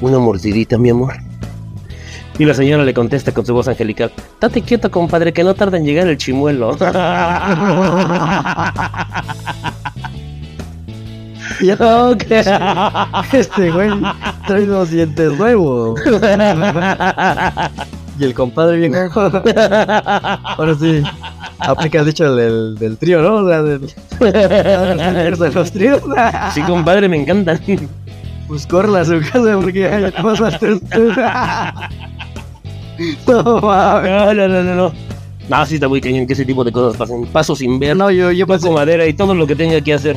una 0.00 0.18
mordidita, 0.18 0.78
mi 0.78 0.90
amor. 0.90 1.14
Y 2.38 2.44
la 2.44 2.52
señora 2.52 2.84
le 2.84 2.92
contesta 2.92 3.32
con 3.32 3.46
su 3.46 3.54
voz 3.54 3.66
angelical, 3.68 4.12
"Date 4.40 4.60
quieto, 4.62 4.90
compadre, 4.90 5.32
que 5.32 5.42
no 5.42 5.54
tarda 5.54 5.78
en 5.78 5.86
llegar 5.86 6.06
el 6.06 6.18
chimuelo." 6.18 6.76
Ya 11.62 11.76
Ok. 12.10 12.24
Este 13.32 13.70
güey 13.70 13.90
trae 14.46 14.66
dos 14.66 14.90
dientes 14.90 15.38
nuevos. 15.38 16.00
Y 18.18 18.24
el 18.24 18.32
compadre 18.32 18.78
bien. 18.78 18.94
Ahora 19.14 20.74
sí. 20.80 21.02
Aplica 21.58 22.00
el 22.00 22.06
dicho 22.06 22.34
del, 22.34 22.74
del 22.78 22.96
trío, 22.96 23.20
¿no? 23.20 23.44
O 23.44 23.46
sea, 23.48 23.62
del, 23.62 23.80
de 25.38 25.50
los 25.52 25.70
tríos. 25.70 26.00
sí, 26.54 26.62
compadre, 26.62 27.10
me 27.10 27.20
encantan. 27.20 27.60
Pues 28.48 28.66
corre 28.66 29.00
a 29.00 29.04
su 29.04 29.20
casa 29.20 29.58
porque 29.60 29.86
a 29.86 30.46
hacer. 30.46 30.80
No. 33.26 33.42
No, 33.42 34.34
no, 34.34 34.48
no, 34.48 34.92
no, 35.48 35.66
sí 35.66 35.74
está 35.74 35.88
muy 35.88 36.00
cañón 36.00 36.26
que 36.26 36.32
ese 36.32 36.44
tipo 36.44 36.64
de 36.64 36.72
cosas 36.72 36.96
pasen. 36.96 37.26
Paso 37.26 37.54
sin 37.54 37.78
ver, 37.78 37.96
No, 37.96 38.10
yo, 38.10 38.32
yo 38.32 38.46
paso 38.46 38.72
madera 38.72 39.06
y 39.06 39.12
todo 39.12 39.34
lo 39.34 39.46
que 39.46 39.54
tenga 39.54 39.80
que 39.80 39.92
hacer. 39.92 40.16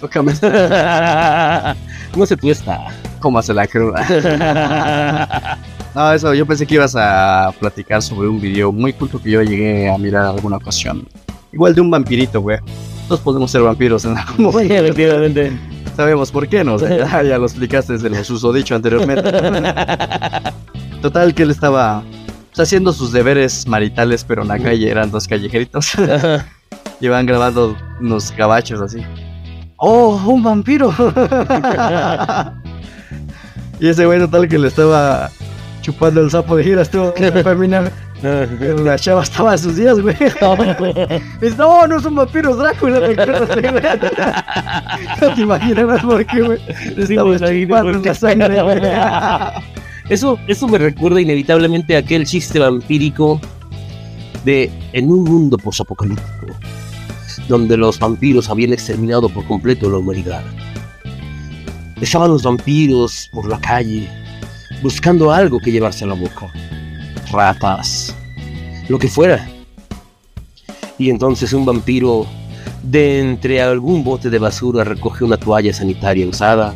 Tócame. 0.00 0.32
no 2.16 2.26
se 2.26 2.36
tuesta. 2.36 2.86
cómase 3.20 3.54
la 3.54 3.66
cruda. 3.66 5.58
No, 5.94 6.12
eso, 6.12 6.34
yo 6.34 6.44
pensé 6.44 6.66
que 6.66 6.74
ibas 6.74 6.96
a 6.96 7.52
platicar 7.60 8.02
sobre 8.02 8.26
un 8.26 8.40
video 8.40 8.72
muy 8.72 8.92
culto 8.92 9.22
que 9.22 9.30
yo 9.30 9.42
llegué 9.42 9.88
a 9.88 9.96
mirar 9.96 10.24
alguna 10.24 10.56
ocasión. 10.56 11.06
Igual 11.52 11.72
de 11.72 11.80
un 11.80 11.90
vampirito, 11.90 12.40
güey. 12.40 12.58
Todos 13.06 13.20
podemos 13.20 13.48
ser 13.48 13.62
vampiros 13.62 14.04
en 14.04 14.18
algún 14.18 14.46
momento. 14.46 14.74
Sí, 14.74 14.80
efectivamente. 14.80 15.52
Sabemos 15.94 16.32
por 16.32 16.48
qué, 16.48 16.64
¿no? 16.64 16.80
Sea, 16.80 17.22
ya, 17.22 17.38
lo 17.38 17.44
explicaste 17.44 17.92
desde 17.92 18.10
lo 18.10 18.24
susodicho 18.24 18.74
anteriormente. 18.74 19.30
Total, 21.02 21.32
que 21.32 21.44
él 21.44 21.52
estaba 21.52 22.02
pues, 22.48 22.66
haciendo 22.66 22.92
sus 22.92 23.12
deberes 23.12 23.68
maritales, 23.68 24.24
pero 24.24 24.42
en 24.42 24.48
la 24.48 24.58
calle 24.58 24.90
eran 24.90 25.12
dos 25.12 25.28
callejeritos. 25.28 25.92
Iban 27.00 27.26
grabando 27.26 27.76
unos 28.00 28.32
gabachos 28.36 28.80
así. 28.80 28.98
¡Oh, 29.76 30.20
un 30.26 30.42
vampiro! 30.42 30.90
y 33.80 33.88
ese 33.88 34.06
güey 34.06 34.18
total 34.20 34.48
que 34.48 34.58
le 34.58 34.68
estaba 34.68 35.30
chupando 35.82 36.20
el 36.20 36.30
sapo 36.30 36.56
de 36.56 36.64
giras, 36.64 36.90
femina. 37.42 37.90
Pero 38.22 38.82
la 38.82 38.98
chava 38.98 39.22
estaba 39.22 39.52
a 39.52 39.58
sus 39.58 39.76
días, 39.76 40.00
güey. 40.00 40.16
Dice, 41.40 41.56
no, 41.58 41.86
no 41.86 42.00
son 42.00 42.14
vampiros, 42.14 42.56
Drácula. 42.56 43.00
No 45.20 45.34
te 45.34 45.40
imaginas 45.42 46.02
por 46.02 46.24
qué, 46.24 46.40
güey. 46.40 46.58
Le 46.96 47.06
Sí, 47.06 47.16
chupando 47.66 48.02
la 48.02 48.14
sangre, 48.14 48.62
güey. 48.62 48.80
Eso, 50.08 50.38
eso 50.46 50.68
me 50.68 50.78
recuerda 50.78 51.20
inevitablemente 51.20 51.96
a 51.96 51.98
aquel 51.98 52.24
chiste 52.24 52.58
vampírico 52.58 53.40
de 54.44 54.70
en 54.92 55.10
un 55.10 55.24
mundo 55.24 55.58
posapocalíptico, 55.58 56.46
donde 57.48 57.76
los 57.76 57.98
vampiros 57.98 58.48
habían 58.48 58.72
exterminado 58.72 59.28
por 59.28 59.46
completo 59.46 59.90
la 59.90 59.98
humanidad. 59.98 60.42
Estaban 62.00 62.30
los 62.30 62.42
vampiros 62.42 63.28
por 63.32 63.48
la 63.48 63.58
calle, 63.60 64.08
buscando 64.82 65.32
algo 65.32 65.58
que 65.58 65.72
llevarse 65.72 66.04
a 66.04 66.08
la 66.08 66.14
boca. 66.14 66.52
Ratas, 67.30 68.14
lo 68.88 68.98
que 68.98 69.08
fuera. 69.08 69.48
Y 70.98 71.10
entonces 71.10 71.52
un 71.52 71.64
vampiro 71.64 72.26
de 72.82 73.20
entre 73.20 73.62
algún 73.62 74.04
bote 74.04 74.30
de 74.30 74.38
basura 74.38 74.84
recogió 74.84 75.26
una 75.26 75.36
toalla 75.36 75.72
sanitaria 75.72 76.26
usada 76.26 76.74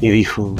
y 0.00 0.08
dijo, 0.08 0.54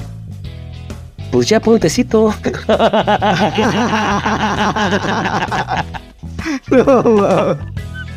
pues 1.31 1.49
ya 1.49 1.61
pontecito. 1.61 2.35
No. 6.71 7.57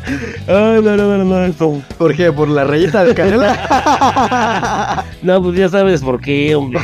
Ay, 0.06 0.80
no, 0.82 0.96
no, 0.96 1.18
no, 1.18 1.24
no, 1.24 1.44
eso. 1.44 1.82
¿Por 1.98 2.16
qué? 2.16 2.32
¿Por 2.32 2.48
la 2.48 2.64
reyeta 2.64 3.04
de 3.04 3.14
canela? 3.14 5.04
No, 5.22 5.42
pues 5.42 5.56
ya 5.58 5.68
sabes 5.68 6.00
por 6.00 6.18
qué, 6.20 6.54
hombre. 6.54 6.80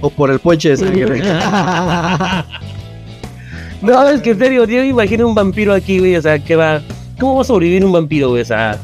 ¿O 0.00 0.10
por 0.10 0.30
el 0.30 0.38
ponche 0.38 0.70
de 0.70 0.76
sangre? 0.76 1.20
No, 3.82 4.08
es 4.08 4.20
que 4.20 4.30
en 4.30 4.38
serio, 4.38 4.64
yo 4.64 4.80
me 4.80 4.86
imagino 4.88 5.26
un 5.26 5.34
vampiro 5.34 5.74
aquí, 5.74 5.98
güey, 5.98 6.16
o 6.16 6.22
sea, 6.22 6.38
que 6.38 6.56
va... 6.56 6.80
¿Cómo 7.18 7.36
va 7.36 7.42
a 7.42 7.44
sobrevivir 7.44 7.84
un 7.84 7.92
vampiro, 7.92 8.30
güey? 8.30 8.42
O 8.42 8.44
sea... 8.44 8.78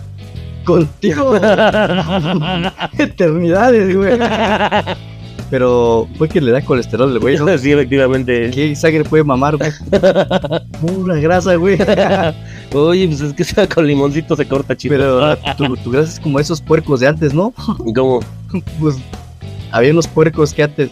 Contigo. 0.64 1.36
Eternidades, 2.98 3.96
güey. 3.96 4.18
Pero 5.52 6.08
fue 6.16 6.30
que 6.30 6.40
le 6.40 6.50
da 6.50 6.62
colesterol, 6.64 7.18
güey. 7.20 7.36
¿no? 7.36 7.46
Sí, 7.58 7.72
efectivamente. 7.72 8.50
¿Qué 8.52 8.74
sangre 8.74 9.04
puede 9.04 9.22
mamar, 9.22 9.58
güey? 9.58 9.70
Pura 10.80 11.16
grasa, 11.16 11.56
güey. 11.56 11.76
Oye, 12.72 13.06
pues 13.06 13.20
es 13.20 13.34
que 13.34 13.44
sea 13.44 13.68
con 13.68 13.86
limoncito 13.86 14.34
se 14.34 14.48
corta 14.48 14.74
chido. 14.74 14.94
Pero 14.96 15.36
tu, 15.58 15.76
tu 15.76 15.90
grasa 15.90 16.10
es 16.10 16.20
como 16.20 16.40
esos 16.40 16.62
puercos 16.62 17.00
de 17.00 17.08
antes, 17.08 17.34
¿no? 17.34 17.52
¿Cómo? 17.94 18.20
Pues 18.80 18.96
había 19.72 19.90
unos 19.92 20.08
puercos 20.08 20.54
que 20.54 20.62
antes, 20.62 20.88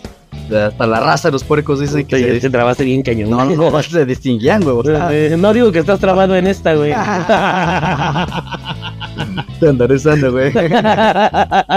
hasta 0.55 0.87
la 0.87 1.01
raza 1.01 1.28
de 1.28 1.33
los 1.33 1.45
puercos 1.45 1.81
dicen 1.81 2.07
que 2.07 2.16
Te, 2.16 2.35
se, 2.35 2.41
te 2.41 2.51
trabaste 2.51 2.85
bien 2.85 3.03
cañón. 3.03 3.31
no, 3.31 3.45
no, 3.45 3.83
se 3.83 4.05
distinguían, 4.05 4.62
güey. 4.62 4.83
sea, 4.85 5.09
Eh, 5.12 5.37
no 5.39 5.53
digo 5.53 5.70
que 5.72 5.78
estás 5.78 6.01
trabado 6.01 6.35
en 6.37 6.47
esta, 6.47 6.74
güey. 6.74 6.93
te 9.61 9.68
andaré 9.68 9.95
usando, 9.95 10.33
güey. 10.33 10.53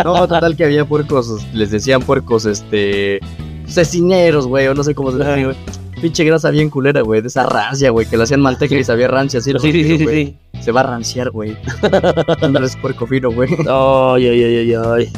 No, 0.04 0.28
total 0.28 0.56
que 0.56 0.66
había 0.66 0.86
puercos, 0.86 1.46
les 1.54 1.72
decían 1.72 2.02
puercos, 2.02 2.46
este, 2.46 3.20
cecineros, 3.68 4.48
güey, 4.48 4.68
o 4.68 4.74
no 4.74 4.84
sé 4.84 4.96
cómo 4.96 5.12
se 5.12 5.18
dice, 5.20 5.46
güey. 5.46 5.56
Pinche 6.02 6.26
grasa 6.26 6.50
bien 6.50 6.70
culera, 6.70 7.00
güey, 7.02 7.22
de 7.22 7.30
esa 7.30 7.46
rancia, 7.46 7.90
güey, 7.90 8.06
que 8.06 8.18
le 8.18 8.24
hacían 8.24 8.42
manteca 8.42 8.76
y 8.76 8.84
sabía 8.84 9.08
rancia, 9.08 9.40
así. 9.40 9.54
Sí, 9.60 9.72
sí, 9.72 9.98
sí, 9.98 10.06
sí. 10.06 10.36
Se 10.60 10.72
va 10.74 10.82
a 10.82 10.84
ranciar, 10.84 11.30
güey. 11.32 11.56
No 12.50 12.60
eres 12.60 12.76
puerco 12.76 13.08
fino, 13.08 13.32
güey. 13.32 13.50
Ay, 13.52 14.28
ay, 14.28 14.44
ay, 14.44 14.58
ay, 14.58 14.74
ay. 14.74 15.10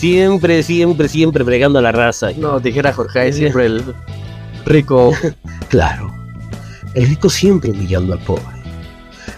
Siempre, 0.00 0.62
siempre, 0.62 1.10
siempre 1.10 1.44
fregando 1.44 1.78
a 1.78 1.82
la 1.82 1.92
raza. 1.92 2.30
No, 2.38 2.58
dijera 2.58 2.90
Jorge, 2.90 3.34
siempre 3.34 3.66
el 3.66 3.84
rico. 4.64 5.12
Claro. 5.68 6.12
El 6.94 7.06
rico 7.06 7.28
siempre 7.28 7.70
humillando 7.70 8.14
al 8.14 8.18
pobre. 8.20 8.42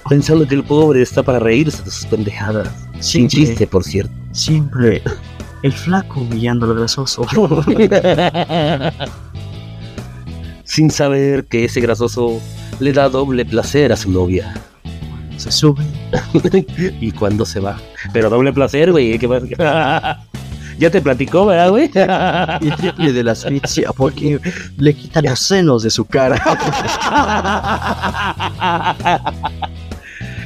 Pensando 0.08 0.46
que 0.46 0.54
el 0.54 0.62
pobre 0.62 1.02
está 1.02 1.22
para 1.22 1.40
reírse 1.40 1.82
de 1.82 1.90
sus 1.90 2.06
pendejadas. 2.06 2.70
Sin 3.00 3.26
chiste, 3.28 3.66
por 3.66 3.82
cierto. 3.82 4.12
Siempre 4.30 5.02
el 5.64 5.72
flaco 5.72 6.20
humillando 6.20 6.66
al 6.66 6.78
grasoso. 6.78 7.26
Sin 10.64 10.88
saber 10.90 11.44
que 11.46 11.64
ese 11.64 11.80
grasoso 11.80 12.40
le 12.78 12.92
da 12.92 13.08
doble 13.08 13.44
placer 13.44 13.92
a 13.92 13.96
su 13.96 14.12
novia. 14.12 14.54
Se 15.38 15.50
sube. 15.50 15.84
y 17.00 17.10
cuando 17.10 17.44
se 17.44 17.58
va. 17.58 17.80
Pero 18.12 18.30
doble 18.30 18.52
placer, 18.52 18.92
güey. 18.92 19.18
¿qué 19.18 19.26
más? 19.26 19.42
Ya 20.78 20.90
te 20.90 21.00
platicó, 21.00 21.46
¿verdad, 21.46 21.70
güey? 21.70 21.90
Y 22.60 22.70
triple 22.72 23.12
de 23.12 23.24
la 23.24 23.32
asfixia 23.32 23.90
porque 23.92 24.38
le 24.78 24.94
quita 24.94 25.22
los 25.22 25.38
senos 25.38 25.82
de 25.82 25.90
su 25.90 26.04
cara. 26.04 26.40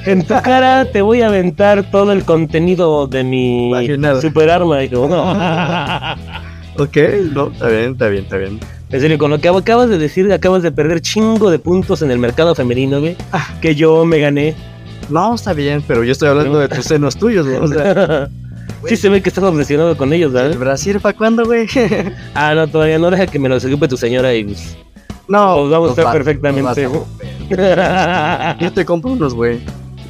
en 0.06 0.24
tu 0.24 0.34
cara 0.42 0.84
te 0.84 1.02
voy 1.02 1.22
a 1.22 1.26
aventar 1.28 1.90
todo 1.90 2.12
el 2.12 2.24
contenido 2.24 3.06
de 3.06 3.24
mi 3.24 3.68
Imaginado. 3.68 4.20
super 4.20 4.50
arma. 4.50 4.82
Hijo. 4.84 5.04
ok, 6.78 6.96
no, 7.32 7.48
está 7.48 7.68
bien, 7.68 7.92
está 7.92 8.08
bien, 8.08 8.24
está 8.24 8.36
bien. 8.36 8.60
En 8.90 9.00
serio, 9.00 9.18
con 9.18 9.32
lo 9.32 9.40
que 9.40 9.48
acabas 9.48 9.88
de 9.88 9.98
decir, 9.98 10.32
acabas 10.32 10.62
de 10.62 10.70
perder 10.70 11.00
chingo 11.00 11.50
de 11.50 11.58
puntos 11.58 12.02
en 12.02 12.10
el 12.12 12.18
mercado 12.20 12.54
femenino, 12.54 13.00
güey. 13.00 13.16
Que 13.60 13.74
yo 13.74 14.04
me 14.04 14.20
gané. 14.20 14.54
No, 15.08 15.34
está 15.34 15.52
bien, 15.52 15.82
pero 15.86 16.04
yo 16.04 16.12
estoy 16.12 16.28
hablando 16.28 16.58
de 16.58 16.68
tus 16.68 16.84
senos 16.84 17.16
tuyos, 17.16 17.46
güey. 17.46 17.58
O 17.58 17.66
sea, 17.66 18.28
sí 18.89 18.97
se 18.97 19.09
ve 19.09 19.22
que 19.22 19.28
estás 19.28 19.45
obsesionado 19.45 19.97
con 19.97 20.12
ellos, 20.12 20.32
¿el 20.34 20.34
¿verdad? 20.34 20.59
Brasil 20.59 21.01
para 21.01 21.16
cuándo, 21.16 21.45
güey? 21.45 21.66
Ah, 22.34 22.55
no, 22.55 22.66
todavía 22.68 22.99
no 22.99 23.11
deja 23.11 23.26
que 23.26 23.39
me 23.39 23.49
lo 23.49 23.57
ocupe 23.57 23.89
tu 23.89 23.97
señora 23.97 24.34
y 24.34 24.45
pues, 24.45 24.76
No, 25.28 25.57
Pues 25.59 25.70
vamos 25.70 25.87
a 25.87 25.91
nos 25.91 25.99
estar 25.99 26.12
perfectamente. 26.12 26.82
nos 26.84 27.07
vas 27.51 28.57
Yo 28.61 28.72
te 28.72 28.84
compro 28.84 29.12
unos, 29.12 29.34
güey, 29.34 29.61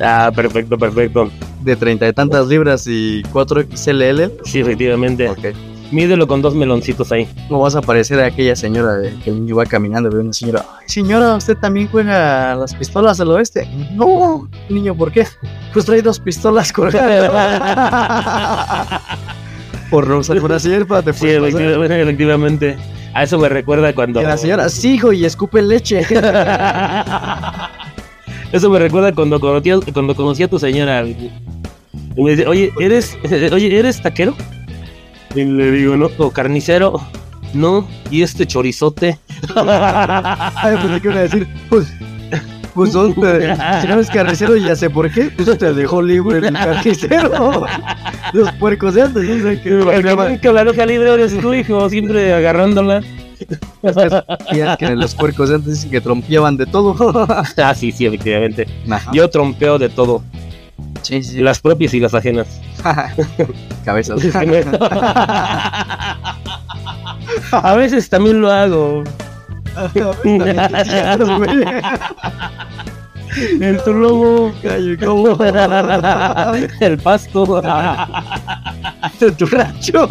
ah, 0.01 0.31
perfecto, 0.35 0.77
perfecto. 0.79 1.31
de 1.63 1.77
treinta 1.77 2.07
y 2.09 2.13
tantas 2.13 2.47
libras 2.49 2.87
y 2.87 3.23
4 3.33 3.63
XLL. 3.75 4.33
Sí, 4.45 4.61
efectivamente. 4.61 5.29
Ok. 5.29 5.47
Mídelo 5.91 6.27
con 6.27 6.43
dos 6.43 6.55
meloncitos 6.55 7.13
ahí. 7.13 7.29
No 7.49 7.61
vas 7.61 7.77
a 7.77 7.81
parecer 7.81 8.19
a 8.21 8.27
aquella 8.27 8.57
señora 8.57 8.95
de 8.95 9.15
que 9.21 9.31
el 9.31 9.41
niño 9.41 9.57
va 9.57 9.67
caminando, 9.67 10.11
ve 10.11 10.19
una 10.21 10.33
señora. 10.33 10.65
Ay, 10.81 10.89
señora, 10.89 11.37
¿usted 11.37 11.57
también 11.57 11.89
juega 11.89 12.55
las 12.57 12.75
pistolas 12.75 13.19
del 13.19 13.29
oeste? 13.29 13.69
No, 13.93 14.49
niño, 14.69 14.97
¿por 14.97 15.13
qué? 15.13 15.27
Pues 15.73 15.85
trae 15.85 16.03
dos 16.03 16.19
pistolas 16.19 16.73
colgadas. 16.73 17.31
Por 19.91 20.09
no 20.09 20.19
usar 20.19 20.41
una 20.43 20.59
sierpa, 20.59 21.01
te 21.03 21.13
Sí, 21.13 21.29
efectivamente, 21.29 22.03
efectivamente. 22.03 22.77
A 23.15 23.23
eso 23.23 23.39
me 23.39 23.49
recuerda 23.49 23.95
cuando. 23.95 24.21
Y 24.21 24.25
la 24.25 24.37
señora, 24.37 24.69
sí, 24.69 24.95
hijo, 24.95 25.13
y 25.13 25.25
escupe 25.25 25.63
leche. 25.63 26.01
Eso 28.53 28.71
me 28.71 28.79
recuerda 28.79 29.13
cuando 29.13 29.41
conocí, 29.41 29.71
cuando 29.93 30.15
conocí 30.15 30.43
a 30.43 30.49
tu 30.49 30.59
señora. 30.59 31.05
Y 31.05 31.33
me 32.17 32.31
dice, 32.31 32.47
oye, 32.47 32.73
¿eres, 32.79 33.17
oye, 33.53 33.79
¿eres 33.79 34.01
taquero? 34.01 34.35
Y 35.37 35.45
le 35.45 35.71
digo, 35.71 35.97
no, 35.97 36.09
o 36.19 36.31
carnicero. 36.31 37.01
No, 37.55 37.87
y 38.11 38.23
este 38.23 38.47
chorizote. 38.47 39.19
Ay, 39.55 40.77
pues, 40.83 41.01
¿qué 41.03 41.09
iba 41.09 41.17
a 41.17 41.23
decir? 41.23 41.47
Pues, 41.69 41.93
pues, 42.75 42.93
¿dónde? 42.93 43.55
Si 43.81 43.87
no 43.87 43.95
eres 43.95 44.11
carnicero, 44.11 44.57
ya 44.57 44.75
sé 44.77 44.91
por 44.91 45.11
qué. 45.11 45.31
Pues 45.37 45.57
te 45.59 45.73
dejó 45.73 46.03
libre 46.03 46.39
el 46.49 46.53
carnicero. 46.53 47.65
Los 48.33 48.51
puercos 48.53 48.95
de 48.95 49.03
antes, 49.03 49.23
no 49.25 49.43
sé 49.51 49.61
qué. 49.63 50.39
Que 50.43 50.53
la 50.53 50.65
loca 50.65 50.85
libre 50.85 51.15
eres 51.15 51.39
tú, 51.39 51.55
hijo, 51.55 51.89
siempre 51.89 52.35
agarrándola. 52.35 53.03
Fíjate 54.51 54.87
que 54.87 54.95
los 54.97 55.15
puercos 55.15 55.49
de 55.51 55.55
antes 55.57 55.73
dicen 55.75 55.91
que 55.91 56.01
trompeaban 56.01 56.57
de 56.57 56.67
todo. 56.67 56.97
Ah, 57.57 57.75
sí, 57.75 57.93
sí, 57.93 58.07
efectivamente. 58.07 58.67
Ajá. 58.91 59.11
Yo 59.13 59.29
trompeo 59.31 59.79
de 59.79 59.89
todo, 59.89 60.23
Sí, 61.03 61.23
sí. 61.23 61.39
las 61.41 61.61
propias 61.61 61.95
y 61.95 62.01
las 62.01 62.15
ajenas. 62.15 62.61
Cabezas. 63.85 64.21
A 67.53 67.75
veces 67.75 68.09
también 68.09 68.41
lo 68.41 68.51
hago. 68.51 69.05
En 73.61 73.77
tu 73.85 73.93
lomo. 73.93 74.53
El 76.81 76.99
pasto. 76.99 77.63
Tu 79.39 79.47
rancho. 79.47 80.09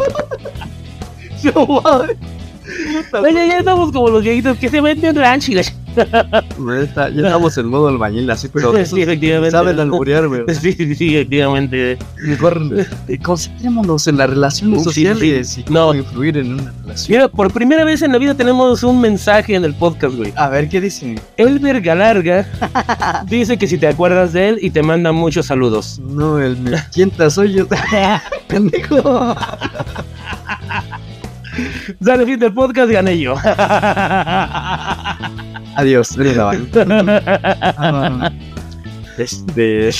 Oye, 3.12 3.48
ya 3.48 3.58
estamos 3.58 3.92
como 3.92 4.08
los 4.10 4.22
viejitos 4.22 4.58
que 4.58 4.68
se 4.68 4.80
venden 4.80 5.16
ranch 5.16 5.48
y 5.50 5.54
la... 5.54 5.62
Ya 5.96 7.06
estamos 7.08 7.56
en 7.58 7.66
modo 7.66 7.88
albañil, 7.88 8.30
así, 8.30 8.48
pero 8.52 8.72
Sí, 8.84 9.02
efectivamente. 9.02 9.50
saben 9.50 9.78
alburear, 9.80 10.28
güey. 10.28 10.42
Sí, 10.60 10.72
sí, 10.94 11.16
efectivamente. 11.16 11.98
Mejor 12.22 12.60
eh, 13.08 13.18
concentrémonos 13.18 14.06
en 14.06 14.18
las 14.18 14.30
relaciones 14.30 14.84
sociales 14.84 15.58
y 15.58 15.64
No. 15.70 15.94
influir 15.94 16.36
en 16.38 16.54
una 16.54 16.72
relación. 16.82 17.16
Mira, 17.18 17.28
por 17.28 17.52
primera 17.52 17.84
vez 17.84 18.02
en 18.02 18.12
la 18.12 18.18
vida 18.18 18.34
tenemos 18.34 18.82
un 18.82 19.00
mensaje 19.00 19.54
en 19.54 19.64
el 19.64 19.74
podcast, 19.74 20.14
güey. 20.16 20.32
A 20.36 20.48
ver, 20.48 20.68
¿qué 20.68 20.80
dicen? 20.80 21.20
Elber 21.36 21.80
Galarga 21.80 22.46
dice 23.28 23.56
que 23.56 23.66
si 23.66 23.78
te 23.78 23.86
acuerdas 23.88 24.32
de 24.32 24.50
él 24.50 24.58
y 24.60 24.70
te 24.70 24.82
manda 24.82 25.12
muchos 25.12 25.46
saludos. 25.46 25.98
No, 26.00 26.38
el 26.40 26.56
me 26.58 27.30
soy 27.30 27.52
yo. 27.54 27.66
Pendejo. 28.48 29.34
Dale 32.00 32.26
fin 32.26 32.38
del 32.38 32.52
podcast, 32.52 32.90
gané 32.90 33.18
yo. 33.18 33.34
Adiós, 35.76 36.16
mano. 36.16 36.50
Este. 39.18 39.90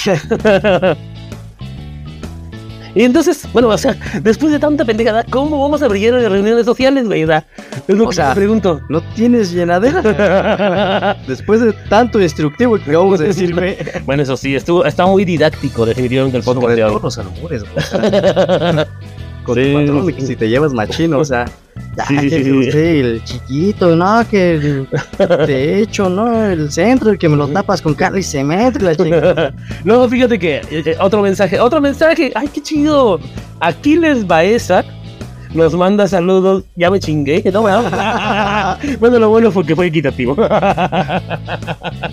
Y 2.94 3.02
entonces, 3.02 3.46
bueno, 3.52 3.68
o 3.68 3.76
sea, 3.78 3.94
después 4.22 4.52
de 4.52 4.58
tanta 4.58 4.84
pendejada, 4.84 5.22
¿cómo 5.24 5.60
vamos 5.60 5.82
a 5.82 5.88
brillar 5.88 6.14
en 6.14 6.30
reuniones 6.30 6.64
sociales, 6.66 7.06
güey? 7.06 7.24
O 7.24 7.26
sea, 7.26 7.44
Es 7.88 7.94
lo 7.96 8.04
O 8.04 8.08
que 8.08 8.14
sea, 8.16 8.30
me 8.30 8.34
pregunto. 8.36 8.80
¿No 8.88 9.02
tienes 9.14 9.52
llenadera? 9.52 11.16
Después 11.28 11.60
de 11.60 11.72
tanto 11.90 12.20
instructivo 12.20 12.76
que 12.76 12.90
acabamos 12.90 13.18
de 13.18 13.26
decir, 13.28 13.54
güey. 13.54 13.76
bueno, 14.06 14.22
eso 14.22 14.36
sí, 14.36 14.54
estuvo, 14.54 14.84
está 14.84 15.04
muy 15.06 15.24
didáctico 15.26 15.84
definitivamente 15.84 16.38
el 16.38 16.44
podcast 16.44 16.62
Sobre 16.62 16.76
de 16.76 16.84
hoy. 16.84 17.00
los 17.02 17.18
albures, 17.18 17.64
Con 19.46 19.54
Sí. 19.54 19.72
tu 19.72 19.78
patrón, 19.78 20.06
de 20.06 20.12
que 20.14 20.20
si 20.26 20.36
te 20.36 20.48
llevas 20.48 20.72
machino, 20.74 21.18
o 21.20 21.24
sea. 21.24 21.46
Sí, 22.08 22.18
sí, 22.18 22.28
que 22.30 22.44
sí. 22.44 22.52
usted, 22.52 22.84
el 23.04 23.24
chiquito, 23.24 23.94
no, 23.96 24.26
que 24.28 24.54
el- 24.54 24.88
de 25.46 25.80
hecho, 25.80 26.08
no, 26.10 26.44
el 26.46 26.70
centro, 26.70 27.10
el 27.10 27.18
que 27.18 27.28
me 27.28 27.36
lo 27.36 27.46
tapas 27.48 27.80
con 27.80 27.94
carne 27.94 28.20
y 28.20 28.22
cemento, 28.22 28.80
la 28.80 28.94
chingada. 28.96 29.54
no, 29.84 30.08
fíjate 30.08 30.38
que 30.38 30.56
eh, 30.56 30.62
eh, 30.84 30.96
otro 31.00 31.22
mensaje, 31.22 31.60
otro 31.60 31.80
mensaje. 31.80 32.32
¡Ay, 32.34 32.48
qué 32.52 32.60
chido! 32.60 33.20
Aquiles 33.60 34.26
Baeza 34.26 34.84
nos 35.54 35.74
manda 35.74 36.08
saludos. 36.08 36.64
Ya 36.76 36.90
me 36.90 36.98
chingué, 36.98 37.42
no 37.52 37.62
me 37.62 37.70
Bueno, 38.98 39.18
lo 39.18 39.28
bueno 39.30 39.50
fue 39.52 39.64
que 39.64 39.76
fue 39.76 39.86
equitativo. 39.86 40.36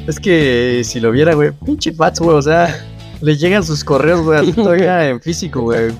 Es 0.08 0.20
que 0.20 0.82
si 0.84 1.00
lo 1.00 1.12
viera, 1.12 1.34
güey, 1.34 1.52
pinche 1.66 1.92
Pats, 1.94 2.20
güey, 2.20 2.38
o 2.38 2.42
sea, 2.42 2.76
le 3.22 3.36
llegan 3.36 3.64
sus 3.64 3.84
correos, 3.84 4.22
güey, 4.22 4.40
así 4.40 4.52
todavía 4.54 5.10
en 5.10 5.22
físico, 5.22 5.62
güey. 5.62 5.92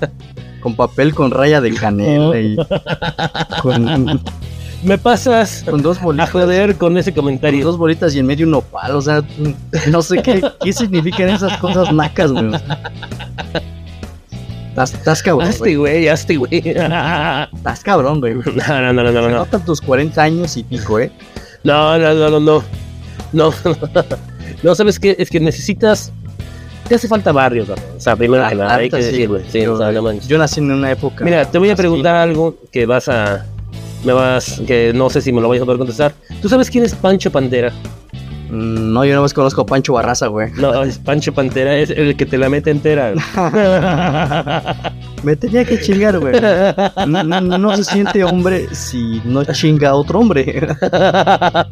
Con 0.64 0.74
papel 0.74 1.14
con 1.14 1.30
raya 1.30 1.60
de 1.60 1.72
canela 1.74 2.40
y 2.40 2.56
con, 3.62 4.20
me 4.82 4.98
pasas 4.98 5.62
con 5.68 5.80
dos 5.82 5.98
a 5.98 6.04
bolitas. 6.04 6.30
joder 6.30 6.76
con 6.76 6.98
ese 6.98 7.12
Con 7.12 7.22
comentario. 7.24 7.64
dos 7.64 7.78
bolitas 7.78 8.14
y 8.14 8.18
en 8.18 8.26
medio 8.26 8.46
un 8.46 8.52
nopal, 8.52 8.96
o 8.96 9.00
sea, 9.02 9.22
no 9.90 10.02
sé 10.02 10.20
qué, 10.22 10.42
qué 10.62 10.72
significan 10.72 11.28
esas 11.28 11.56
cosas 11.58 11.92
nacas, 11.92 12.32
güey. 12.32 12.50
Estás, 14.76 15.22
cabrón, 15.22 15.48
Hazte, 15.48 15.76
güey. 15.76 16.08
hazte, 16.08 16.36
güey. 16.36 16.50
Estás 16.68 17.82
cabrón, 17.84 18.18
güey. 18.20 18.34
No, 18.34 18.42
no, 18.80 18.92
no, 18.92 19.02
no, 19.04 19.12
no, 19.12 19.22
Se 19.22 19.28
no. 19.28 19.36
notan 19.36 19.64
tus 19.64 19.80
40 19.80 20.20
años 20.20 20.56
y 20.56 20.64
pico, 20.64 20.98
¿eh? 20.98 21.12
No, 21.62 21.96
no, 21.96 22.12
no, 22.14 22.30
no, 22.30 22.40
no. 22.40 22.64
No, 23.32 23.54
no, 24.62 24.74
¿sabes 24.74 24.98
qué? 24.98 25.14
Es 25.18 25.30
que 25.30 25.38
necesitas. 25.40 26.12
Te 26.88 26.94
hace 26.96 27.08
falta 27.08 27.32
barrio, 27.32 27.66
cabrón. 27.66 27.84
O 27.96 28.00
sea, 28.00 28.14
primero 28.16 28.46
que 28.48 28.54
nada, 28.54 28.74
hay 28.76 28.90
que 28.90 29.02
sí, 29.02 29.10
decir, 29.10 29.28
güey. 29.28 29.42
Sí, 29.48 29.62
yo, 29.62 29.74
o 29.74 29.78
sea, 29.78 29.90
no 29.92 30.02
manches. 30.02 30.28
yo 30.28 30.36
nací 30.38 30.60
en 30.60 30.70
una 30.70 30.90
época. 30.92 31.24
Mira, 31.24 31.44
te 31.46 31.58
voy 31.58 31.70
a 31.70 31.76
preguntar 31.76 32.14
algo 32.16 32.56
que 32.70 32.84
vas 32.86 33.08
a. 33.08 33.46
Me 34.04 34.12
vas. 34.12 34.60
que 34.66 34.92
no 34.94 35.08
sé 35.08 35.22
si 35.22 35.32
me 35.32 35.40
lo 35.40 35.48
vayas 35.48 35.62
a 35.62 35.64
poder 35.64 35.78
contestar. 35.78 36.12
¿Tú 36.42 36.48
sabes 36.48 36.68
quién 36.70 36.84
es 36.84 36.94
Pancho 36.94 37.30
Pantera? 37.32 37.72
Mm, 38.50 38.92
No, 38.92 39.02
yo 39.06 39.14
no 39.14 39.22
más 39.22 39.32
conozco 39.32 39.62
a 39.62 39.66
Pancho 39.66 39.94
Barraza, 39.94 40.26
güey. 40.26 40.52
No, 40.52 40.82
es 40.82 40.98
Pancho 40.98 41.32
Pantera, 41.32 41.74
es 41.78 41.88
el 41.88 42.14
que 42.16 42.26
te 42.26 42.36
la 42.36 42.50
mete 42.50 42.70
entera. 42.70 43.14
Me 45.22 45.36
tenía 45.36 45.64
que 45.64 45.80
chingar, 45.80 46.18
güey. 46.18 46.34
No, 47.06 47.24
no, 47.24 47.40
no, 47.40 47.56
no 47.58 47.76
se 47.78 47.84
siente 47.84 48.22
hombre 48.24 48.66
si 48.74 49.22
no 49.24 49.42
chinga 49.46 49.88
a 49.90 49.94
otro 49.94 50.18
hombre. 50.20 50.68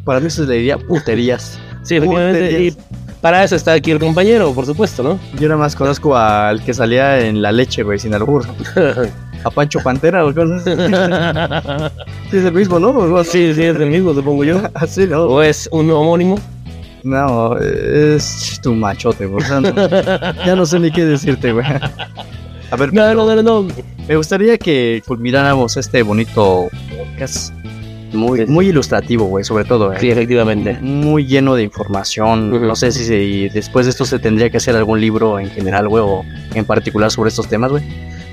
Para 0.03 0.19
mí 0.19 0.29
se 0.31 0.41
le 0.43 0.55
diría 0.55 0.77
puterías. 0.79 1.59
sí, 1.83 1.97
efectivamente. 1.97 2.63
Y 2.63 2.71
Puterías. 2.71 2.77
Para 3.23 3.43
eso 3.43 3.55
está 3.55 3.71
aquí 3.71 3.89
el 3.89 3.99
compañero, 3.99 4.53
por 4.53 4.65
supuesto, 4.67 5.01
¿no? 5.01 5.17
Yo 5.39 5.47
nada 5.47 5.59
más 5.59 5.75
conozco 5.75 6.15
al 6.15 6.61
que 6.63 6.73
salía 6.73 7.21
en 7.25 7.41
la 7.41 7.51
leche, 7.53 7.81
güey, 7.81 7.97
sin 7.97 8.13
albur. 8.13 8.45
A 9.45 9.49
Pancho 9.49 9.79
Pantera, 9.81 10.25
o 10.25 10.33
cosas. 10.33 10.63
Sí, 12.29 12.37
es 12.37 12.45
el 12.45 12.53
mismo, 12.53 12.79
¿no? 12.79 12.89
O 12.89 13.03
algo 13.03 13.17
así. 13.19 13.31
sí, 13.49 13.53
sí, 13.55 13.63
es 13.63 13.75
el 13.77 13.89
mismo, 13.89 14.13
supongo 14.13 14.43
yo. 14.43 14.61
Así, 14.73 15.05
¿no? 15.07 15.23
O 15.23 15.41
es 15.41 15.69
un 15.71 15.89
homónimo. 15.91 16.37
No, 17.03 17.57
es 17.59 18.59
tu 18.63 18.73
machote, 18.73 19.25
güey. 19.25 19.43
O 19.43 19.47
sea, 19.47 19.59
no- 19.61 20.45
ya 20.45 20.55
no 20.55 20.65
sé 20.65 20.79
ni 20.79 20.91
qué 20.91 21.05
decirte, 21.05 21.51
güey. 21.51 21.65
A 22.71 22.75
ver, 22.75 22.93
No, 22.93 23.13
no, 23.13 23.35
no, 23.35 23.43
no. 23.43 23.67
me 24.07 24.15
gustaría 24.15 24.57
que 24.57 25.03
culmináramos 25.05 25.77
este 25.77 26.01
bonito 26.03 26.67
podcast. 26.89 27.53
Muy, 28.13 28.39
Sí, 28.39 28.45
sí. 28.45 28.51
muy 28.51 28.67
ilustrativo, 28.69 29.25
güey, 29.25 29.43
sobre 29.43 29.65
todo, 29.65 29.87
güey. 29.87 29.99
Sí, 29.99 30.09
efectivamente. 30.11 30.77
Muy 30.81 31.25
lleno 31.25 31.55
de 31.55 31.63
información. 31.63 32.49
No 32.67 32.75
sé 32.75 32.91
si 32.91 33.03
se- 33.05 33.49
después 33.53 33.85
de 33.85 33.89
esto 33.91 34.05
se 34.05 34.19
tendría 34.19 34.49
que 34.49 34.57
hacer 34.57 34.75
algún 34.75 35.01
libro 35.01 35.39
en 35.39 35.49
general, 35.49 35.87
güey, 35.89 36.03
o 36.05 36.23
en 36.53 36.65
particular 36.65 37.09
sobre 37.11 37.29
estos 37.29 37.47
temas, 37.47 37.71
güey. 37.71 37.83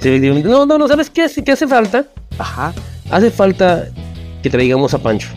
Sí, 0.01 0.09
efectivamente. 0.09 0.49
No, 0.49 0.66
no, 0.66 0.78
no, 0.78 0.87
¿sabes 0.89 1.11
qué, 1.11 1.26
qué 1.45 1.53
hace 1.53 1.66
falta? 1.66 2.05
Ajá. 2.39 2.72
Hace 3.11 3.31
falta 3.31 3.87
que 4.43 4.49
traigamos 4.51 4.95
a 4.95 4.99
Pancho. 4.99 5.28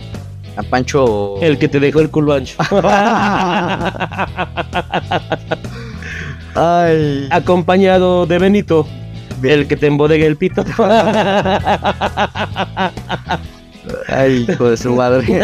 A 0.55 0.61
Pancho. 0.63 1.41
El 1.41 1.57
que 1.57 1.67
te 1.67 1.79
dejó 1.79 1.99
el 1.99 2.09
culo 2.11 2.33
ancho. 2.33 2.55
Ay. 6.55 7.27
Acompañado 7.31 8.25
de 8.25 8.37
Benito. 8.39 8.87
El 9.41 9.67
que 9.67 9.75
te 9.75 9.87
embodega 9.87 10.25
el 10.25 10.37
pito. 10.37 10.63
Ay, 14.13 14.45
hijo 14.47 14.69
de 14.69 14.77
su 14.77 14.93
madre. 14.95 15.25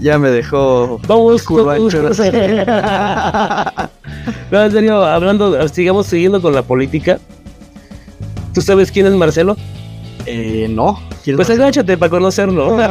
ya 0.00 0.18
me 0.18 0.30
dejó. 0.30 1.00
Vamos 1.06 1.44
ancho, 1.68 2.10
No, 4.50 4.62
en 4.64 4.72
serio, 4.72 5.04
hablando, 5.04 5.68
sigamos 5.68 6.06
siguiendo 6.06 6.40
con 6.40 6.54
la 6.54 6.62
política. 6.62 7.18
¿Tú 8.54 8.60
sabes 8.60 8.90
quién 8.90 9.06
es 9.06 9.12
Marcelo? 9.12 9.56
Eh, 10.26 10.66
no. 10.68 11.00
¿Quién 11.24 11.36
Pues 11.36 11.48
más? 11.48 11.58
agáchate 11.58 11.96
para 11.96 12.10
conocerlo. 12.10 12.76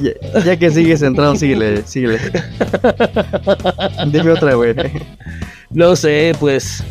ya, 0.00 0.12
ya 0.44 0.56
que 0.56 0.70
sigues 0.70 1.02
entrando, 1.02 1.36
síguele, 1.36 1.82
síguele. 1.86 2.18
Dime 4.06 4.30
otra, 4.32 4.54
güey. 4.54 4.74
No 5.70 5.96
sé, 5.96 6.34
pues. 6.38 6.82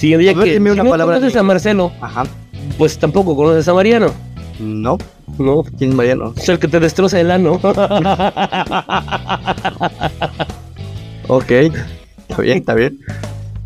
Ya 0.00 0.14
A 0.14 0.18
ver, 0.18 0.34
que 0.44 0.52
dime 0.54 0.70
si 0.70 0.74
una 0.74 0.84
no 0.84 0.90
palabra 0.90 1.16
conoces 1.16 1.32
de- 1.34 1.38
a 1.40 1.42
Marcelo, 1.42 1.92
Ajá. 2.00 2.24
pues 2.78 2.98
tampoco 2.98 3.34
conoces 3.36 3.66
a 3.68 3.74
Mariano. 3.74 4.12
No. 4.60 4.98
No, 5.38 5.64
¿Quién 5.76 5.90
es 5.90 5.96
Mariano? 5.96 6.32
es 6.36 6.48
el 6.48 6.58
que 6.58 6.68
te 6.68 6.80
destroza 6.80 7.20
el 7.20 7.30
ano. 7.30 7.60
Ok. 11.28 11.50
Está 11.50 12.42
bien, 12.42 12.58
está 12.58 12.74
bien. 12.74 12.98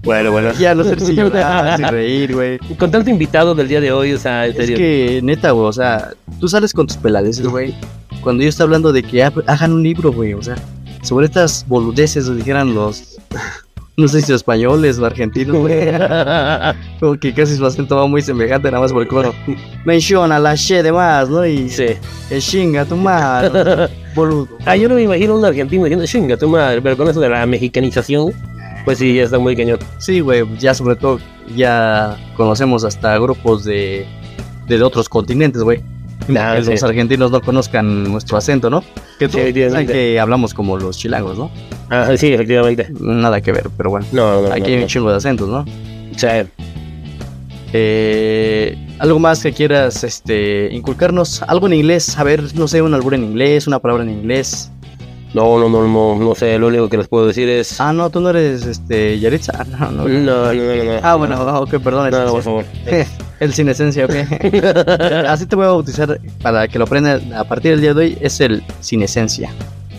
bueno, 0.03 0.33
bueno. 0.33 0.53
Ya 0.59 0.75
no 0.75 0.83
sé 0.85 0.99
si 0.99 1.15
llorar, 1.15 1.77
si 1.77 1.83
reír, 1.85 2.35
güey. 2.35 2.59
Con 2.79 2.91
tanto 2.91 3.11
invitado 3.11 3.55
del 3.55 3.69
día 3.69 3.81
de 3.81 3.93
hoy, 3.93 4.13
o 4.13 4.19
sea, 4.19 4.47
en 4.47 4.53
Es 4.53 4.57
serio. 4.57 4.77
que, 4.77 5.21
neta, 5.23 5.51
güey, 5.51 5.67
o 5.67 5.73
sea, 5.73 6.11
tú 6.39 6.49
sales 6.49 6.73
con 6.73 6.87
tus 6.87 6.97
peladeces, 6.97 7.47
güey. 7.47 7.75
Cuando 8.23 8.43
yo 8.43 8.49
estoy 8.49 8.65
hablando 8.65 8.93
de 8.93 9.03
que 9.03 9.23
ha- 9.23 9.33
hagan 9.47 9.73
un 9.73 9.83
libro, 9.83 10.13
güey, 10.13 10.35
o 10.35 10.43
sea, 10.43 10.57
sobre 11.03 11.27
estas 11.27 11.65
boludeces, 11.69 12.29
o 12.29 12.35
dijeran 12.35 12.75
los, 12.75 13.19
no 13.97 14.09
sé 14.09 14.23
si 14.23 14.33
españoles 14.33 14.99
o 14.99 15.05
argentinos, 15.07 15.57
güey. 15.57 15.91
Como 17.01 17.19
que 17.19 17.35
casi 17.35 17.57
su 17.57 17.67
acento 17.67 17.97
va 17.97 18.07
muy 18.07 18.23
semejante, 18.23 18.71
nada 18.71 18.83
más 18.83 18.93
por 18.93 19.03
el 19.03 19.09
coro. 19.09 19.35
Menciona 19.85 20.39
la 20.39 20.55
she 20.55 20.83
de 20.83 20.93
más, 20.93 21.29
¿no? 21.29 21.45
Y 21.47 21.69
Sí. 21.69 21.87
el 22.31 22.41
chinga 22.41 22.85
tu 22.85 22.97
madre, 22.97 23.89
boludo. 24.15 24.49
Ah, 24.65 24.77
yo 24.77 24.89
no 24.89 24.95
me 24.95 25.03
imagino 25.03 25.37
un 25.37 25.45
argentino 25.45 25.85
diciendo 25.85 26.07
chinga 26.07 26.37
tu 26.37 26.49
madre, 26.49 26.81
pero 26.81 26.97
con 26.97 27.09
eso 27.09 27.21
de 27.21 27.29
la 27.29 27.45
mexicanización, 27.47 28.33
pues 28.85 28.99
sí, 28.99 29.15
ya 29.15 29.25
está 29.25 29.39
muy 29.39 29.55
cañón. 29.57 29.79
Sí, 29.99 30.21
güey, 30.21 30.45
ya 30.59 30.73
sobre 30.75 30.97
todo, 30.97 31.19
ya 31.55 32.17
conocemos 32.37 32.85
hasta 32.85 33.19
grupos 33.19 33.65
de, 33.65 34.07
de 34.67 34.83
otros 34.83 35.09
continentes, 35.09 35.63
güey. 35.63 35.83
Que 36.27 36.63
sí. 36.65 36.71
los 36.71 36.83
argentinos 36.85 37.31
no 37.31 37.41
conozcan 37.41 38.05
nuestro 38.05 38.37
acento, 38.37 38.71
¿no? 38.71 38.83
Que 39.19 39.29
Sí, 39.29 39.39
efectivamente. 39.39 39.93
que 39.93 40.21
hablamos 40.21 40.55
como 40.55 40.77
los 40.77 40.97
chilangos, 40.99 41.37
¿no? 41.39 41.51
Ah, 41.89 42.11
sí, 42.17 42.33
efectivamente. 42.33 42.89
Nada 43.01 43.41
que 43.41 43.53
ver, 43.53 43.69
pero 43.77 43.91
bueno. 43.91 44.07
No, 44.13 44.43
no, 44.43 44.49
Aquí 44.53 44.61
no, 44.61 44.67
hay 44.67 44.77
no. 44.77 44.83
un 44.83 44.87
chingo 44.89 45.11
de 45.11 45.17
acentos, 45.17 45.49
¿no? 45.49 45.65
Sea, 46.17 46.47
Eh, 47.73 48.77
algo 48.99 49.19
más 49.21 49.43
que 49.43 49.53
quieras 49.53 50.03
este, 50.05 50.69
inculcarnos, 50.73 51.43
algo 51.43 51.67
en 51.69 51.75
inglés, 51.75 52.19
a 52.19 52.25
ver, 52.25 52.43
no 52.55 52.67
sé, 52.69 52.83
un 52.83 52.93
albur 52.95 53.15
en 53.15 53.25
inglés, 53.25 53.67
una 53.67 53.79
palabra 53.79 54.03
en 54.05 54.11
inglés. 54.11 54.71
No, 55.35 55.59
no, 55.61 55.69
no, 55.69 55.87
no, 55.87 56.17
no 56.19 56.35
sé, 56.35 56.59
lo 56.59 56.67
único 56.67 56.89
que 56.89 56.97
les 56.97 57.07
puedo 57.07 57.29
decir 57.29 57.49
es... 57.49 57.81
Ah, 57.81 57.93
no, 57.93 58.11
tú 58.11 58.21
no 58.21 58.31
eres 58.31 58.67
este 58.67 59.19
Yaritza. 59.21 59.65
No, 59.79 59.91
no. 59.93 60.09
No, 60.09 60.53
no, 60.53 60.53
no, 60.53 60.85
no. 60.85 61.01
Ah, 61.03 61.15
bueno, 61.15 61.41
ok, 61.61 61.79
perdón. 61.79 62.11
No, 62.11 62.33
por 62.33 62.43
favor. 62.43 62.65
El 63.41 63.55
sin 63.55 63.69
esencia, 63.69 64.05
ok. 64.05 64.13
Así 65.29 65.47
te 65.47 65.57
voy 65.57 65.65
a 65.65 65.69
bautizar 65.69 66.21
para 66.43 66.69
que 66.69 66.79
lo 66.79 66.85
aprendan 66.85 67.33
a 67.33 67.45
partir 67.45 67.73
del 67.73 67.81
día 67.81 67.95
de 67.95 68.01
hoy. 68.01 68.19
Es 68.21 68.41
el 68.41 68.63
sin 68.81 69.03
esencia. 69.03 69.51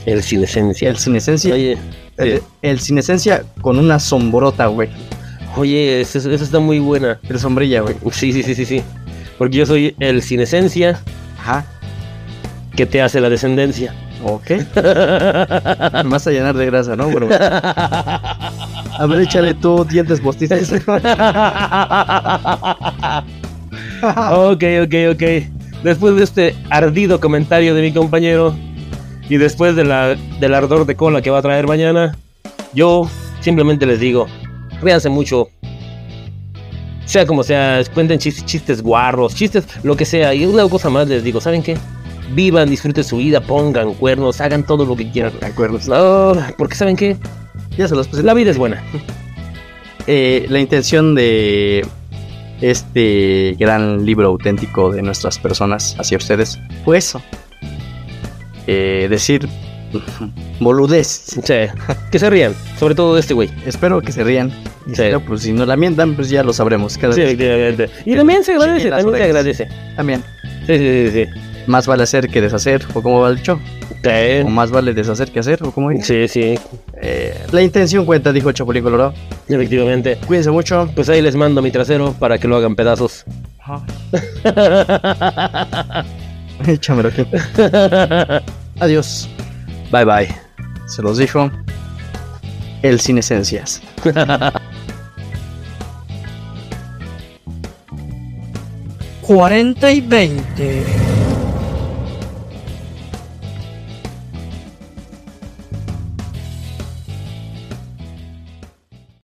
El 0.06 0.22
sin 0.24 0.44
esencia. 0.44 0.90
El 0.90 0.98
sin 0.98 1.16
esencia. 1.16 1.54
Oye, 1.54 1.78
El, 2.18 2.42
el 2.62 2.80
sin 2.80 2.98
esencia 3.00 3.44
con 3.62 3.78
una 3.80 4.00
sombrota, 4.00 4.68
güey. 4.68 4.90
oye, 5.58 6.02
esa 6.02 6.20
esa 6.20 6.32
está 6.32 6.60
muy 6.60 6.80
buena. 6.80 7.20
El 7.28 7.40
sombrilla, 7.40 7.82
güey. 7.82 7.96
Sí, 8.12 8.32
sí, 8.32 8.44
sí, 8.44 8.54
sí, 8.56 8.66
sí. 8.66 8.84
Porque 9.40 9.58
yo 9.58 9.66
soy 9.66 9.96
el 10.00 10.22
sin 10.22 10.40
esencia 10.40 11.00
Ajá. 11.40 11.66
que 12.76 12.86
te 12.86 13.02
hace 13.02 13.20
la 13.22 13.30
descendencia. 13.30 13.94
Ok. 14.24 14.52
Más 16.06 16.28
a 16.28 16.32
llenar 16.32 16.56
de 16.56 16.68
grasa, 16.68 16.96
¿no? 16.96 17.10
Bueno, 17.10 17.28
a 19.02 19.06
ver, 19.08 19.22
échale 19.22 19.56
tú 19.56 19.84
dientes 19.84 20.22
postizos. 20.22 20.72
ok, 24.32 24.64
ok, 24.84 24.96
ok. 25.12 25.24
Después 25.84 26.16
de 26.16 26.24
este 26.24 26.56
ardido 26.70 27.20
comentario 27.20 27.74
de 27.74 27.82
mi 27.82 27.92
compañero 27.92 28.56
y 29.28 29.38
después 29.38 29.76
de 29.76 29.86
la, 29.86 30.16
del 30.40 30.54
ardor 30.54 30.86
de 30.86 30.96
cola 30.96 31.24
que 31.24 31.32
va 31.32 31.40
a 31.40 31.42
traer 31.42 31.66
mañana, 31.66 32.16
yo 32.76 33.10
simplemente 33.40 33.88
les 33.88 34.00
digo, 34.00 34.28
ríanse 34.84 35.10
mucho. 35.10 35.50
Sea 37.06 37.26
como 37.26 37.42
sea, 37.42 37.82
cuenten 37.92 38.20
chistes, 38.20 38.46
chistes 38.46 38.84
guarros, 38.84 39.34
chistes, 39.34 39.66
lo 39.82 39.96
que 39.96 40.06
sea. 40.06 40.36
Y 40.36 40.46
una 40.46 40.70
cosa 40.70 40.92
más 40.92 41.08
les 41.08 41.24
digo, 41.24 41.42
¿saben 41.42 41.64
qué? 41.64 41.76
Vivan, 42.36 42.70
disfruten 42.70 43.04
su 43.04 43.18
vida, 43.18 43.42
pongan 43.42 43.96
cuernos, 43.96 44.40
hagan 44.42 44.64
todo 44.64 44.86
lo 44.86 44.96
que 44.96 45.10
quieran. 45.10 45.34
De 45.40 45.48
acuerdo. 45.48 45.80
No, 45.88 46.40
porque 46.56 46.76
¿saben 46.76 46.96
qué? 46.96 47.18
Ya 47.82 47.88
se 47.88 47.96
los 47.96 48.08
presenté. 48.08 48.28
La 48.28 48.34
vida 48.34 48.52
es 48.52 48.58
buena. 48.58 48.82
Eh, 50.08 50.46
la 50.50 50.60
intención 50.60 51.16
de 51.16 51.86
este 52.62 53.56
gran 53.60 54.06
libro 54.06 54.28
auténtico 54.28 54.92
de 54.92 55.02
nuestras 55.02 55.40
personas 55.40 55.96
hacia 56.00 56.18
ustedes 56.18 56.60
fue 56.86 56.98
eso. 57.00 57.22
Eh, 58.68 59.08
decir 59.10 59.48
boludez. 60.60 61.08
Sí, 61.08 61.42
que 62.12 62.20
se 62.20 62.30
rían, 62.30 62.54
sobre 62.80 62.96
todo 62.96 63.16
de 63.16 63.22
este 63.22 63.34
güey. 63.34 63.50
Espero 63.66 64.02
que 64.02 64.12
se 64.12 64.24
rían. 64.24 64.52
Sí. 64.88 64.96
si 64.96 65.10
no, 65.12 65.20
pues 65.22 65.42
si 65.42 65.54
nos 65.54 65.68
lamientan, 65.68 66.16
pues 66.16 66.30
ya 66.30 66.44
lo 66.44 66.54
sabremos. 66.54 66.98
Cada 66.98 67.14
Sí, 67.14 67.22
vez. 67.22 67.30
efectivamente. 67.34 67.90
Y 68.06 68.16
también 68.16 68.44
se 68.44 68.54
agradece, 68.54 68.90
también 68.90 69.16
se 69.18 69.24
agradece. 69.24 69.68
También. 69.96 70.24
Sí, 70.68 70.78
sí, 70.78 71.10
sí, 71.12 71.12
sí. 71.26 71.42
Más 71.72 71.88
vale 71.88 72.04
hacer 72.04 72.28
que 72.28 72.42
deshacer, 72.42 72.86
o 72.94 73.02
como 73.02 73.22
va 73.22 73.30
el 73.30 73.38
dicho. 73.38 73.54
O 73.54 73.60
Sí, 74.04 74.44
más 74.50 74.72
vale 74.72 74.94
deshacer 74.94 75.32
que 75.32 75.40
hacer, 75.40 75.64
o 75.64 75.72
como 75.72 75.90
dice. 75.92 76.28
sí, 76.28 76.30
sí, 76.58 76.60
Eh, 77.02 77.34
la 77.52 77.62
intención 77.62 78.06
cuenta, 78.06 78.34
dijo 78.34 78.52
Chapulín 78.52 78.84
Colorado. 78.84 79.14
efectivamente. 79.48 80.18
Cuídense 80.28 80.52
mucho. 80.52 80.90
Pues 80.94 81.08
ahí 81.08 81.22
les 81.22 81.36
mando 81.36 81.62
mi 81.62 81.72
trasero 81.72 82.12
para 82.20 82.38
que 82.38 82.48
lo 82.50 82.58
hagan 82.58 82.76
pedazos. 82.76 83.24
Échamelo 86.68 87.08
aquí. 87.10 87.26
Adiós. 88.82 89.30
Bye 89.92 90.06
bye. 90.06 90.28
Se 90.88 91.02
los 91.02 91.18
dijo 91.18 91.50
el 92.82 93.00
sin 93.00 93.18
esencias. 93.18 93.82
Cuarenta 99.22 99.92
y 99.92 100.02
veinte. 100.02 100.84